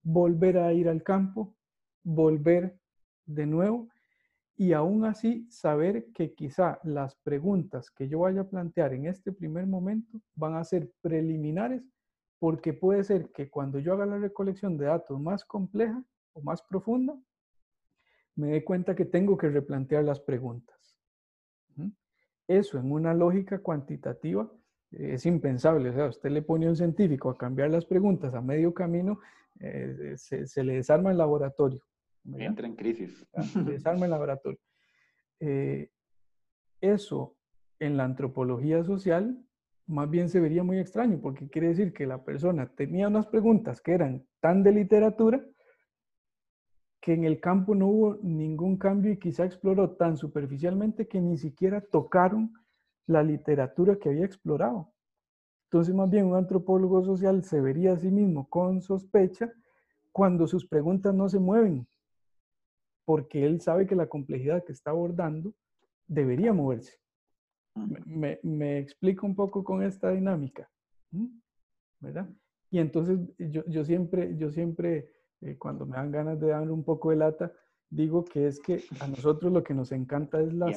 [0.02, 1.54] volver a ir al campo,
[2.02, 2.76] volver
[3.26, 3.88] de nuevo
[4.56, 9.32] y aún así saber que quizá las preguntas que yo vaya a plantear en este
[9.32, 11.82] primer momento van a ser preliminares
[12.38, 16.60] porque puede ser que cuando yo haga la recolección de datos más compleja o más
[16.62, 17.16] profunda,
[18.34, 20.98] me dé cuenta que tengo que replantear las preguntas.
[22.48, 24.50] Eso en una lógica cuantitativa
[24.90, 25.90] es impensable.
[25.90, 29.20] O sea, usted le pone a un científico a cambiar las preguntas a medio camino,
[29.60, 31.80] eh, se, le desarma el laboratorio.
[32.24, 33.26] Entra en crisis.
[33.66, 34.60] Desarma el laboratorio.
[35.40, 35.90] Eh,
[36.80, 37.36] eso
[37.78, 39.44] en la antropología social
[39.86, 43.80] más bien se vería muy extraño, porque quiere decir que la persona tenía unas preguntas
[43.80, 45.44] que eran tan de literatura
[47.00, 51.36] que en el campo no hubo ningún cambio y quizá exploró tan superficialmente que ni
[51.36, 52.52] siquiera tocaron
[53.06, 54.92] la literatura que había explorado.
[55.64, 59.52] Entonces, más bien un antropólogo social se vería a sí mismo con sospecha
[60.12, 61.88] cuando sus preguntas no se mueven,
[63.04, 65.54] porque él sabe que la complejidad que está abordando
[66.06, 66.98] debería moverse.
[67.74, 70.70] Me, me, explico un poco con esta dinámica,
[72.00, 72.28] ¿verdad?
[72.70, 76.84] Y entonces yo, yo siempre, yo siempre eh, cuando me dan ganas de dar un
[76.84, 77.52] poco de lata,
[77.88, 80.72] digo que es que a nosotros lo que nos encanta es la,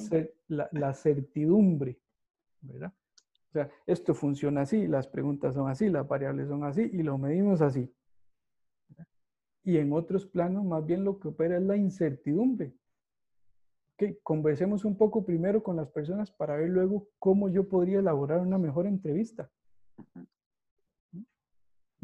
[0.47, 1.99] la, la, certidumbre,
[2.61, 2.93] ¿verdad?
[3.49, 7.17] O sea, esto funciona así, las preguntas son así, las variables son así y lo
[7.17, 7.93] medimos así.
[9.65, 12.73] Y en otros planos, más bien lo que opera es la incertidumbre.
[13.97, 18.39] Que conversemos un poco primero con las personas para ver luego cómo yo podría elaborar
[18.39, 19.51] una mejor entrevista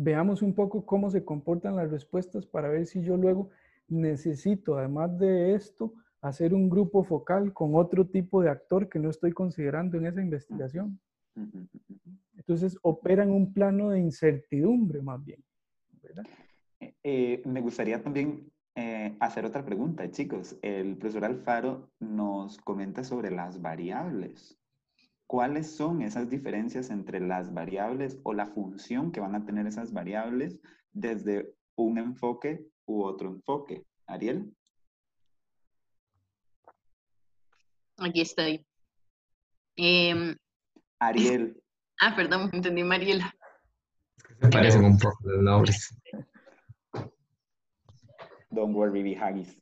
[0.04, 3.50] veamos un poco cómo se comportan las respuestas para ver si yo luego
[3.88, 9.10] necesito, además de esto, hacer un grupo focal con otro tipo de actor que no
[9.10, 11.00] estoy considerando en esa investigación.
[12.36, 15.44] Entonces, opera en un plano de incertidumbre más bien.
[16.04, 16.10] Eh,
[17.04, 20.58] eh, me gustaría también eh, hacer otra pregunta, chicos.
[20.62, 24.58] El profesor Alfaro nos comenta sobre las variables
[25.32, 29.94] cuáles son esas diferencias entre las variables o la función que van a tener esas
[29.94, 30.60] variables
[30.92, 33.86] desde un enfoque u otro enfoque.
[34.08, 34.54] Ariel.
[37.98, 38.66] Aquí estoy.
[39.78, 40.36] Em,
[41.00, 41.58] Ariel.
[42.04, 43.32] Ah, perdón, entendí Mariela.
[44.52, 45.96] Parecen un poco los nombres.
[48.52, 49.58] Don't worry, be haggis.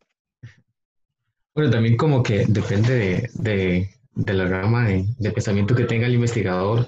[1.55, 6.87] Bueno, también como que depende de de la rama de, pensamiento que tenga el investigador,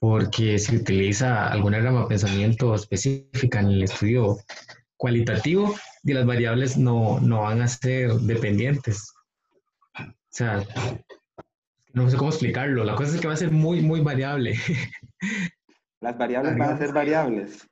[0.00, 4.38] porque si utiliza alguna rama de pensamiento específica en el estudio
[4.96, 9.12] cualitativo, de las variables no, no van a ser dependientes.
[9.98, 10.64] O sea,
[11.92, 12.84] no sé cómo explicarlo.
[12.84, 14.54] La cosa es que va a ser muy, muy variable.
[16.00, 17.67] Las variables van a ser variables.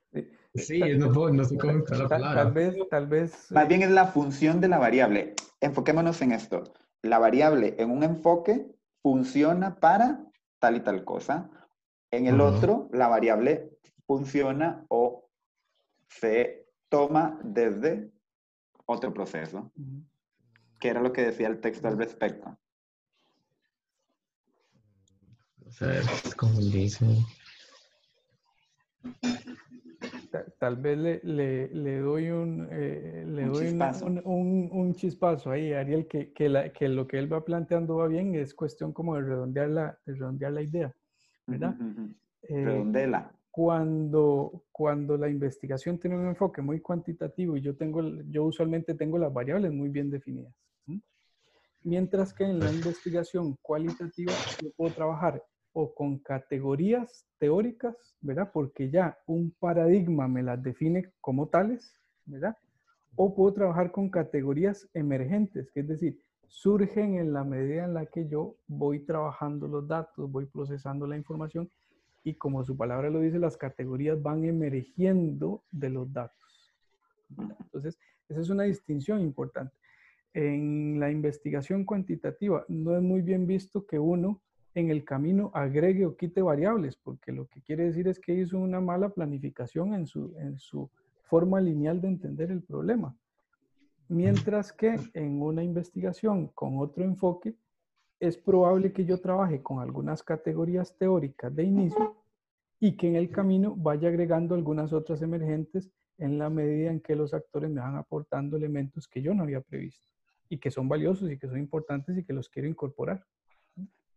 [0.57, 2.45] Sí, no, puedo, no sé cómo la palabra.
[2.45, 3.51] Tal vez, tal vez.
[3.51, 5.35] Más bien es la función de la variable.
[5.61, 6.65] Enfoquémonos en esto.
[7.03, 8.67] La variable en un enfoque
[9.03, 10.25] funciona para
[10.59, 11.51] tal y tal cosa.
[12.11, 15.29] En el otro, la variable funciona o
[16.09, 18.11] se toma desde
[18.87, 19.73] otro proceso,
[20.79, 22.57] que era lo que decía el texto al respecto.
[25.81, 26.05] A ver,
[26.37, 27.05] ¿cómo dice?
[30.59, 33.69] Tal vez le, le, doy un, eh, le doy
[34.25, 38.09] un, un, chispazo ahí, Ariel, que, que, la, que, lo que él va planteando va
[38.09, 40.95] bien, es cuestión como de redondear la, de redondear la idea,
[41.47, 41.77] ¿verdad?
[41.81, 42.15] Uh
[43.57, 49.17] cuando, cuando la investigación tiene un enfoque muy cuantitativo y yo, tengo, yo usualmente tengo
[49.17, 50.53] las variables muy bien definidas.
[51.83, 55.43] Mientras que en la investigación cualitativa yo puedo trabajar
[55.79, 58.51] o con categorías teóricas, ¿verdad?
[58.51, 61.93] Porque ya un paradigma me las define como tales,
[62.25, 62.57] ¿verdad?
[63.15, 66.19] O puedo trabajar con categorías emergentes, que es decir,
[66.49, 71.19] surgen en la medida en la que yo voy trabajando los datos, voy procesando la
[71.19, 71.69] información
[72.25, 76.75] y como su palabra lo dice, las categorías van emergiendo de los datos.
[77.39, 77.99] Entonces,
[78.31, 79.77] esa es una distinción importante.
[80.33, 84.41] En la investigación cuantitativa no es muy bien visto que uno
[84.77, 88.59] en el camino agregue o quite variables, porque lo que quiere decir es que hizo
[88.59, 90.91] una mala planificación en su, en su
[91.23, 93.17] forma lineal de entender el problema.
[94.09, 97.57] Mientras que en una investigación con otro enfoque,
[98.21, 102.15] es probable que yo trabaje con algunas categorías teóricas de inicio
[102.79, 107.17] y que en el camino vaya agregando algunas otras emergentes en la medida en que
[107.17, 110.07] los actores me van aportando elementos que yo no había previsto
[110.51, 113.25] y que son valiosos y que son importantes y que los quiero incorporar.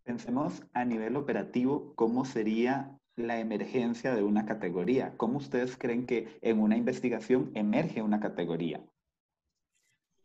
[0.10, 5.16] Pensemos a nivel operativo cómo sería la emergencia de una categoría.
[5.18, 8.84] ¿Cómo ustedes creen que en una investigación emerge una categoría?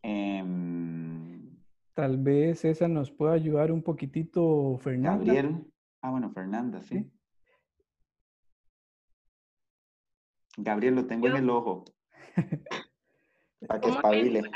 [0.01, 1.55] Em,
[1.93, 5.23] Tal vez esa nos pueda ayudar un poquitito, Fernanda.
[5.23, 5.71] Gabriel.
[6.01, 7.07] Ah, bueno, Fernanda, sí.
[10.57, 11.85] Gabriel, lo tengo en el ojo.
[13.69, 14.51] Para que espabile.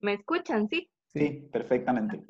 [0.00, 0.66] ¿Me escuchan?
[0.70, 0.90] Sí.
[1.08, 2.24] Sí, perfectamente.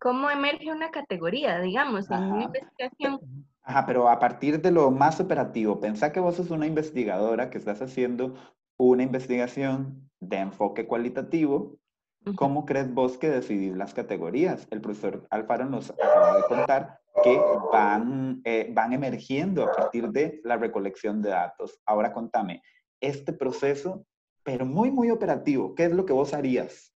[0.00, 3.20] ¿Cómo emerge una categoría, digamos, en una investigación?
[3.62, 7.58] Ajá, pero a partir de lo más operativo, pensá que vos sos una investigadora que
[7.58, 8.34] estás haciendo
[8.78, 11.76] una investigación de enfoque cualitativo.
[12.36, 14.66] ¿Cómo crees vos que decidís las categorías?
[14.70, 17.38] El profesor Alfaro nos acaba de contar que
[17.70, 21.78] van, eh, van emergiendo a partir de la recolección de datos.
[21.84, 22.62] Ahora contame,
[23.00, 24.06] este proceso,
[24.42, 26.94] pero muy, muy operativo, ¿qué es lo que vos harías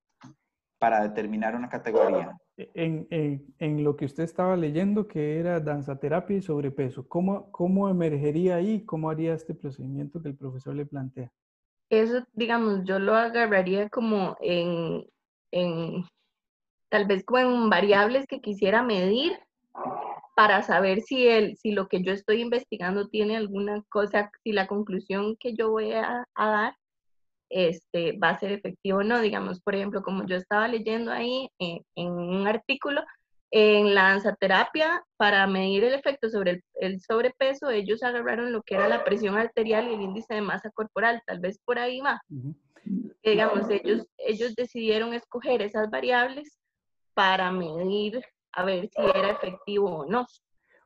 [0.79, 2.37] para determinar una categoría?
[2.55, 3.07] En,
[3.57, 8.85] en, lo que usted estaba leyendo, que era danzaterapia y sobrepeso, ¿cómo, ¿cómo emergería ahí?
[8.85, 11.31] ¿Cómo haría este procedimiento que el profesor le plantea?
[11.89, 15.03] Eso, digamos, yo lo agarraría como en,
[15.51, 16.05] en
[16.89, 19.33] tal vez como variables que quisiera medir
[20.35, 24.67] para saber si, el, si lo que yo estoy investigando tiene alguna cosa, si la
[24.67, 26.75] conclusión que yo voy a dar
[27.49, 29.21] este, va a ser efectivo o no.
[29.21, 33.01] Digamos, por ejemplo, como yo estaba leyendo ahí en, en un artículo,
[33.51, 34.19] en la
[35.15, 39.37] para medir el efecto sobre el, el, sobrepeso, ellos agarraron lo que era la presión
[39.37, 42.19] arterial y el índice de masa corporal, tal vez por ahí va.
[42.29, 42.55] Uh -huh.
[43.23, 46.57] Digamos, ellos, ellos decidieron escoger esas variables
[47.13, 50.25] para medir a ver si era efectivo o no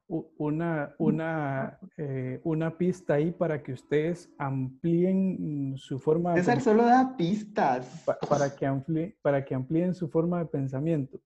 [0.07, 6.85] una, una, eh, una pista ahí para que ustedes amplíen su forma de César solo
[6.85, 8.03] da pistas.
[8.05, 11.19] Pa, para, que amplíen, para que amplíen su forma de pensamiento.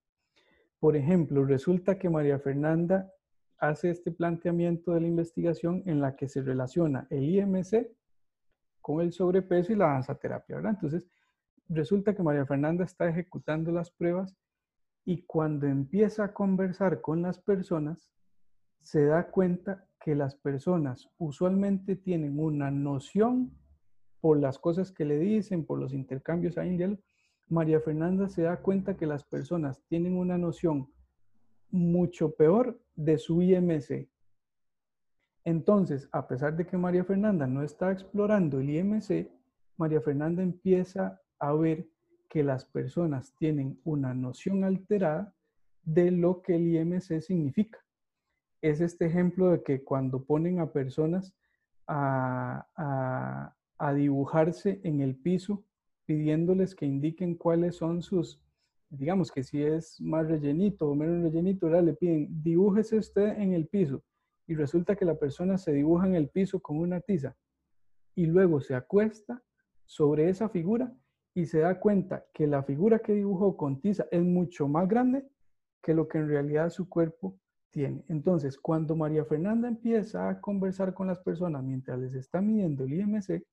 [0.79, 3.11] Por ejemplo, resulta que María Fernanda
[3.59, 7.87] hace este planteamiento de la investigación en la que se relaciona el IMC
[8.81, 10.71] con el sobrepeso y la danzaterapia, ¿verdad?
[10.71, 11.07] Entonces,
[11.69, 14.35] resulta que María Fernanda está ejecutando las pruebas
[15.05, 18.09] y cuando empieza a conversar con las personas,
[18.81, 23.51] se da cuenta que las personas usualmente tienen una noción
[24.19, 26.99] por las cosas que le dicen, por los intercambios ahí en.
[27.47, 30.89] María Fernanda se da cuenta que las personas tienen una noción
[31.69, 34.07] mucho peor de su IMC.
[35.43, 39.29] Entonces, a pesar de que María Fernanda no está explorando el IMC,
[39.77, 41.87] María Fernanda empieza a ver
[42.29, 45.33] que las personas tienen una noción alterada
[45.83, 47.79] de lo que el IMC significa
[48.61, 51.33] es este ejemplo de que cuando ponen a personas
[51.87, 52.67] a,
[53.77, 55.65] a, dibujarse en el piso,
[56.05, 58.39] pidiéndoles que indiquen cuáles son sus,
[58.89, 61.83] digamos que si es más rellenito o menos rellenito, ¿verdad?
[61.83, 64.03] le piden, dibújese usted en el piso.
[64.47, 67.35] Y resulta que la persona se dibuja en el piso con una tiza
[68.15, 69.41] y luego se acuesta
[69.85, 70.93] sobre esa figura
[71.33, 75.27] y se da cuenta que la figura que dibujó con tiza es mucho más grande
[75.81, 77.39] que lo que en realidad su cuerpo
[77.71, 78.03] tiene.
[78.09, 82.93] Entonces, cuando María Fernanda empieza a conversar con las personas mientras les está midiendo el
[82.93, 83.43] IMC,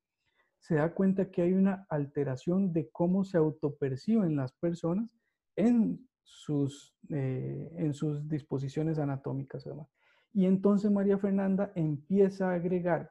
[0.58, 5.16] se da cuenta que hay una alteración de cómo se autoperciben las personas
[5.56, 9.66] en sus, eh, en sus disposiciones anatómicas.
[9.66, 9.88] Además.
[10.32, 13.10] Y entonces María Fernanda empieza a agregar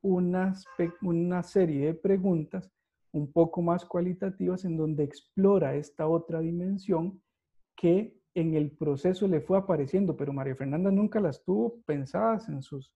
[0.00, 0.54] una,
[1.02, 2.70] una serie de preguntas
[3.12, 7.22] un poco más cualitativas en donde explora esta otra dimensión
[7.76, 12.62] que en el proceso le fue apareciendo, pero María Fernanda nunca las tuvo pensadas en
[12.62, 12.92] sus,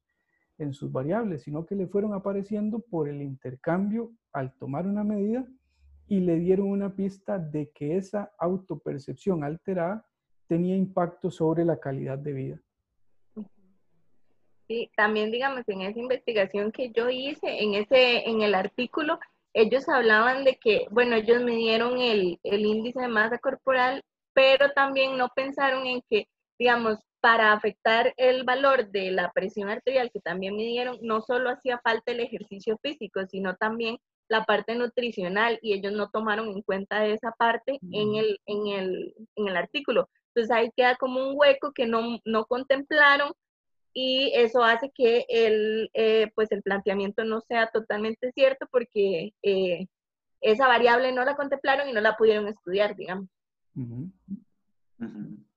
[0.58, 5.44] en sus variables, sino que le fueron apareciendo por el intercambio al tomar una medida
[6.06, 10.06] y le dieron una pista de que esa autopercepción alterada
[10.46, 12.60] tenía impacto sobre la calidad de vida.
[14.68, 19.18] Sí, también digamos en esa investigación que yo hice, en ese, en el artículo,
[19.54, 24.02] ellos hablaban de que, bueno, ellos midieron el, el índice de masa corporal
[24.34, 26.28] pero también no pensaron en que,
[26.58, 31.78] digamos, para afectar el valor de la presión arterial que también midieron, no solo hacía
[31.78, 37.06] falta el ejercicio físico, sino también la parte nutricional y ellos no tomaron en cuenta
[37.06, 40.08] esa parte en, el, en, el, en el artículo.
[40.28, 43.32] Entonces ahí queda como un hueco que no, no contemplaron
[43.92, 49.86] y eso hace que el, eh, pues el planteamiento no sea totalmente cierto porque eh,
[50.40, 53.28] esa variable no la contemplaron y no la pudieron estudiar, digamos.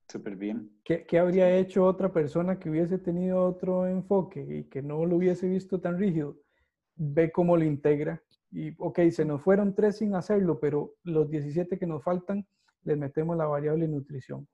[0.07, 0.71] Súper bien.
[0.83, 5.17] ¿Qué, ¿Qué, habría hecho otra persona que hubiese tenido otro enfoque y que no lo
[5.17, 6.37] hubiese visto tan rígido?
[6.95, 8.21] Ve cómo lo integra.
[8.51, 12.47] Y, ok, se nos fueron tres sin hacerlo, pero los 17 que nos faltan,
[12.83, 14.47] le metemos la variable nutrición.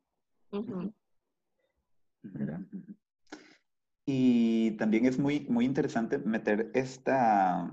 [4.05, 7.71] Y también es muy, muy interesante meter esta,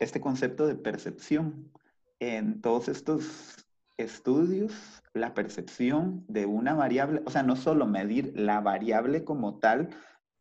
[0.00, 1.70] este concepto de percepción
[2.20, 3.56] en todos estos
[3.96, 9.90] estudios, la percepción de una variable, o sea, no solo medir la variable como tal,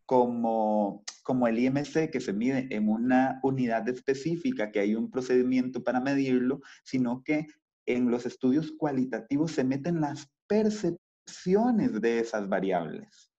[0.05, 5.83] como, como el IMC que se mide en una unidad específica, que hay un procedimiento
[5.83, 7.47] para medirlo, sino que
[7.85, 13.31] en los estudios cualitativos se meten las percepciones de esas variables.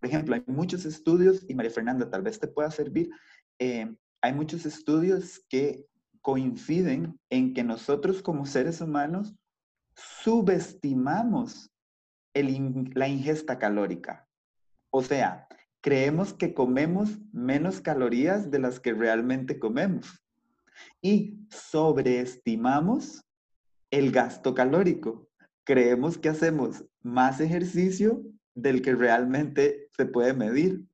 [0.00, 3.10] Por ejemplo, hay muchos estudios, y María Fernanda tal vez te pueda servir,
[3.58, 5.86] eh, hay muchos estudios que
[6.20, 9.34] coinciden en que nosotros como seres humanos
[9.96, 11.70] subestimamos
[12.34, 14.28] la ingesta calórica.
[14.90, 15.48] O sea,
[15.80, 20.22] creemos que comemos menos calorías de las que realmente comemos.
[21.00, 23.24] Y sobreestimamos
[23.90, 25.28] el gasto calórico.
[25.64, 28.22] Creemos que hacemos más ejercicio
[28.54, 30.84] del que realmente se puede medir.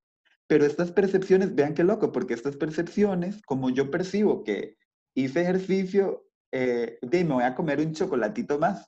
[0.46, 4.76] Pero estas percepciones, vean qué loco, porque estas percepciones, como yo percibo que
[5.14, 8.86] hice ejercicio, eh, me voy a comer un chocolatito más,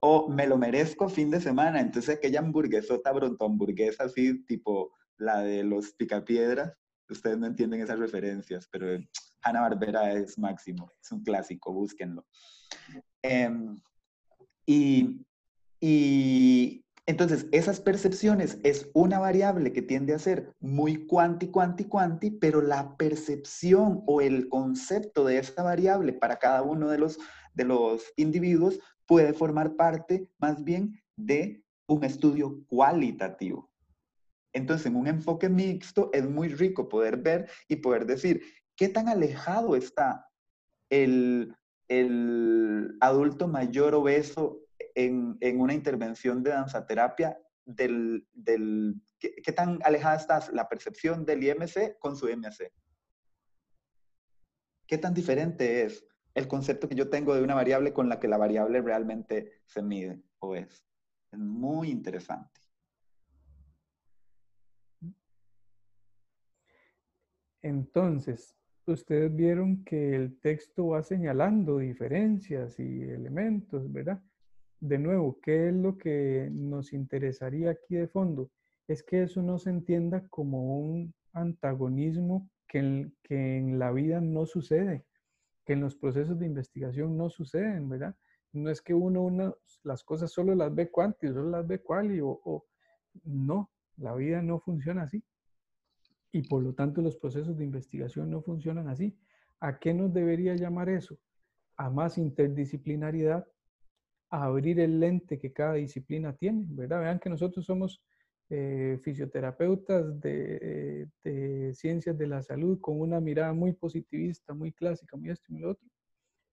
[0.00, 5.40] o me lo merezco fin de semana, entonces aquella hamburguesota, bronto hamburguesa así, tipo la
[5.42, 6.72] de los picapiedras,
[7.08, 8.98] ustedes no entienden esas referencias, pero
[9.42, 12.26] Hanna Barbera es máximo, es un clásico, búsquenlo.
[13.22, 13.80] Em,
[14.66, 15.24] y,
[15.80, 22.30] y entonces, esas percepciones es una variable que tiende a ser muy cuanti, cuanti, cuanti,
[22.30, 27.18] pero la percepción o el concepto de esa variable para cada uno de los,
[27.54, 33.68] de los individuos puede formar parte más bien de un estudio cualitativo.
[34.52, 38.42] Entonces, en un enfoque mixto es muy rico poder ver y poder decir
[38.76, 40.28] qué tan alejado está
[40.88, 41.52] el,
[41.88, 44.60] el adulto mayor obeso
[44.94, 51.42] en, en una intervención de danzaterapia del, del ¿qué, tan alejada está la percepción del
[51.42, 52.72] IMC con su MC?
[54.86, 58.28] ¿Qué tan diferente es el concepto que yo tengo de una variable con la que
[58.28, 60.84] la variable realmente se mide o es?
[61.30, 62.60] Es muy interesante.
[67.62, 74.20] Entonces, ustedes vieron que el texto va señalando diferencias y elementos, ¿verdad?
[74.82, 78.50] De nuevo, ¿qué es lo que nos interesaría aquí de fondo?
[78.88, 84.20] Es que eso no se entienda como un antagonismo que en, que en la vida
[84.20, 85.04] no sucede,
[85.64, 88.16] que en los procesos de investigación no suceden, ¿verdad?
[88.52, 92.20] No es que uno, uno las cosas solo las ve cuanti, solo las ve quali,
[92.20, 92.66] o, o
[93.22, 95.22] no, la vida no funciona así.
[96.32, 99.16] Y por lo tanto los procesos de investigación no funcionan así.
[99.60, 101.20] ¿A qué nos debería llamar eso?
[101.76, 103.46] A más interdisciplinaridad,
[104.32, 107.00] abrir el lente que cada disciplina tiene, ¿verdad?
[107.00, 108.02] Vean que nosotros somos
[108.48, 115.16] eh, fisioterapeutas de, de, ciencias de la salud con una mirada muy positivista, muy clásica,
[115.16, 115.86] muy esto y muy otro.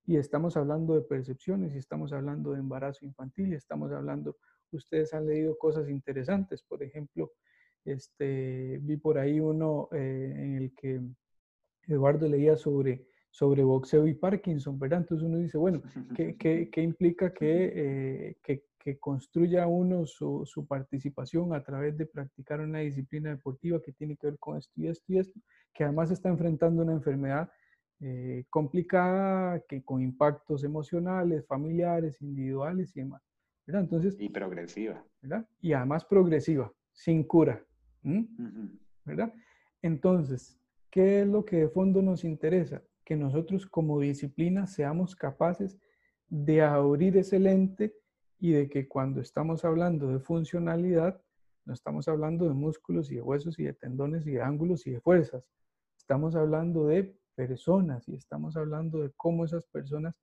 [0.05, 4.37] Y estamos hablando de percepciones, y estamos hablando de embarazo infantil, y estamos hablando,
[4.71, 7.31] ustedes han leído cosas interesantes, por ejemplo,
[7.85, 11.01] este, vi por ahí uno eh, en el que
[11.87, 14.99] Eduardo leía sobre sobre boxeo y Parkinson, ¿verdad?
[14.99, 15.81] Entonces uno dice, bueno,
[16.15, 21.97] ¿qué, qué, qué implica que, eh, que, que, construya uno su, su, participación a través
[21.97, 25.39] de practicar una disciplina deportiva que tiene que ver con esto y esto y esto,
[25.73, 27.49] que además está enfrentando una enfermedad
[28.01, 33.21] eh, complicada, que con impactos emocionales, familiares, individuales y demás,
[33.67, 33.81] ¿verdad?
[33.83, 34.15] Entonces...
[34.19, 35.03] Y progresiva.
[35.21, 35.47] ¿verdad?
[35.61, 37.63] Y además progresiva, sin cura,
[39.03, 39.33] ¿verdad?
[39.81, 40.57] Entonces,
[40.89, 42.81] ¿qué es lo que de fondo nos interesa?
[43.09, 45.79] Que nosotros como disciplina seamos capaces
[46.27, 47.95] de abrir ese lente
[48.37, 51.19] y de que cuando estamos hablando de funcionalidad,
[51.65, 54.91] no estamos hablando de músculos y de huesos y de tendones y de ángulos y
[54.91, 55.43] de fuerzas.
[55.97, 60.13] Estamos hablando de personas y estamos hablando de cómo esas personas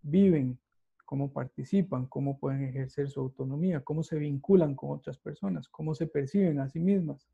[0.00, 0.58] viven,
[1.04, 6.06] cómo participan, cómo pueden ejercer su autonomía, cómo se vinculan con otras personas, cómo se
[6.06, 7.28] perciben a sí mismas.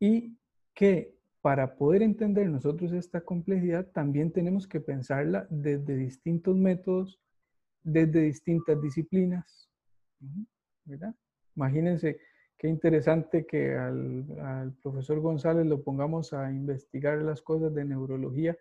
[0.00, 0.38] Y
[0.72, 7.20] que para poder entender nosotros esta complejidad, también tenemos que pensarla desde distintos métodos,
[7.82, 9.68] desde distintas disciplinas.
[11.54, 12.18] Imagínense
[12.56, 18.56] qué interesante que al, profesor González lo pongamos a investigar las cosas de neurología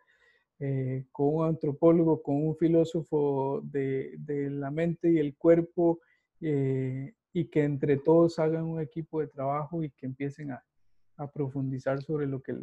[0.60, 6.00] eh, con un antropólogo, con un filósofo de, de la mente y el cuerpo
[6.42, 10.64] eh, y que entre todos hagan un equipo de trabajo y que empiecen a,
[11.18, 12.56] a profundizar sobre lo que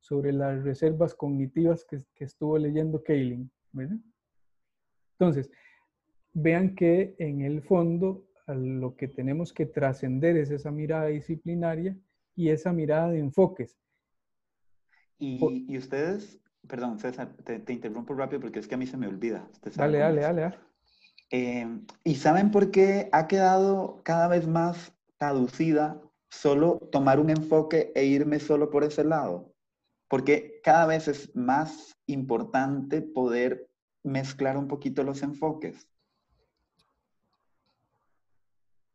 [0.00, 3.98] sobre las reservas cognitivas que, que estuvo leyendo Kaylin, ¿verdad?
[5.12, 5.48] Entonces,
[6.32, 11.96] vean que en el fondo a lo que tenemos que trascender es esa mirada disciplinaria
[12.34, 13.78] y esa mirada de enfoques.
[15.18, 18.96] Y, y ustedes, perdón, César, te, te interrumpo rápido porque es que a mí se
[18.96, 19.48] me olvida.
[19.52, 20.40] ¿Usted sabe Dale, dale, dale.
[20.42, 20.58] dale.
[21.30, 26.02] Eh, ¿Y saben por qué ha quedado cada vez más traducida
[26.32, 29.52] solo tomar un enfoque e irme solo por ese lado?
[30.08, 33.68] Porque cada vez es más importante poder
[34.02, 35.86] mezclar un poquito los enfoques.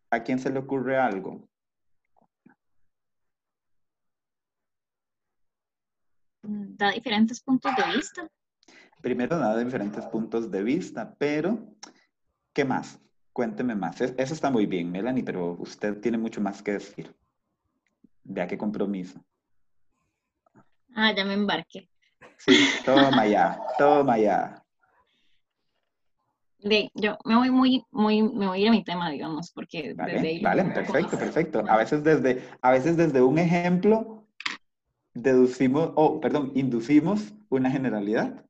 [0.10, 1.48] ¿A quién se le ocurre algo?
[6.42, 8.28] Da diferentes puntos de vista.
[9.02, 11.76] Primero, da diferentes puntos de vista, pero
[12.54, 13.00] ¿qué más?
[13.34, 14.02] Cuénteme más.
[14.02, 17.16] Es- Eso está muy bien, Melanie, pero usted tiene mucho más que decir.
[18.28, 19.24] Vea qué compromiso.
[20.96, 21.90] Ah, ya me embarqué.
[22.38, 24.64] Sí, toma ya, toma ya.
[26.60, 29.94] De, yo me voy muy, muy, me voy a ir a mi tema, digamos, porque
[29.94, 31.20] desde Vale, ahí lo vale, perfecto, más.
[31.20, 31.64] perfecto.
[31.70, 34.26] A veces desde, a veces desde un ejemplo
[35.14, 38.44] deducimos, o perdón, inducimos una generalidad.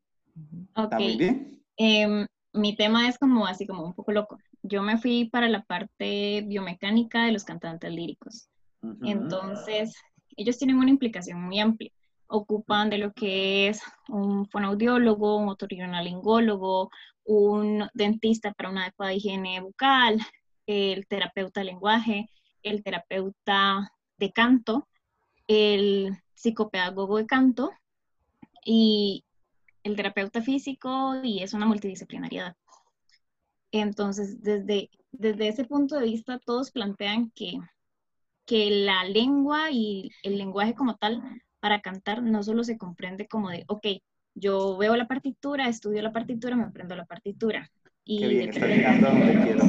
[0.83, 1.19] Está muy Ok.
[1.19, 1.63] bien.
[1.77, 4.39] Em, mi tema es como así como un poco loco.
[4.63, 8.49] Yo me fui para la parte biomecánica de los cantantes líricos.
[9.03, 9.95] Entonces,
[10.35, 11.91] ellos tienen una implicación muy amplia.
[12.27, 16.89] Ocupan de lo que es un fonoaudiólogo, un otorrinolaringólogo,
[17.23, 20.19] un dentista para una adecuada higiene bucal,
[20.65, 22.29] el terapeuta lenguaje,
[22.63, 24.87] el terapeuta de canto,
[25.47, 27.71] el psicopedagogo de canto
[28.65, 29.23] y
[29.83, 32.55] el terapeuta físico y es una multidisciplinariedad.
[33.71, 37.59] Entonces, desde, desde ese punto de vista, todos plantean que,
[38.47, 41.21] que la lengua y el lenguaje como tal
[41.59, 43.85] para cantar no solo se comprende como de, ok,
[44.33, 47.69] yo veo la partitura, estudio la partitura, me aprendo la partitura.
[48.05, 49.65] Y Qué bien, llegando donde quiero.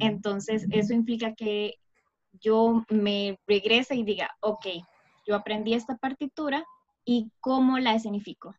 [0.00, 1.74] Entonces, eso implica que
[2.32, 4.66] yo me regrese y diga, ok,
[5.24, 6.64] yo aprendí esta partitura
[7.04, 8.54] y cómo la escenifico.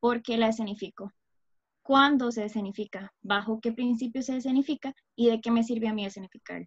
[0.00, 1.12] ¿Por qué la escenifico?
[1.82, 3.12] ¿Cuándo se escenifica?
[3.22, 4.94] ¿Bajo qué principio se escenifica?
[5.16, 6.66] ¿Y de qué me sirve a mí escenificarla?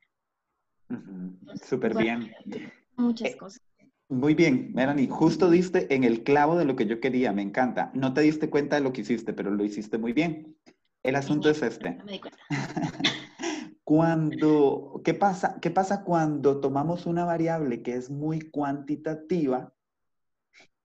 [0.90, 2.72] Ujú, Súper Bueno, bien.
[2.98, 3.62] Muchas Eh, cosas.
[4.10, 7.90] Muy bien, Melanie, justo diste en el clavo de lo que yo quería, me encanta.
[7.96, 10.56] No te diste cuenta de lo que hiciste, pero lo hiciste muy bien.
[11.02, 11.96] El asunto es este.
[11.96, 12.38] No me di cuenta.
[13.84, 15.58] Cuando, ¿qué pasa?
[15.62, 19.74] ¿Qué pasa cuando tomamos una variable que es muy cuantitativa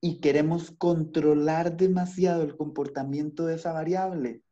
[0.00, 4.42] y queremos controlar demasiado el comportamiento de esa variable?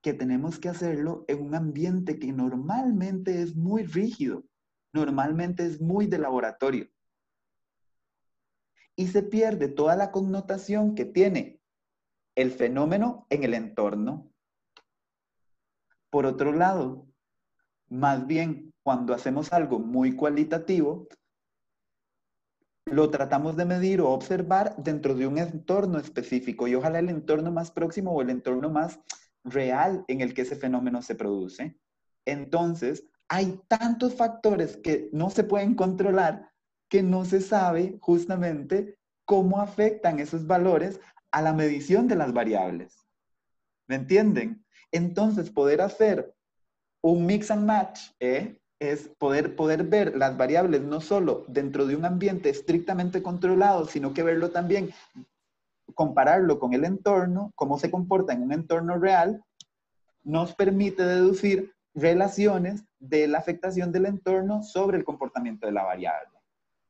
[0.00, 4.44] Que tenemos que hacerlo en un ambiente que normalmente es muy rígido,
[4.96, 6.88] normalmente es muy de laboratorio.
[8.96, 11.60] Y se pierde toda la connotación que tiene
[12.34, 14.32] el fenómeno en el entorno.
[16.10, 17.06] Por otro lado,
[17.88, 21.08] más bien, cuando hacemos algo muy cualitativo,
[22.86, 27.50] lo tratamos de medir o observar dentro de un entorno específico y ojalá el entorno
[27.50, 29.00] más próximo o el entorno más
[29.44, 31.76] real en el que ese fenómeno se produce.
[32.24, 36.50] Entonces, hay tantos factores que no se pueden controlar
[36.88, 41.00] que no se sabe justamente cómo afectan esos valores
[41.32, 43.04] a la medición de las variables.
[43.88, 44.64] ¿Me entienden?
[44.92, 46.32] Entonces, poder hacer
[47.02, 48.58] un mix and match ¿eh?
[48.78, 54.12] es poder, poder ver las variables no solo dentro de un ambiente estrictamente controlado, sino
[54.14, 54.90] que verlo también,
[55.94, 59.42] compararlo con el entorno, cómo se comporta en un entorno real,
[60.22, 66.30] nos permite deducir relaciones de la afectación del entorno sobre el comportamiento de la variable.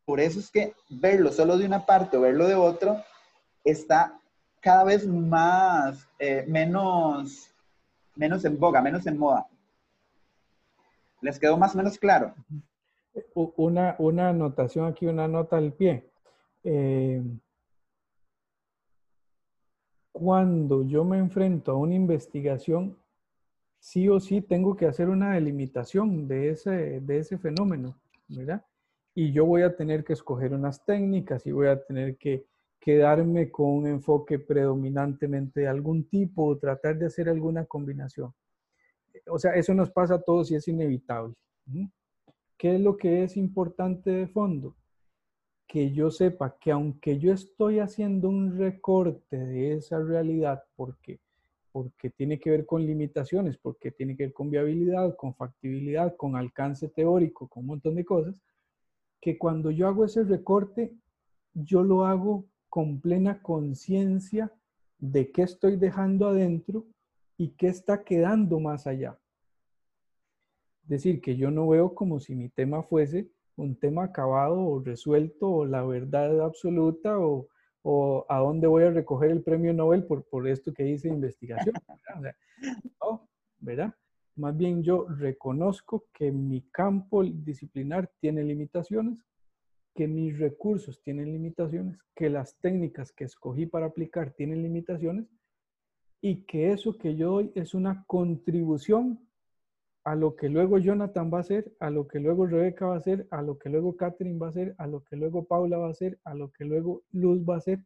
[0.04, 3.02] Por eso es que verlo solo de una parte o verlo de otro
[3.64, 4.20] está
[4.60, 7.50] cada vez más, eh, menos,
[8.16, 9.46] menos en boga, menos en moda.
[11.20, 12.34] ¿Les quedó más o menos claro?
[13.34, 16.08] Una, una anotación aquí, una nota al pie.
[16.64, 17.22] Eh,
[20.12, 22.96] cuando yo me enfrento a una investigación,
[23.86, 27.96] sí o sí tengo que hacer una delimitación de ese, de ese fenómeno,
[28.26, 28.64] ¿verdad?
[29.14, 32.46] Y yo voy a tener que escoger unas técnicas y voy a tener que
[32.80, 38.34] quedarme con un enfoque predominantemente de algún tipo o tratar de hacer alguna combinación.
[39.28, 41.36] O sea, eso nos pasa a todos y es inevitable.
[42.58, 44.74] ¿Qué es lo que es importante de fondo?
[45.68, 51.20] Que yo sepa que aunque yo estoy haciendo un recorte de esa realidad, porque
[51.76, 56.34] porque tiene que ver con limitaciones, porque tiene que ver con viabilidad, con factibilidad, con
[56.34, 58.40] alcance teórico, con un montón de cosas,
[59.20, 60.94] que cuando yo hago ese recorte,
[61.52, 64.50] yo lo hago con plena conciencia
[64.98, 66.86] de qué estoy dejando adentro
[67.36, 69.18] y qué está quedando más allá.
[70.84, 74.80] Es decir, que yo no veo como si mi tema fuese un tema acabado o
[74.80, 77.48] resuelto o la verdad absoluta o,
[77.88, 81.72] o a dónde voy a recoger el premio Nobel por, por esto que hice investigación.
[83.00, 83.28] no,
[83.60, 83.94] ¿verdad?
[84.34, 89.24] Más bien yo reconozco que mi campo disciplinar tiene limitaciones,
[89.94, 95.30] que mis recursos tienen limitaciones, que las técnicas que escogí para aplicar tienen limitaciones
[96.20, 99.25] y que eso que yo doy es una contribución
[100.06, 102.98] a lo que luego Jonathan va a hacer, a lo que luego Rebeca va a
[102.98, 105.88] hacer, a lo que luego Catherine va a hacer, a lo que luego Paula va
[105.88, 107.84] a hacer, a lo que luego Luz va a hacer.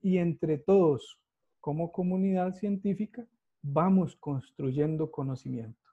[0.00, 1.18] Y entre todos,
[1.60, 3.26] como comunidad científica,
[3.60, 5.90] vamos construyendo conocimiento,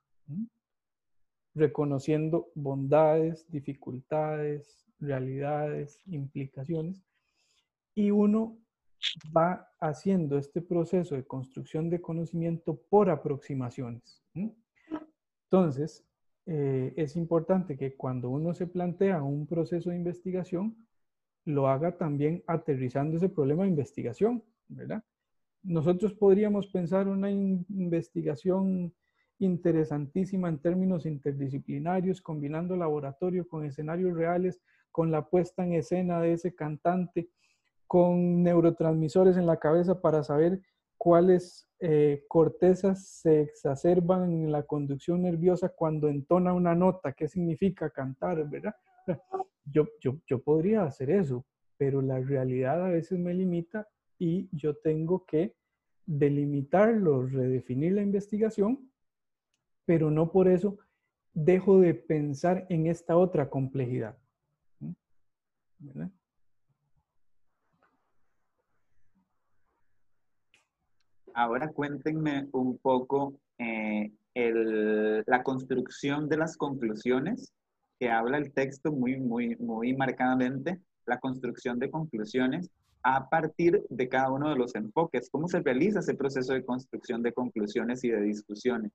[1.52, 7.02] reconociendo bondades, dificultades, realidades, implicaciones.
[7.92, 8.56] Y uno
[9.36, 14.22] va haciendo este proceso de construcción de conocimiento por aproximaciones.
[15.50, 16.04] Entonces,
[16.46, 20.76] eh, es importante que cuando uno se plantea un proceso de investigación,
[21.44, 25.02] lo haga también aterrizando ese problema de investigación, ¿verdad?
[25.62, 28.92] Nosotros podríamos pensar una investigación
[29.38, 34.60] interesantísima en términos interdisciplinarios, combinando laboratorio con escenarios reales,
[34.90, 37.28] con la puesta en escena de ese cantante,
[37.86, 40.62] con neurotransmisores en la cabeza para saber
[40.96, 47.90] cuáles eh, cortezas se exacerban en la conducción nerviosa cuando entona una nota, qué significa
[47.90, 48.74] cantar, ¿verdad?
[49.64, 51.44] Yo, yo, yo podría hacer eso,
[51.76, 55.56] pero la realidad a veces me limita y yo tengo que
[56.06, 58.90] delimitarlo, redefinir la investigación,
[59.84, 60.78] pero no por eso
[61.34, 64.16] dejo de pensar en esta otra complejidad.
[65.78, 66.10] ¿verdad?
[71.36, 77.52] Ahora cuéntenme un poco eh, la construcción de las conclusiones
[78.00, 82.70] que habla el texto muy, muy, muy marcadamente, la construcción de conclusiones
[83.02, 85.28] a partir de cada uno de los enfoques.
[85.30, 88.92] ¿Cómo se realiza ese proceso de construcción de conclusiones y de discusiones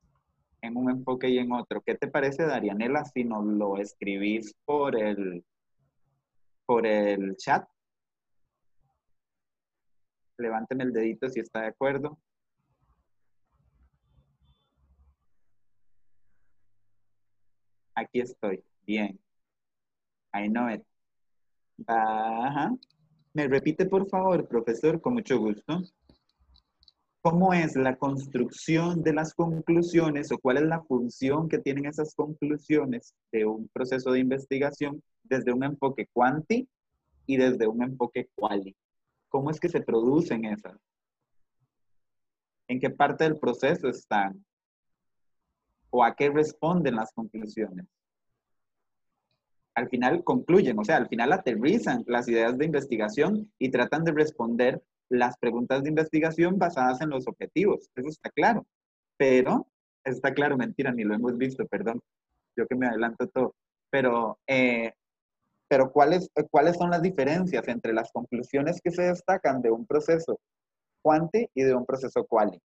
[0.63, 1.81] en un enfoque y en otro?
[1.85, 5.45] ¿Qué te parece, Darianela, si nos lo escribís por el,
[6.65, 7.67] por el chat?
[10.39, 12.17] Levánteme el dedito si está de acuerdo.
[18.01, 18.63] Aquí estoy.
[18.85, 19.19] Bien.
[20.33, 20.81] I know it.
[21.85, 22.71] Ajá.
[23.33, 24.99] ¿Me repite, por favor, profesor?
[24.99, 25.83] Con mucho gusto.
[27.21, 32.15] ¿Cómo es la construcción de las conclusiones o cuál es la función que tienen esas
[32.15, 36.67] conclusiones de un proceso de investigación desde un enfoque cuanti
[37.27, 38.75] y desde un enfoque quali?
[39.29, 40.75] ¿Cómo es que se producen esas?
[42.67, 44.43] ¿En qué parte del proceso están?
[45.91, 47.85] O a qué responden las conclusiones.
[49.75, 54.11] Al final concluyen, o sea, al final aterrizan las ideas de investigación y tratan de
[54.11, 57.89] responder las preguntas de investigación basadas en los objetivos.
[57.95, 58.65] Eso está claro.
[59.17, 59.67] Pero,
[60.03, 62.01] está claro, mentira, ni lo hemos visto, perdón.
[62.55, 63.55] Yo que me adelanto todo.
[63.89, 64.93] Pero, eh,
[65.67, 70.39] pero ¿cuáles, ¿cuáles son las diferencias entre las conclusiones que se destacan de un proceso
[71.01, 72.59] cuanti y de un proceso quali?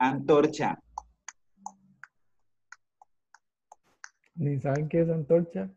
[0.00, 0.82] Antorcha.
[4.34, 5.70] ¿Ni saben qué es antorcha?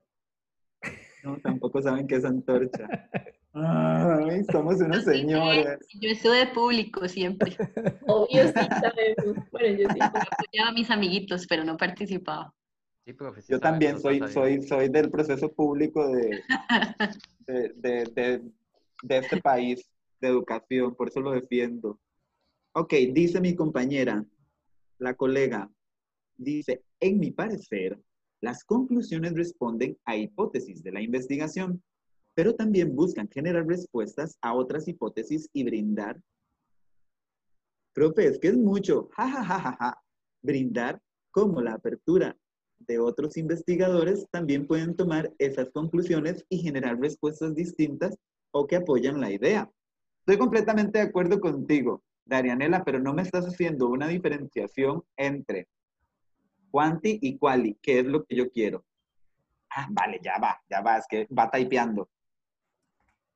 [1.25, 2.87] No, tampoco saben qué es antorcha.
[3.53, 5.77] Ay, somos unos señores.
[5.99, 7.57] Yo estoy de público siempre.
[8.07, 9.49] Obvio sí sabemos.
[9.51, 12.53] Bueno, yo sí apoyaba a mis amiguitos, pero no participaba.
[13.05, 13.13] Sí,
[13.49, 16.41] yo también soy, soy, soy del proceso público de,
[17.45, 18.41] de, de,
[19.03, 19.85] de este país,
[20.21, 21.99] de educación, por eso lo defiendo.
[22.75, 24.25] Ok, dice mi compañera,
[24.97, 25.71] la colega,
[26.35, 28.01] dice, en mi parecer,
[28.41, 31.83] las conclusiones responden a hipótesis de la investigación,
[32.33, 36.19] pero también buscan generar respuestas a otras hipótesis y brindar.
[37.93, 40.01] Profe, es que es mucho, ja, ja, ja, ja, ja.
[40.41, 42.35] Brindar como la apertura
[42.79, 48.17] de otros investigadores también pueden tomar esas conclusiones y generar respuestas distintas
[48.51, 49.71] o que apoyan la idea.
[50.21, 52.03] Estoy completamente de acuerdo contigo.
[52.25, 55.67] Darianela, pero no me estás haciendo una diferenciación entre
[56.71, 58.85] quanti y quali, que es lo que yo quiero.
[59.69, 62.09] Ah, vale, ya va, ya va, es que va typeando.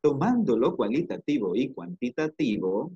[0.02, 2.92] Tomando lo cualitativo y cuantitativo,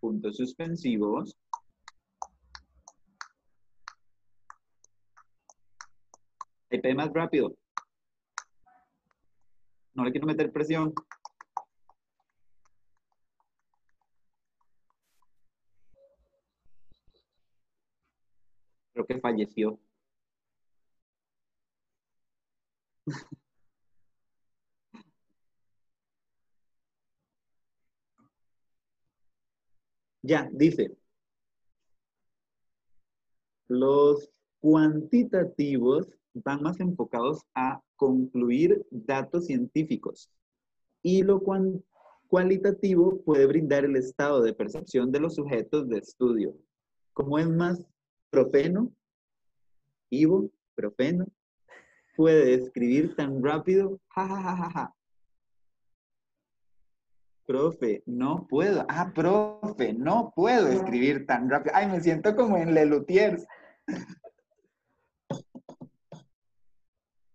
[0.00, 1.36] puntos suspensivos,
[6.80, 7.54] type más rápido.
[9.94, 10.92] No le quiero meter presión.
[18.94, 19.78] Creo que falleció.
[30.22, 30.96] Ya, dice.
[33.68, 34.30] Los
[34.60, 40.30] cuantitativos van más enfocados a concluir datos científicos
[41.02, 41.42] y lo
[42.28, 46.56] cualitativo puede brindar el estado de percepción de los sujetos de estudio.
[47.12, 47.86] Como es más
[48.30, 48.92] profeno,
[50.10, 51.26] Ivo, profeno,
[52.16, 54.94] puede escribir tan rápido, ja, ja, ja, ja, ja.
[57.46, 58.86] Profe, no puedo.
[58.88, 61.74] Ah, profe, no puedo escribir tan rápido.
[61.76, 63.46] Ay, me siento como en Lelutiers.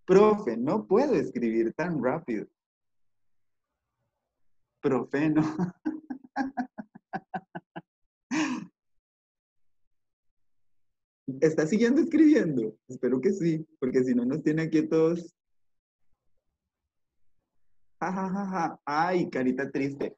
[0.06, 2.48] Profe, no puedo escribir tan rápido.
[4.82, 5.44] Profe, no.
[11.42, 12.76] ¿Está siguiendo escribiendo?
[12.88, 15.36] Espero que sí, porque si no nos tiene aquí todos.
[18.02, 18.80] Ja, ja, ja, ja.
[18.86, 20.16] Ay, carita triste.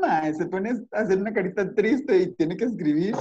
[0.00, 3.14] Mae, se pone a hacer una carita triste y tiene que escribir.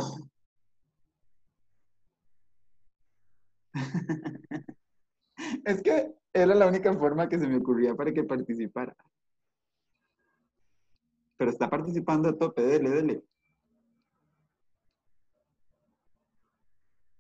[5.66, 8.96] es que era la única forma que se me ocurría para que participara.
[11.38, 13.24] Pero está participando a tope, dele, dele.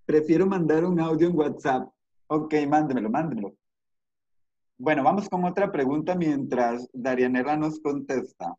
[0.06, 1.90] Prefiero mandar un audio en WhatsApp.
[2.27, 3.56] Ok, mándemelo, mándemelo.
[4.77, 8.56] Bueno, vamos con otra pregunta mientras Darianela nos contesta.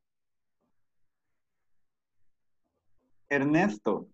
[3.29, 4.09] Ernesto.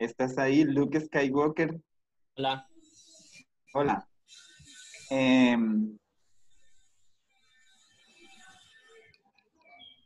[0.00, 1.78] ¿Estás ahí, Luke Skywalker?
[2.34, 2.66] Hola.
[3.74, 4.08] Hola.
[5.10, 5.98] Em,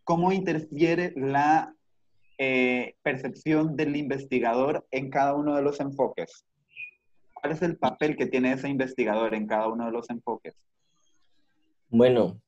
[0.02, 1.72] ¿Cómo interfiere la
[2.38, 6.44] eh, percepción del investigador en cada uno de los enfoques?
[7.32, 10.56] ¿Cuál es el papel que tiene ese investigador en cada uno de los enfoques?
[11.88, 12.42] Bueno,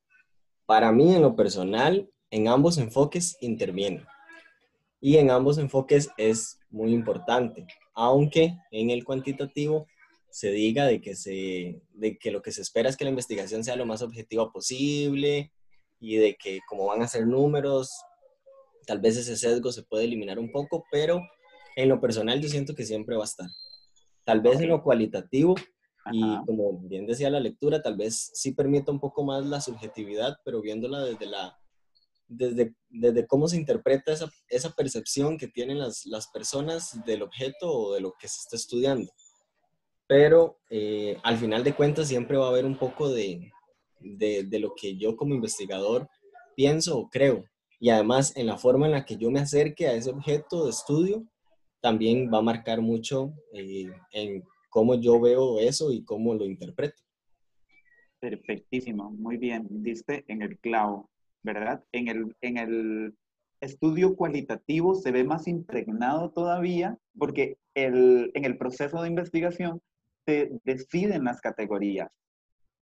[0.67, 4.05] para mí, en lo personal, en ambos enfoques interviene.
[5.07, 7.65] Y en ambos enfoques es muy importante,
[7.95, 9.87] aunque en el cuantitativo
[10.31, 13.63] se diga de que, se, de que lo que se espera es que la investigación
[13.63, 15.53] sea lo más objetiva posible
[16.01, 17.89] y de que como van a ser números,
[18.85, 21.21] tal vez ese sesgo se puede eliminar un poco, pero
[21.77, 23.49] en lo personal yo siento que siempre va a estar.
[24.25, 25.55] Tal vez en lo cualitativo
[26.11, 30.39] y como bien decía la lectura, tal vez sí permita un poco más la subjetividad,
[30.45, 31.57] pero viéndola desde la
[32.29, 37.71] desde, desde cómo se interpreta esa, esa percepción que tienen las, las, personas del objeto
[37.71, 39.11] o de lo que se está estudiando.
[40.07, 43.51] Pero eh, al final de cuentas siempre va a haber un poco de,
[44.01, 46.09] de, de, lo que yo como investigador
[46.55, 47.45] pienso o creo.
[47.79, 50.71] Y además en la forma en la que yo me acerque a ese objeto de
[50.71, 51.27] estudio,
[51.81, 57.01] también va a marcar mucho eh, en cómo yo veo eso y cómo lo interpreto.
[58.19, 61.11] Perfectísimo, muy bien, diste en el clavo,
[61.47, 61.83] ¿verdad?
[61.93, 63.15] En el, en el
[63.61, 69.81] estudio cualitativo se ve más impregnado todavía porque el, en el proceso de investigación
[70.27, 72.11] se deciden las categorías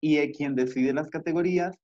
[0.00, 1.76] y quien decide las categorías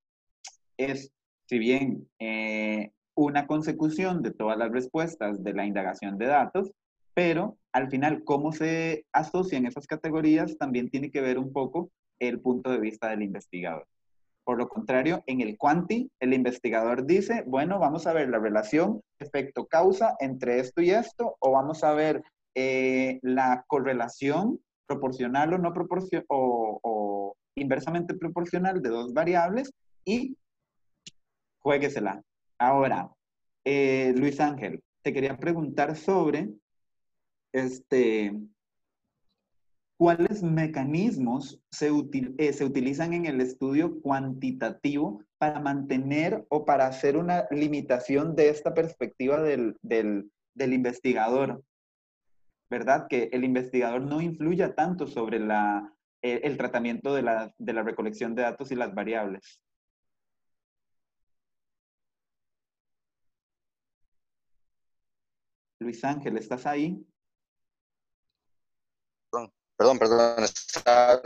[0.77, 1.13] es,
[1.47, 6.73] si bien eh, una consecución de todas las respuestas de la indagación de datos,
[7.13, 11.91] pero al final cómo se asocian esas categorías también tiene que ver un poco
[12.21, 13.87] el punto de vista del investigador.
[14.49, 19.03] Por lo contrario, en el quanti, el investigador dice, bueno, vamos a ver la relación
[19.19, 22.23] efecto-causa entre esto y esto, o vamos a ver
[22.55, 29.71] eh, la correlación proporcional o no proporcional, o, inversamente proporcional de dos variables,
[30.07, 30.35] y
[31.59, 32.23] jueguesela.
[32.57, 33.11] Ahora,
[33.67, 36.49] eh, Luis Ángel, te quería preguntar sobre
[37.53, 38.33] este,
[39.99, 41.91] ¿cuáles mecanismos se,
[42.39, 48.49] eh, se, utilizan en el estudio cuantitativo para mantener o para hacer una limitación de
[48.49, 51.63] esta perspectiva del, del, del investigador?
[52.71, 53.07] ¿verdad?
[53.09, 55.93] Que el investigador no influya tanto sobre la,
[56.23, 59.63] eh, el tratamiento de la, de la recolección de datos y las variables.
[65.81, 67.05] Luis Ángel, ¿estás ahí?
[69.79, 71.23] Perdón, perdón, está,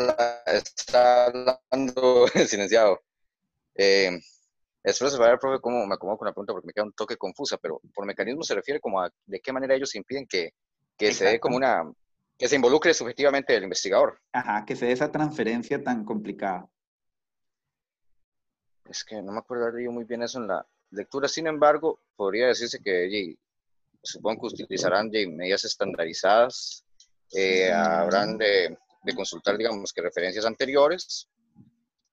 [0.47, 3.01] está hablando silenciado.
[3.74, 4.11] Eh,
[4.83, 7.57] espero saber, profe, cómo me acomodo con la pregunta porque me queda un toque confusa,
[7.57, 10.51] pero por mecanismo se refiere como a de qué manera ellos impiden que,
[10.99, 11.91] que se dé como una,
[12.37, 14.20] que se involucre subjetivamente el investigador.
[14.33, 16.69] Ajá, que se dé esa transferencia tan complicada.
[18.85, 22.49] Es que no me acuerdo leído muy bien eso en la lectura, sin embargo, podría
[22.49, 23.35] decirse que
[24.03, 26.85] supongo que utilizarán medidas estandarizadas
[27.33, 31.29] eh, habrán de, de, consultar, digamos, que referencias anteriores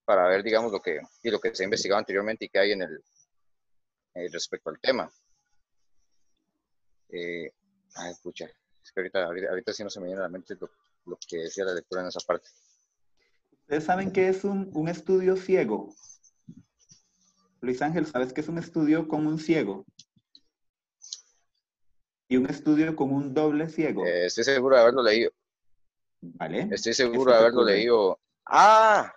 [0.05, 2.71] para ver, digamos, lo que, y lo que se ha investigado anteriormente y qué hay
[2.71, 3.03] en el,
[4.15, 5.11] eh, respecto al tema.
[7.09, 7.51] Eh,
[7.95, 10.69] ay, escucha, es que ahorita, ahorita, sí no se me viene a la mente lo,
[11.05, 12.49] lo, que decía la lectura en esa parte.
[13.51, 15.93] ¿Ustedes saben qué es un, un estudio ciego?
[17.61, 19.85] Luis Ángel, ¿sabes qué es un estudio con un ciego?
[22.29, 24.05] Y un estudio con un doble ciego.
[24.05, 25.31] Eh, estoy seguro de haberlo leído.
[26.21, 26.69] ¿Vale?
[26.71, 28.19] Estoy seguro de haberlo leído.
[28.45, 29.11] ¡Ah!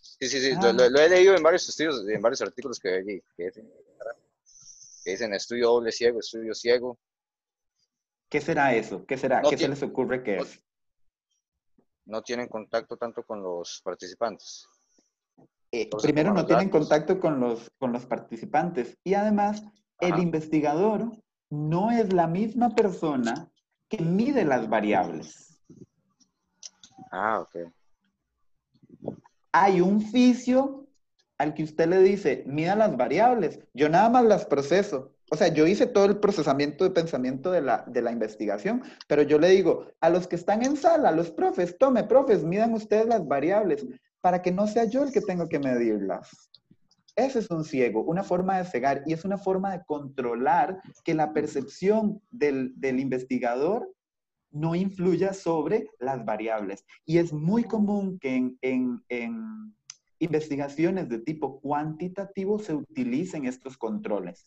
[0.00, 0.72] Sí, sí, sí, ah.
[0.72, 3.68] Lo, he leído en varios estudios, en varios artículos que, que, dicen,
[5.04, 6.98] que dicen estudio doble ciego, estudio ciego.
[8.28, 9.04] ¿Qué será eso?
[9.06, 9.42] ¿Qué será?
[9.42, 10.62] ¿Qué se les ocurre que es?
[12.04, 14.68] No tienen contacto tanto con los participantes.
[15.72, 19.64] Eh, primero, no tienen contacto con los, con los participantes y además
[19.98, 21.10] el investigador
[21.52, 23.52] no es la misma persona
[23.86, 25.60] que mide las variables.
[27.10, 27.70] Ah, ok.
[29.52, 30.86] Hay un fisio
[31.36, 35.12] al que usted le dice, mida las variables, yo nada más las proceso.
[35.30, 39.20] O sea, yo hice todo el procesamiento de pensamiento de la, de la investigación, pero
[39.20, 42.72] yo le digo, a los que están en sala, a los profes, tome, profes, midan
[42.72, 43.84] ustedes las variables,
[44.22, 46.50] para que no sea yo el que tengo que medirlas.
[47.14, 51.14] Ese es un ciego, una forma de cegar y es una forma de controlar que
[51.14, 53.92] la percepción del, investigador
[54.50, 56.84] no influya sobre las variables.
[57.04, 59.74] Y es muy común que en, en
[60.18, 64.46] investigaciones de tipo cuantitativo se utilicen estos controles.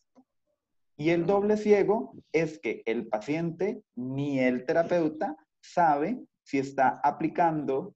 [0.97, 7.94] Y el doble ciego es que el paciente ni el terapeuta sabe si está aplicando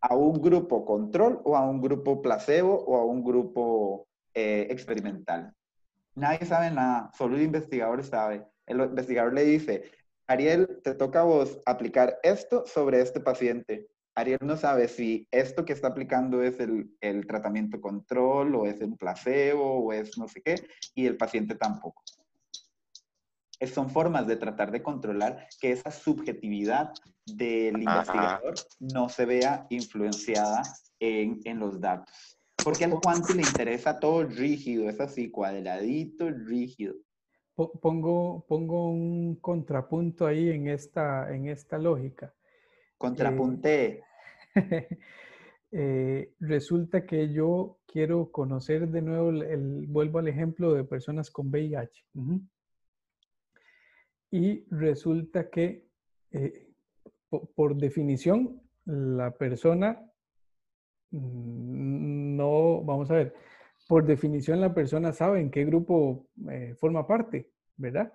[0.00, 5.52] a un grupo control o a un grupo placebo o a un grupo eh, experimental.
[6.14, 8.44] Nadie sabe nada, solo el investigador sabe.
[8.66, 9.90] El investigador le dice,
[10.26, 13.88] Ariel, te toca a vos aplicar esto sobre este paciente.
[14.14, 18.80] Ariel no sabe si esto que está aplicando es el, el tratamiento control o es
[18.80, 20.56] un placebo o es no sé qué,
[20.94, 22.02] y el paciente tampoco
[23.66, 26.92] son formas de tratar de controlar que esa subjetividad
[27.26, 30.62] del investigador no se vea influenciada
[31.00, 32.38] en, en los datos.
[32.62, 36.94] Porque al cuanto le interesa todo rígido, es así, cuadradito, rígido.
[37.54, 42.32] Pongo, pongo un contrapunto ahí en esta, en esta lógica.
[42.96, 44.04] Contrapunte.
[44.54, 44.54] Eh,
[45.72, 51.48] eh, resulta que yo quiero conocer de nuevo, el, vuelvo al ejemplo de personas con
[51.48, 52.04] VIH
[54.30, 55.88] y resulta que
[56.30, 56.68] eh,
[57.54, 60.00] por, definición la persona
[61.10, 63.34] mm, no, vamos a ver,
[63.86, 68.12] por definición la persona sabe en qué grupo eh, forma parte, ¿verdad?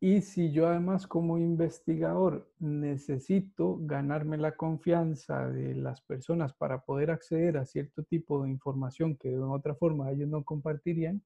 [0.00, 7.12] Y si yo además como investigador necesito ganarme la confianza de las personas para poder
[7.12, 11.22] acceder a cierto tipo de información que de otra forma ellos no compartirían,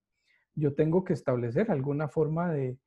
[0.54, 2.78] yo tengo que establecer alguna forma de,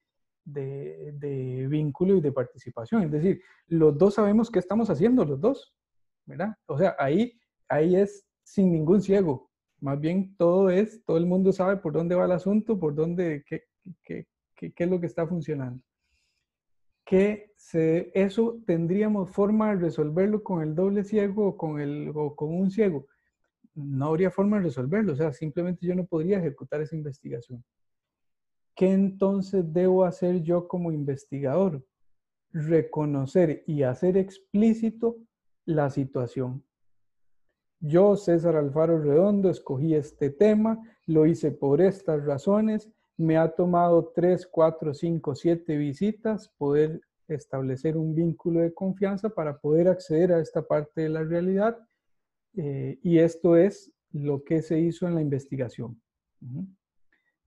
[0.53, 3.03] de, vínculo y de participación.
[3.03, 5.73] Es decir, los dos sabemos qué estamos haciendo, los dos,
[6.25, 6.55] ¿verdad?
[6.67, 9.49] O sea, ahí, ahí es sin ningún ciego.
[9.81, 13.43] Más bien todo es, todo el mundo sabe por dónde va el asunto, por dónde,
[13.47, 13.63] qué,
[14.03, 15.81] qué, qué, qué es lo que está funcionando.
[17.05, 22.35] Que se, eso tendríamos forma de resolverlo con el doble ciego o con, el, o
[22.35, 23.07] con un ciego.
[23.73, 27.63] No habría forma de resolverlo, o sea, simplemente yo no podría ejecutar esa investigación.
[28.79, 31.85] ¿Qué entonces debo hacer yo como investigador?
[32.53, 35.17] Reconocer y hacer explícito
[35.65, 36.63] la situación.
[37.81, 44.13] Yo, César Alfaro Redondo, escogí este tema, lo hice por estas razones, me ha tomado
[44.15, 50.39] tres, cuatro, cinco, siete visitas poder establecer un vínculo de confianza para poder acceder a
[50.39, 51.77] esta parte de la realidad.
[52.55, 56.01] Eh, y esto es lo que se hizo en la investigación.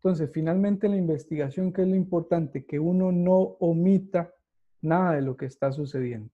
[0.04, 2.64] Entonces, finalmente la investigación, ¿qué es lo importante?
[2.66, 4.34] Que uno no omita
[4.80, 6.32] nada de lo que está sucediendo.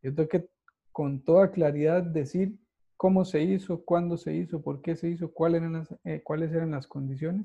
[0.00, 0.48] Yo tengo que
[0.92, 2.56] con toda claridad decir
[2.96, 6.52] cómo se hizo, cuándo se hizo, por qué se hizo, cuáles eran las, eh, cuáles
[6.52, 7.44] eran las condiciones.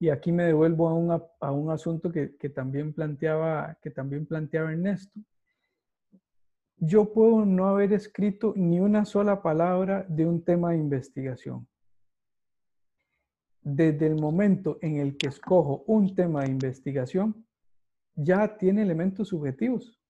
[0.00, 4.26] Y aquí me devuelvo a un, a un asunto que, que, también planteaba, que también
[4.26, 5.20] planteaba Ernesto.
[6.78, 11.68] Yo puedo no haber escrito ni una sola palabra de un tema de investigación.
[13.68, 17.44] Desde el momento en el que escojo un tema de investigación,
[18.14, 20.00] ya tiene elementos subjetivos.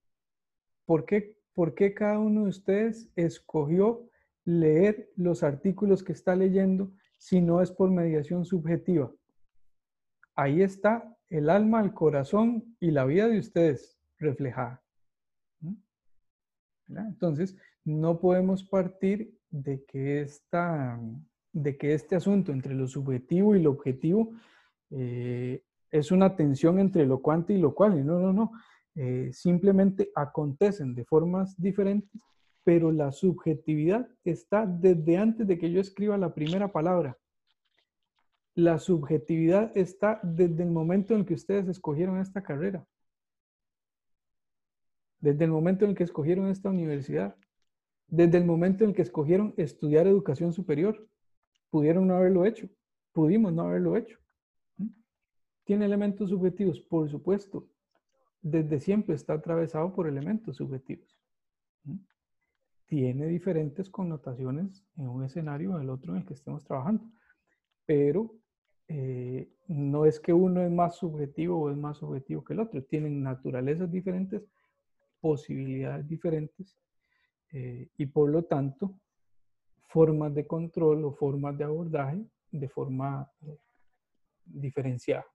[0.85, 4.11] ¿Por qué, ¿Por qué cada uno de ustedes escogió
[4.45, 9.11] leer los artículos que está leyendo si no es por mediación subjetiva?
[10.35, 14.85] Ahí está el alma, el corazón y la vida de ustedes reflejada.
[16.89, 17.57] Entonces,
[17.87, 21.01] no podemos partir de que, esta,
[21.57, 24.33] de que este asunto entre lo subjetivo y lo objetivo
[24.91, 28.05] eh, es una tensión entre lo cuante y lo cual.
[28.05, 28.53] No, no, no.
[28.95, 32.21] Eh, simplemente acontecen de formas diferentes,
[32.63, 37.17] pero la subjetividad está desde antes de que yo escriba la primera palabra.
[38.55, 42.87] La subjetividad está desde el momento en que ustedes escogieron esta carrera.
[45.21, 47.35] Desde el momento en que escogieron esta universidad.
[48.09, 51.07] Desde el momento en que escogieron estudiar educación superior.
[51.71, 52.69] Pudieron no haberlo hecho.
[53.13, 54.19] Pudimos no haberlo hecho.
[55.65, 56.81] ¿Tiene elementos subjetivos?
[56.81, 57.69] Por supuesto.
[58.41, 61.19] Desde siempre está atravesado por elementos subjetivos.
[62.87, 67.05] Tiene diferentes connotaciones en un escenario o en el otro en el que estemos trabajando.
[67.85, 68.33] Pero
[68.89, 72.83] eh, no es que uno es más subjetivo o es más subjetivo que el otro.
[72.85, 74.43] Tienen naturalezas diferentes,
[75.21, 76.77] posibilidades diferentes
[77.53, 78.95] eh, y por lo tanto
[79.87, 83.59] formas de control o formas de abordaje de forma eh,
[84.45, 85.27] diferenciada.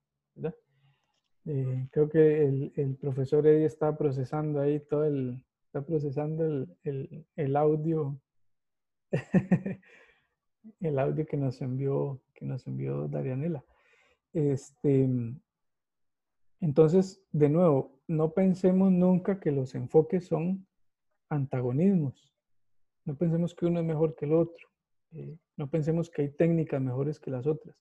[1.45, 6.77] Eh, creo que el, el, profesor Eddie está procesando ahí todo el, está procesando el,
[6.83, 8.19] el, el audio,
[10.79, 13.63] el audio que nos envió, que nos envió Darianela.
[14.33, 15.09] Este,
[16.61, 20.67] entonces, de nuevo, no pensemos nunca que los enfoques son
[21.29, 22.30] antagonismos.
[23.05, 24.67] No pensemos que uno es mejor que el otro.
[25.11, 27.75] Eh, no pensemos que hay técnicas mejores que las otras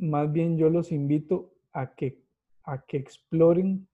[0.00, 2.24] más bien yo los invito a que,
[2.64, 3.86] a que exploren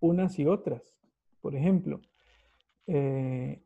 [0.00, 0.96] unas y otras.
[1.40, 2.00] Por ejemplo,
[2.86, 3.60] eh,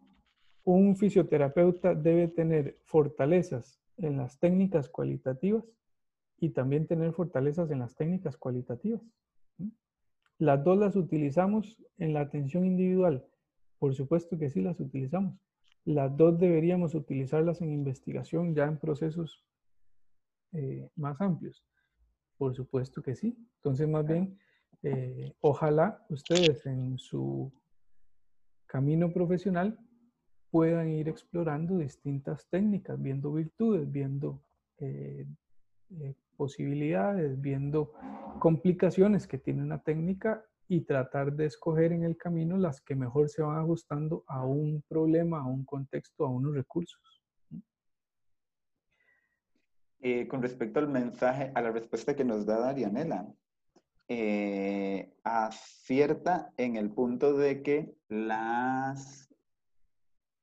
[0.64, 5.64] un fisioterapeuta debe tener fortalezas en las técnicas cualitativas
[6.38, 9.02] y también tener fortalezas en las técnicas cualitativas.
[10.38, 13.24] Las dos las utilizamos en la atención individual.
[13.82, 15.34] Por supuesto que sí las utilizamos.
[15.84, 19.44] Las dos deberíamos utilizarlas en investigación ya en procesos
[20.52, 21.64] eh, más amplios.
[22.38, 23.36] Por supuesto que sí.
[23.56, 24.38] Entonces, más bien,
[24.84, 27.52] eh, ojalá ustedes en su
[28.66, 29.76] camino profesional
[30.52, 34.44] puedan ir explorando distintas técnicas, viendo virtudes, viendo
[34.78, 35.26] eh,
[36.36, 37.94] posibilidades, viendo
[38.38, 43.28] complicaciones que tiene una técnica y tratar de escoger en el camino las que mejor
[43.28, 47.22] se van ajustando a un problema, a un contexto, a unos recursos.
[50.00, 53.30] Eh, con respecto al mensaje, a la respuesta que nos da Darianela,
[54.08, 59.28] eh, acierta en el punto de que las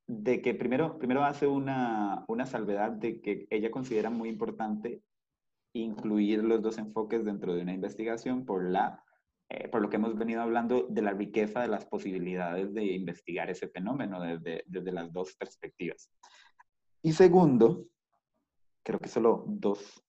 [0.06, 5.02] de que primero, primero hace una, una salvedad de que ella considera muy importante
[5.74, 9.04] incluir los dos enfoques dentro de una investigación por, la,
[9.50, 13.50] eh, por lo que hemos venido hablando de la riqueza de las posibilidades de investigar
[13.50, 16.12] ese fenómeno desde, desde las dos perspectivas.
[17.02, 17.86] Y segundo,
[18.84, 20.04] creo que solo dos,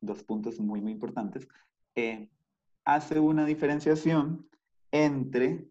[0.00, 1.48] dos puntos muy, muy importantes,
[1.94, 2.28] eh,
[2.84, 4.48] hace una diferenciación
[4.92, 5.66] entre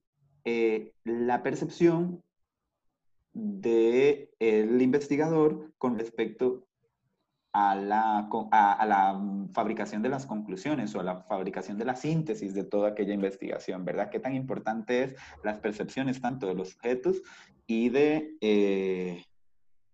[0.45, 2.23] eh, la percepción
[3.33, 6.67] del el investigador con respecto
[7.53, 9.21] a la, a, la
[9.53, 13.85] fabricación de las conclusiones o a la fabricación de la síntesis de toda aquella investigación,
[13.85, 14.09] ¿verdad?
[14.09, 17.21] Qué tan importante es las percepciones tanto de los sujetos
[17.67, 19.23] y, de, eh,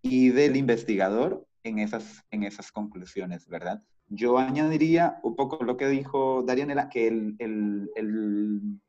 [0.00, 3.82] y del investigador en esas, en esas conclusiones, ¿verdad?
[4.08, 8.80] Yo añadiría un poco lo que dijo Darianela, que el,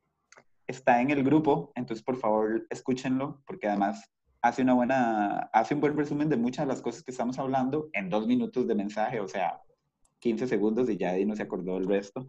[0.65, 4.09] está en el grupo, entonces por favor escúchenlo, porque además
[4.41, 7.89] hace, una buena, hace un buen resumen de muchas de las cosas que estamos hablando
[7.93, 9.61] en dos minutos de mensaje, o sea,
[10.19, 12.27] 15 segundos y ya ahí no se acordó el resto.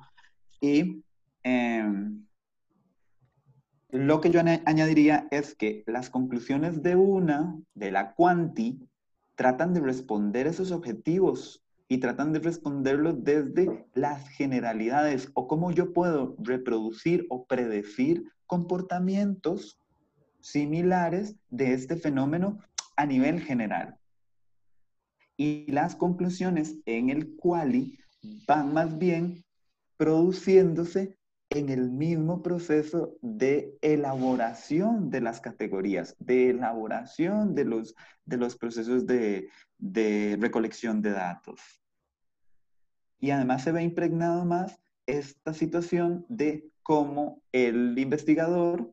[0.60, 1.02] Y
[1.42, 2.26] em,
[3.90, 8.88] lo que yo añadiría es que las conclusiones de una, de la quanti,
[9.34, 15.92] tratan de responder esos objetivos y tratan de responderlo desde las generalidades o cómo yo
[15.92, 19.81] puedo reproducir o predecir comportamientos
[20.42, 22.58] similares de este fenómeno
[22.96, 23.96] a nivel general.
[25.36, 27.98] Y las conclusiones en el quali
[28.46, 29.44] van más bien
[29.96, 31.16] produciéndose
[31.50, 37.94] en el mismo proceso de elaboración de las categorías, de elaboración de los,
[38.24, 39.48] de los procesos de,
[39.78, 41.60] de recolección de datos.
[43.20, 48.92] Y además se ve impregnado más esta situación de cómo el investigador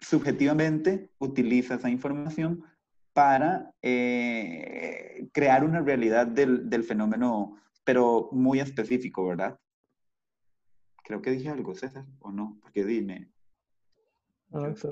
[0.00, 2.64] subjetivamente utiliza esa información
[3.12, 9.58] para eh, crear una realidad del, del fenómeno, pero muy específico, ¿verdad?
[11.02, 13.30] Creo que dije algo, César, o no, porque dime.
[14.52, 14.90] Ah, yo,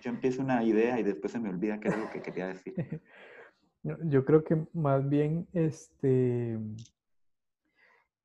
[0.00, 2.74] yo empiezo una idea y después se me olvida qué era lo que quería decir.
[3.82, 6.58] Yo creo que más bien este,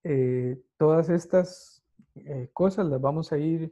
[0.04, 1.84] eh, todas estas
[2.16, 3.72] eh, cosas las vamos a ir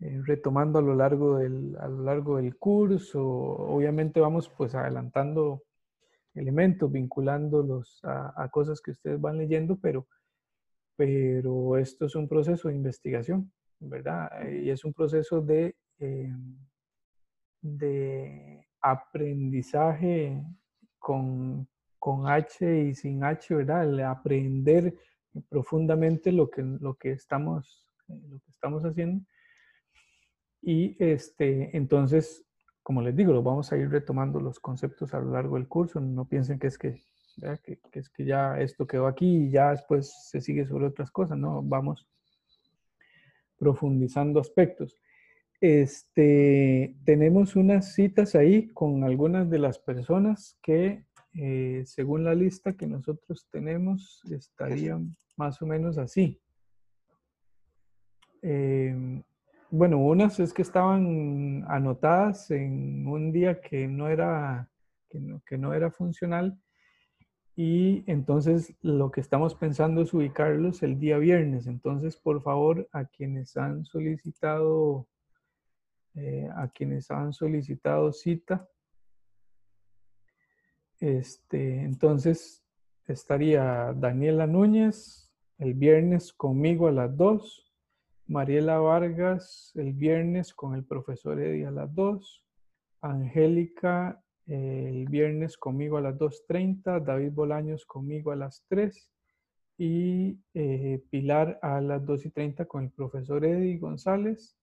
[0.00, 3.22] eh, retomando a lo, largo del, a lo largo del curso.
[3.24, 5.62] Obviamente vamos pues adelantando
[6.34, 10.06] elementos, vinculándolos a, a cosas que ustedes van leyendo, pero
[10.96, 14.30] pero esto es un proceso de investigación, ¿verdad?
[14.48, 16.32] Y es un proceso de, eh,
[17.60, 20.42] de aprendizaje
[20.98, 21.68] con,
[21.98, 23.84] con, H y sin H, ¿verdad?
[23.84, 24.94] El aprender
[25.48, 29.24] profundamente lo que, lo que, estamos, lo que estamos haciendo.
[30.66, 32.46] Y este, entonces,
[32.82, 36.00] como les digo, vamos a ir retomando los conceptos a lo largo del curso.
[36.00, 37.02] No piensen que es que
[37.62, 41.38] que, es que ya esto quedó aquí y ya después se sigue sobre otras cosas,
[41.38, 41.62] ¿no?
[41.62, 42.06] Vamos
[43.58, 44.96] profundizando aspectos.
[45.60, 52.74] Este, tenemos unas citas ahí con algunas de las personas que, eh, según la lista
[52.74, 56.40] que nosotros tenemos, estarían más o menos así.
[58.42, 59.22] Em,
[59.70, 64.68] bueno, unas es que estaban anotadas en un día que no era,
[65.08, 66.58] que no era funcional
[67.56, 71.66] y entonces lo que estamos pensando es ubicarlos el día viernes.
[71.66, 75.06] Entonces, por favor, a quienes han solicitado,
[76.14, 78.68] eh, a quienes han solicitado cita,
[80.98, 82.64] este, entonces
[83.06, 87.63] estaría Daniela Núñez el viernes conmigo a las 2,
[88.26, 92.44] Mariela Vargas el viernes con el profesor Eddie a las 2,
[93.02, 99.10] Angélica el viernes conmigo a las 2.30, David Bolaños conmigo a las 3
[99.78, 104.56] y eh, Pilar a las 2.30 con el profesor Eddie González.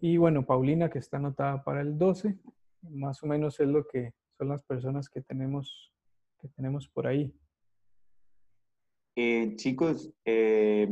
[0.00, 2.38] Y bueno, Paulina que está anotada para el 12,
[2.82, 5.92] más o menos es lo que son las personas que tenemos,
[6.38, 7.34] que tenemos por ahí.
[9.16, 10.88] Eh, chicos, eh,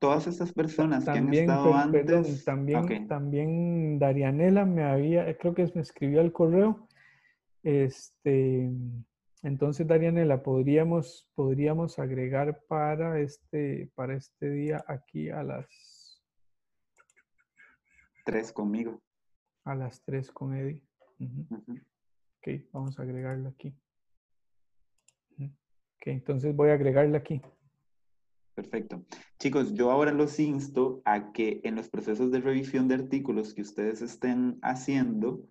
[0.00, 2.44] todas estas personas que han estado antes...
[2.44, 6.88] también, también Darianela me había, creo que me escribió al correo,
[7.62, 8.70] este,
[9.42, 16.22] entonces, Darianela, podríamos, podríamos agregar para este, para este día aquí a las...
[18.24, 19.00] Tres conmigo.
[19.64, 20.82] A las tres con Eddie.
[21.18, 23.74] Ok, vamos a agregarla aquí.
[25.38, 27.40] Ok, entonces voy a agregarla aquí.
[28.60, 29.02] Perfecto.
[29.38, 33.62] Chicos, yo ahora los insto a que en los procesos de revisión de artículos que
[33.62, 35.48] ustedes estén haciendo,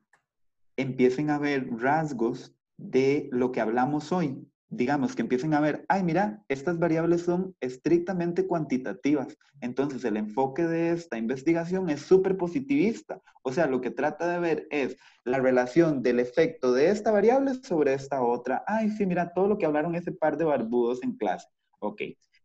[0.77, 4.47] empiecen a ver rasgos de lo que hablamos hoy.
[4.69, 9.35] Digamos que empiecen a ver, ay, mira, estas variables son estrictamente cuantitativas.
[9.59, 13.23] Entonces, el enfoque de esta investigación es súper positivista.
[13.41, 17.55] O sea, lo que trata de ver es la relación del efecto de esta variable
[17.55, 18.63] sobre esta otra.
[18.67, 21.47] Ay, sí, mira, todo lo que hablaron ese par de barbudos en clase.
[21.79, 22.01] Ok.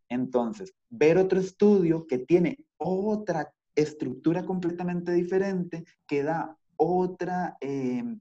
[0.09, 8.19] Entonces, ver otro estudio que tiene otra estructura completamente diferente, que da otra em,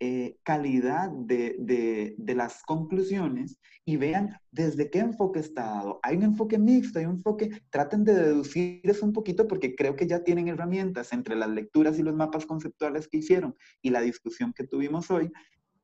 [0.00, 5.98] eh, calidad de, las conclusiones y vean desde qué enfoque está dado.
[6.04, 9.96] Hay un enfoque mixto, hay un enfoque, traten de deducir eso un poquito porque creo
[9.96, 14.00] que ya tienen herramientas entre las lecturas y los mapas conceptuales que hicieron y la
[14.00, 15.32] discusión que tuvimos hoy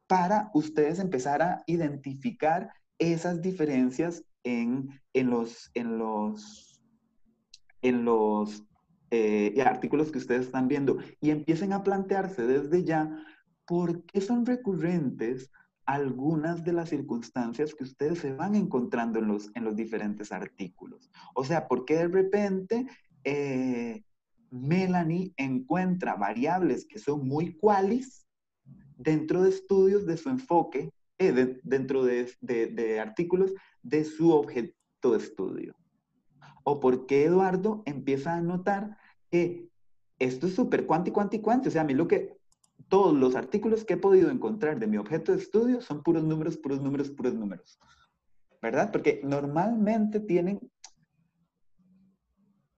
[0.07, 6.81] para ustedes empezar a identificar esas diferencias en, los, en los,
[7.83, 8.65] en los
[9.11, 13.11] eh, artículos que ustedes están viendo y empiecen a plantearse desde ya
[13.67, 15.51] ¿por qué son recurrentes
[15.87, 21.11] algunas de las circunstancias que ustedes se van encontrando en los, en los diferentes artículos?
[21.35, 22.87] O sea, ¿por qué de repente
[23.25, 24.03] eh,
[24.51, 28.27] Melanie encuentra variables que son muy cuales
[28.97, 33.53] dentro de estudios de su enfoque eh, de- dentro de, de- de artículos
[33.85, 35.75] de su objeto de estudio.
[36.65, 38.97] O por qué Eduardo empieza a notar
[39.31, 39.69] que
[40.19, 41.69] esto es súper cuanti, cuanti, cuanti.
[41.69, 42.37] O sea, a mí lo que,
[42.89, 46.57] todos los artículos que he podido encontrar de mi objeto de estudio son puros números,
[46.57, 47.79] puros números, puros números.
[48.63, 48.91] ¿Verdad?
[48.91, 50.59] Porque normalmente tienen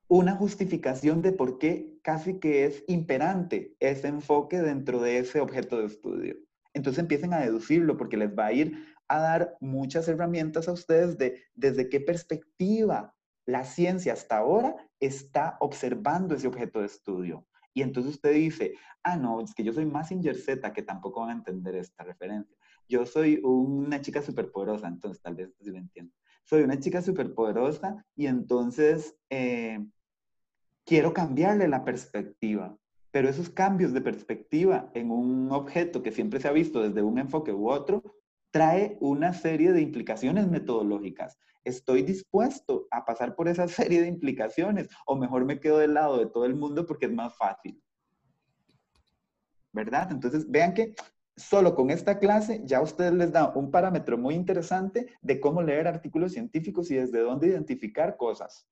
[0.09, 5.79] una justificación de por qué casi que es imperante ese enfoque dentro de ese objeto
[5.79, 6.37] de estudio.
[6.75, 11.19] Entonces empiecen a deducirlo porque les va a ir a dar muchas herramientas a ustedes
[11.19, 13.15] de desde qué perspectiva
[13.47, 17.47] la ciencia hasta ahora está observando ese objeto de estudio.
[17.73, 21.29] Y entonces usted dice, ah, no, es que yo soy más Z, que tampoco van
[21.29, 22.57] a entender esta referencia.
[22.89, 26.13] Yo soy una chica superpoderosa, entonces tal vez sí lo entiendo.
[26.45, 29.85] Soy una chica superpoderosa y entonces eh,
[30.87, 32.77] quiero cambiarle la perspectiva.
[33.11, 37.19] Pero esos cambios de perspectiva en un objeto que siempre se ha visto desde un
[37.19, 38.03] enfoque u otro,
[38.57, 41.39] trae una serie de implicaciones metodológicas.
[41.63, 46.17] Estoy dispuesto a pasar por esa serie de implicaciones o mejor me quedo del lado
[46.17, 47.79] de todo el mundo porque es más fácil.
[49.73, 50.09] ¿Verdad?
[50.11, 50.95] Entonces, vean que
[51.37, 55.87] solo con esta clase ya ustedes les da un parámetro muy interesante de cómo leer
[55.87, 58.67] artículos científicos y desde dónde identificar cosas.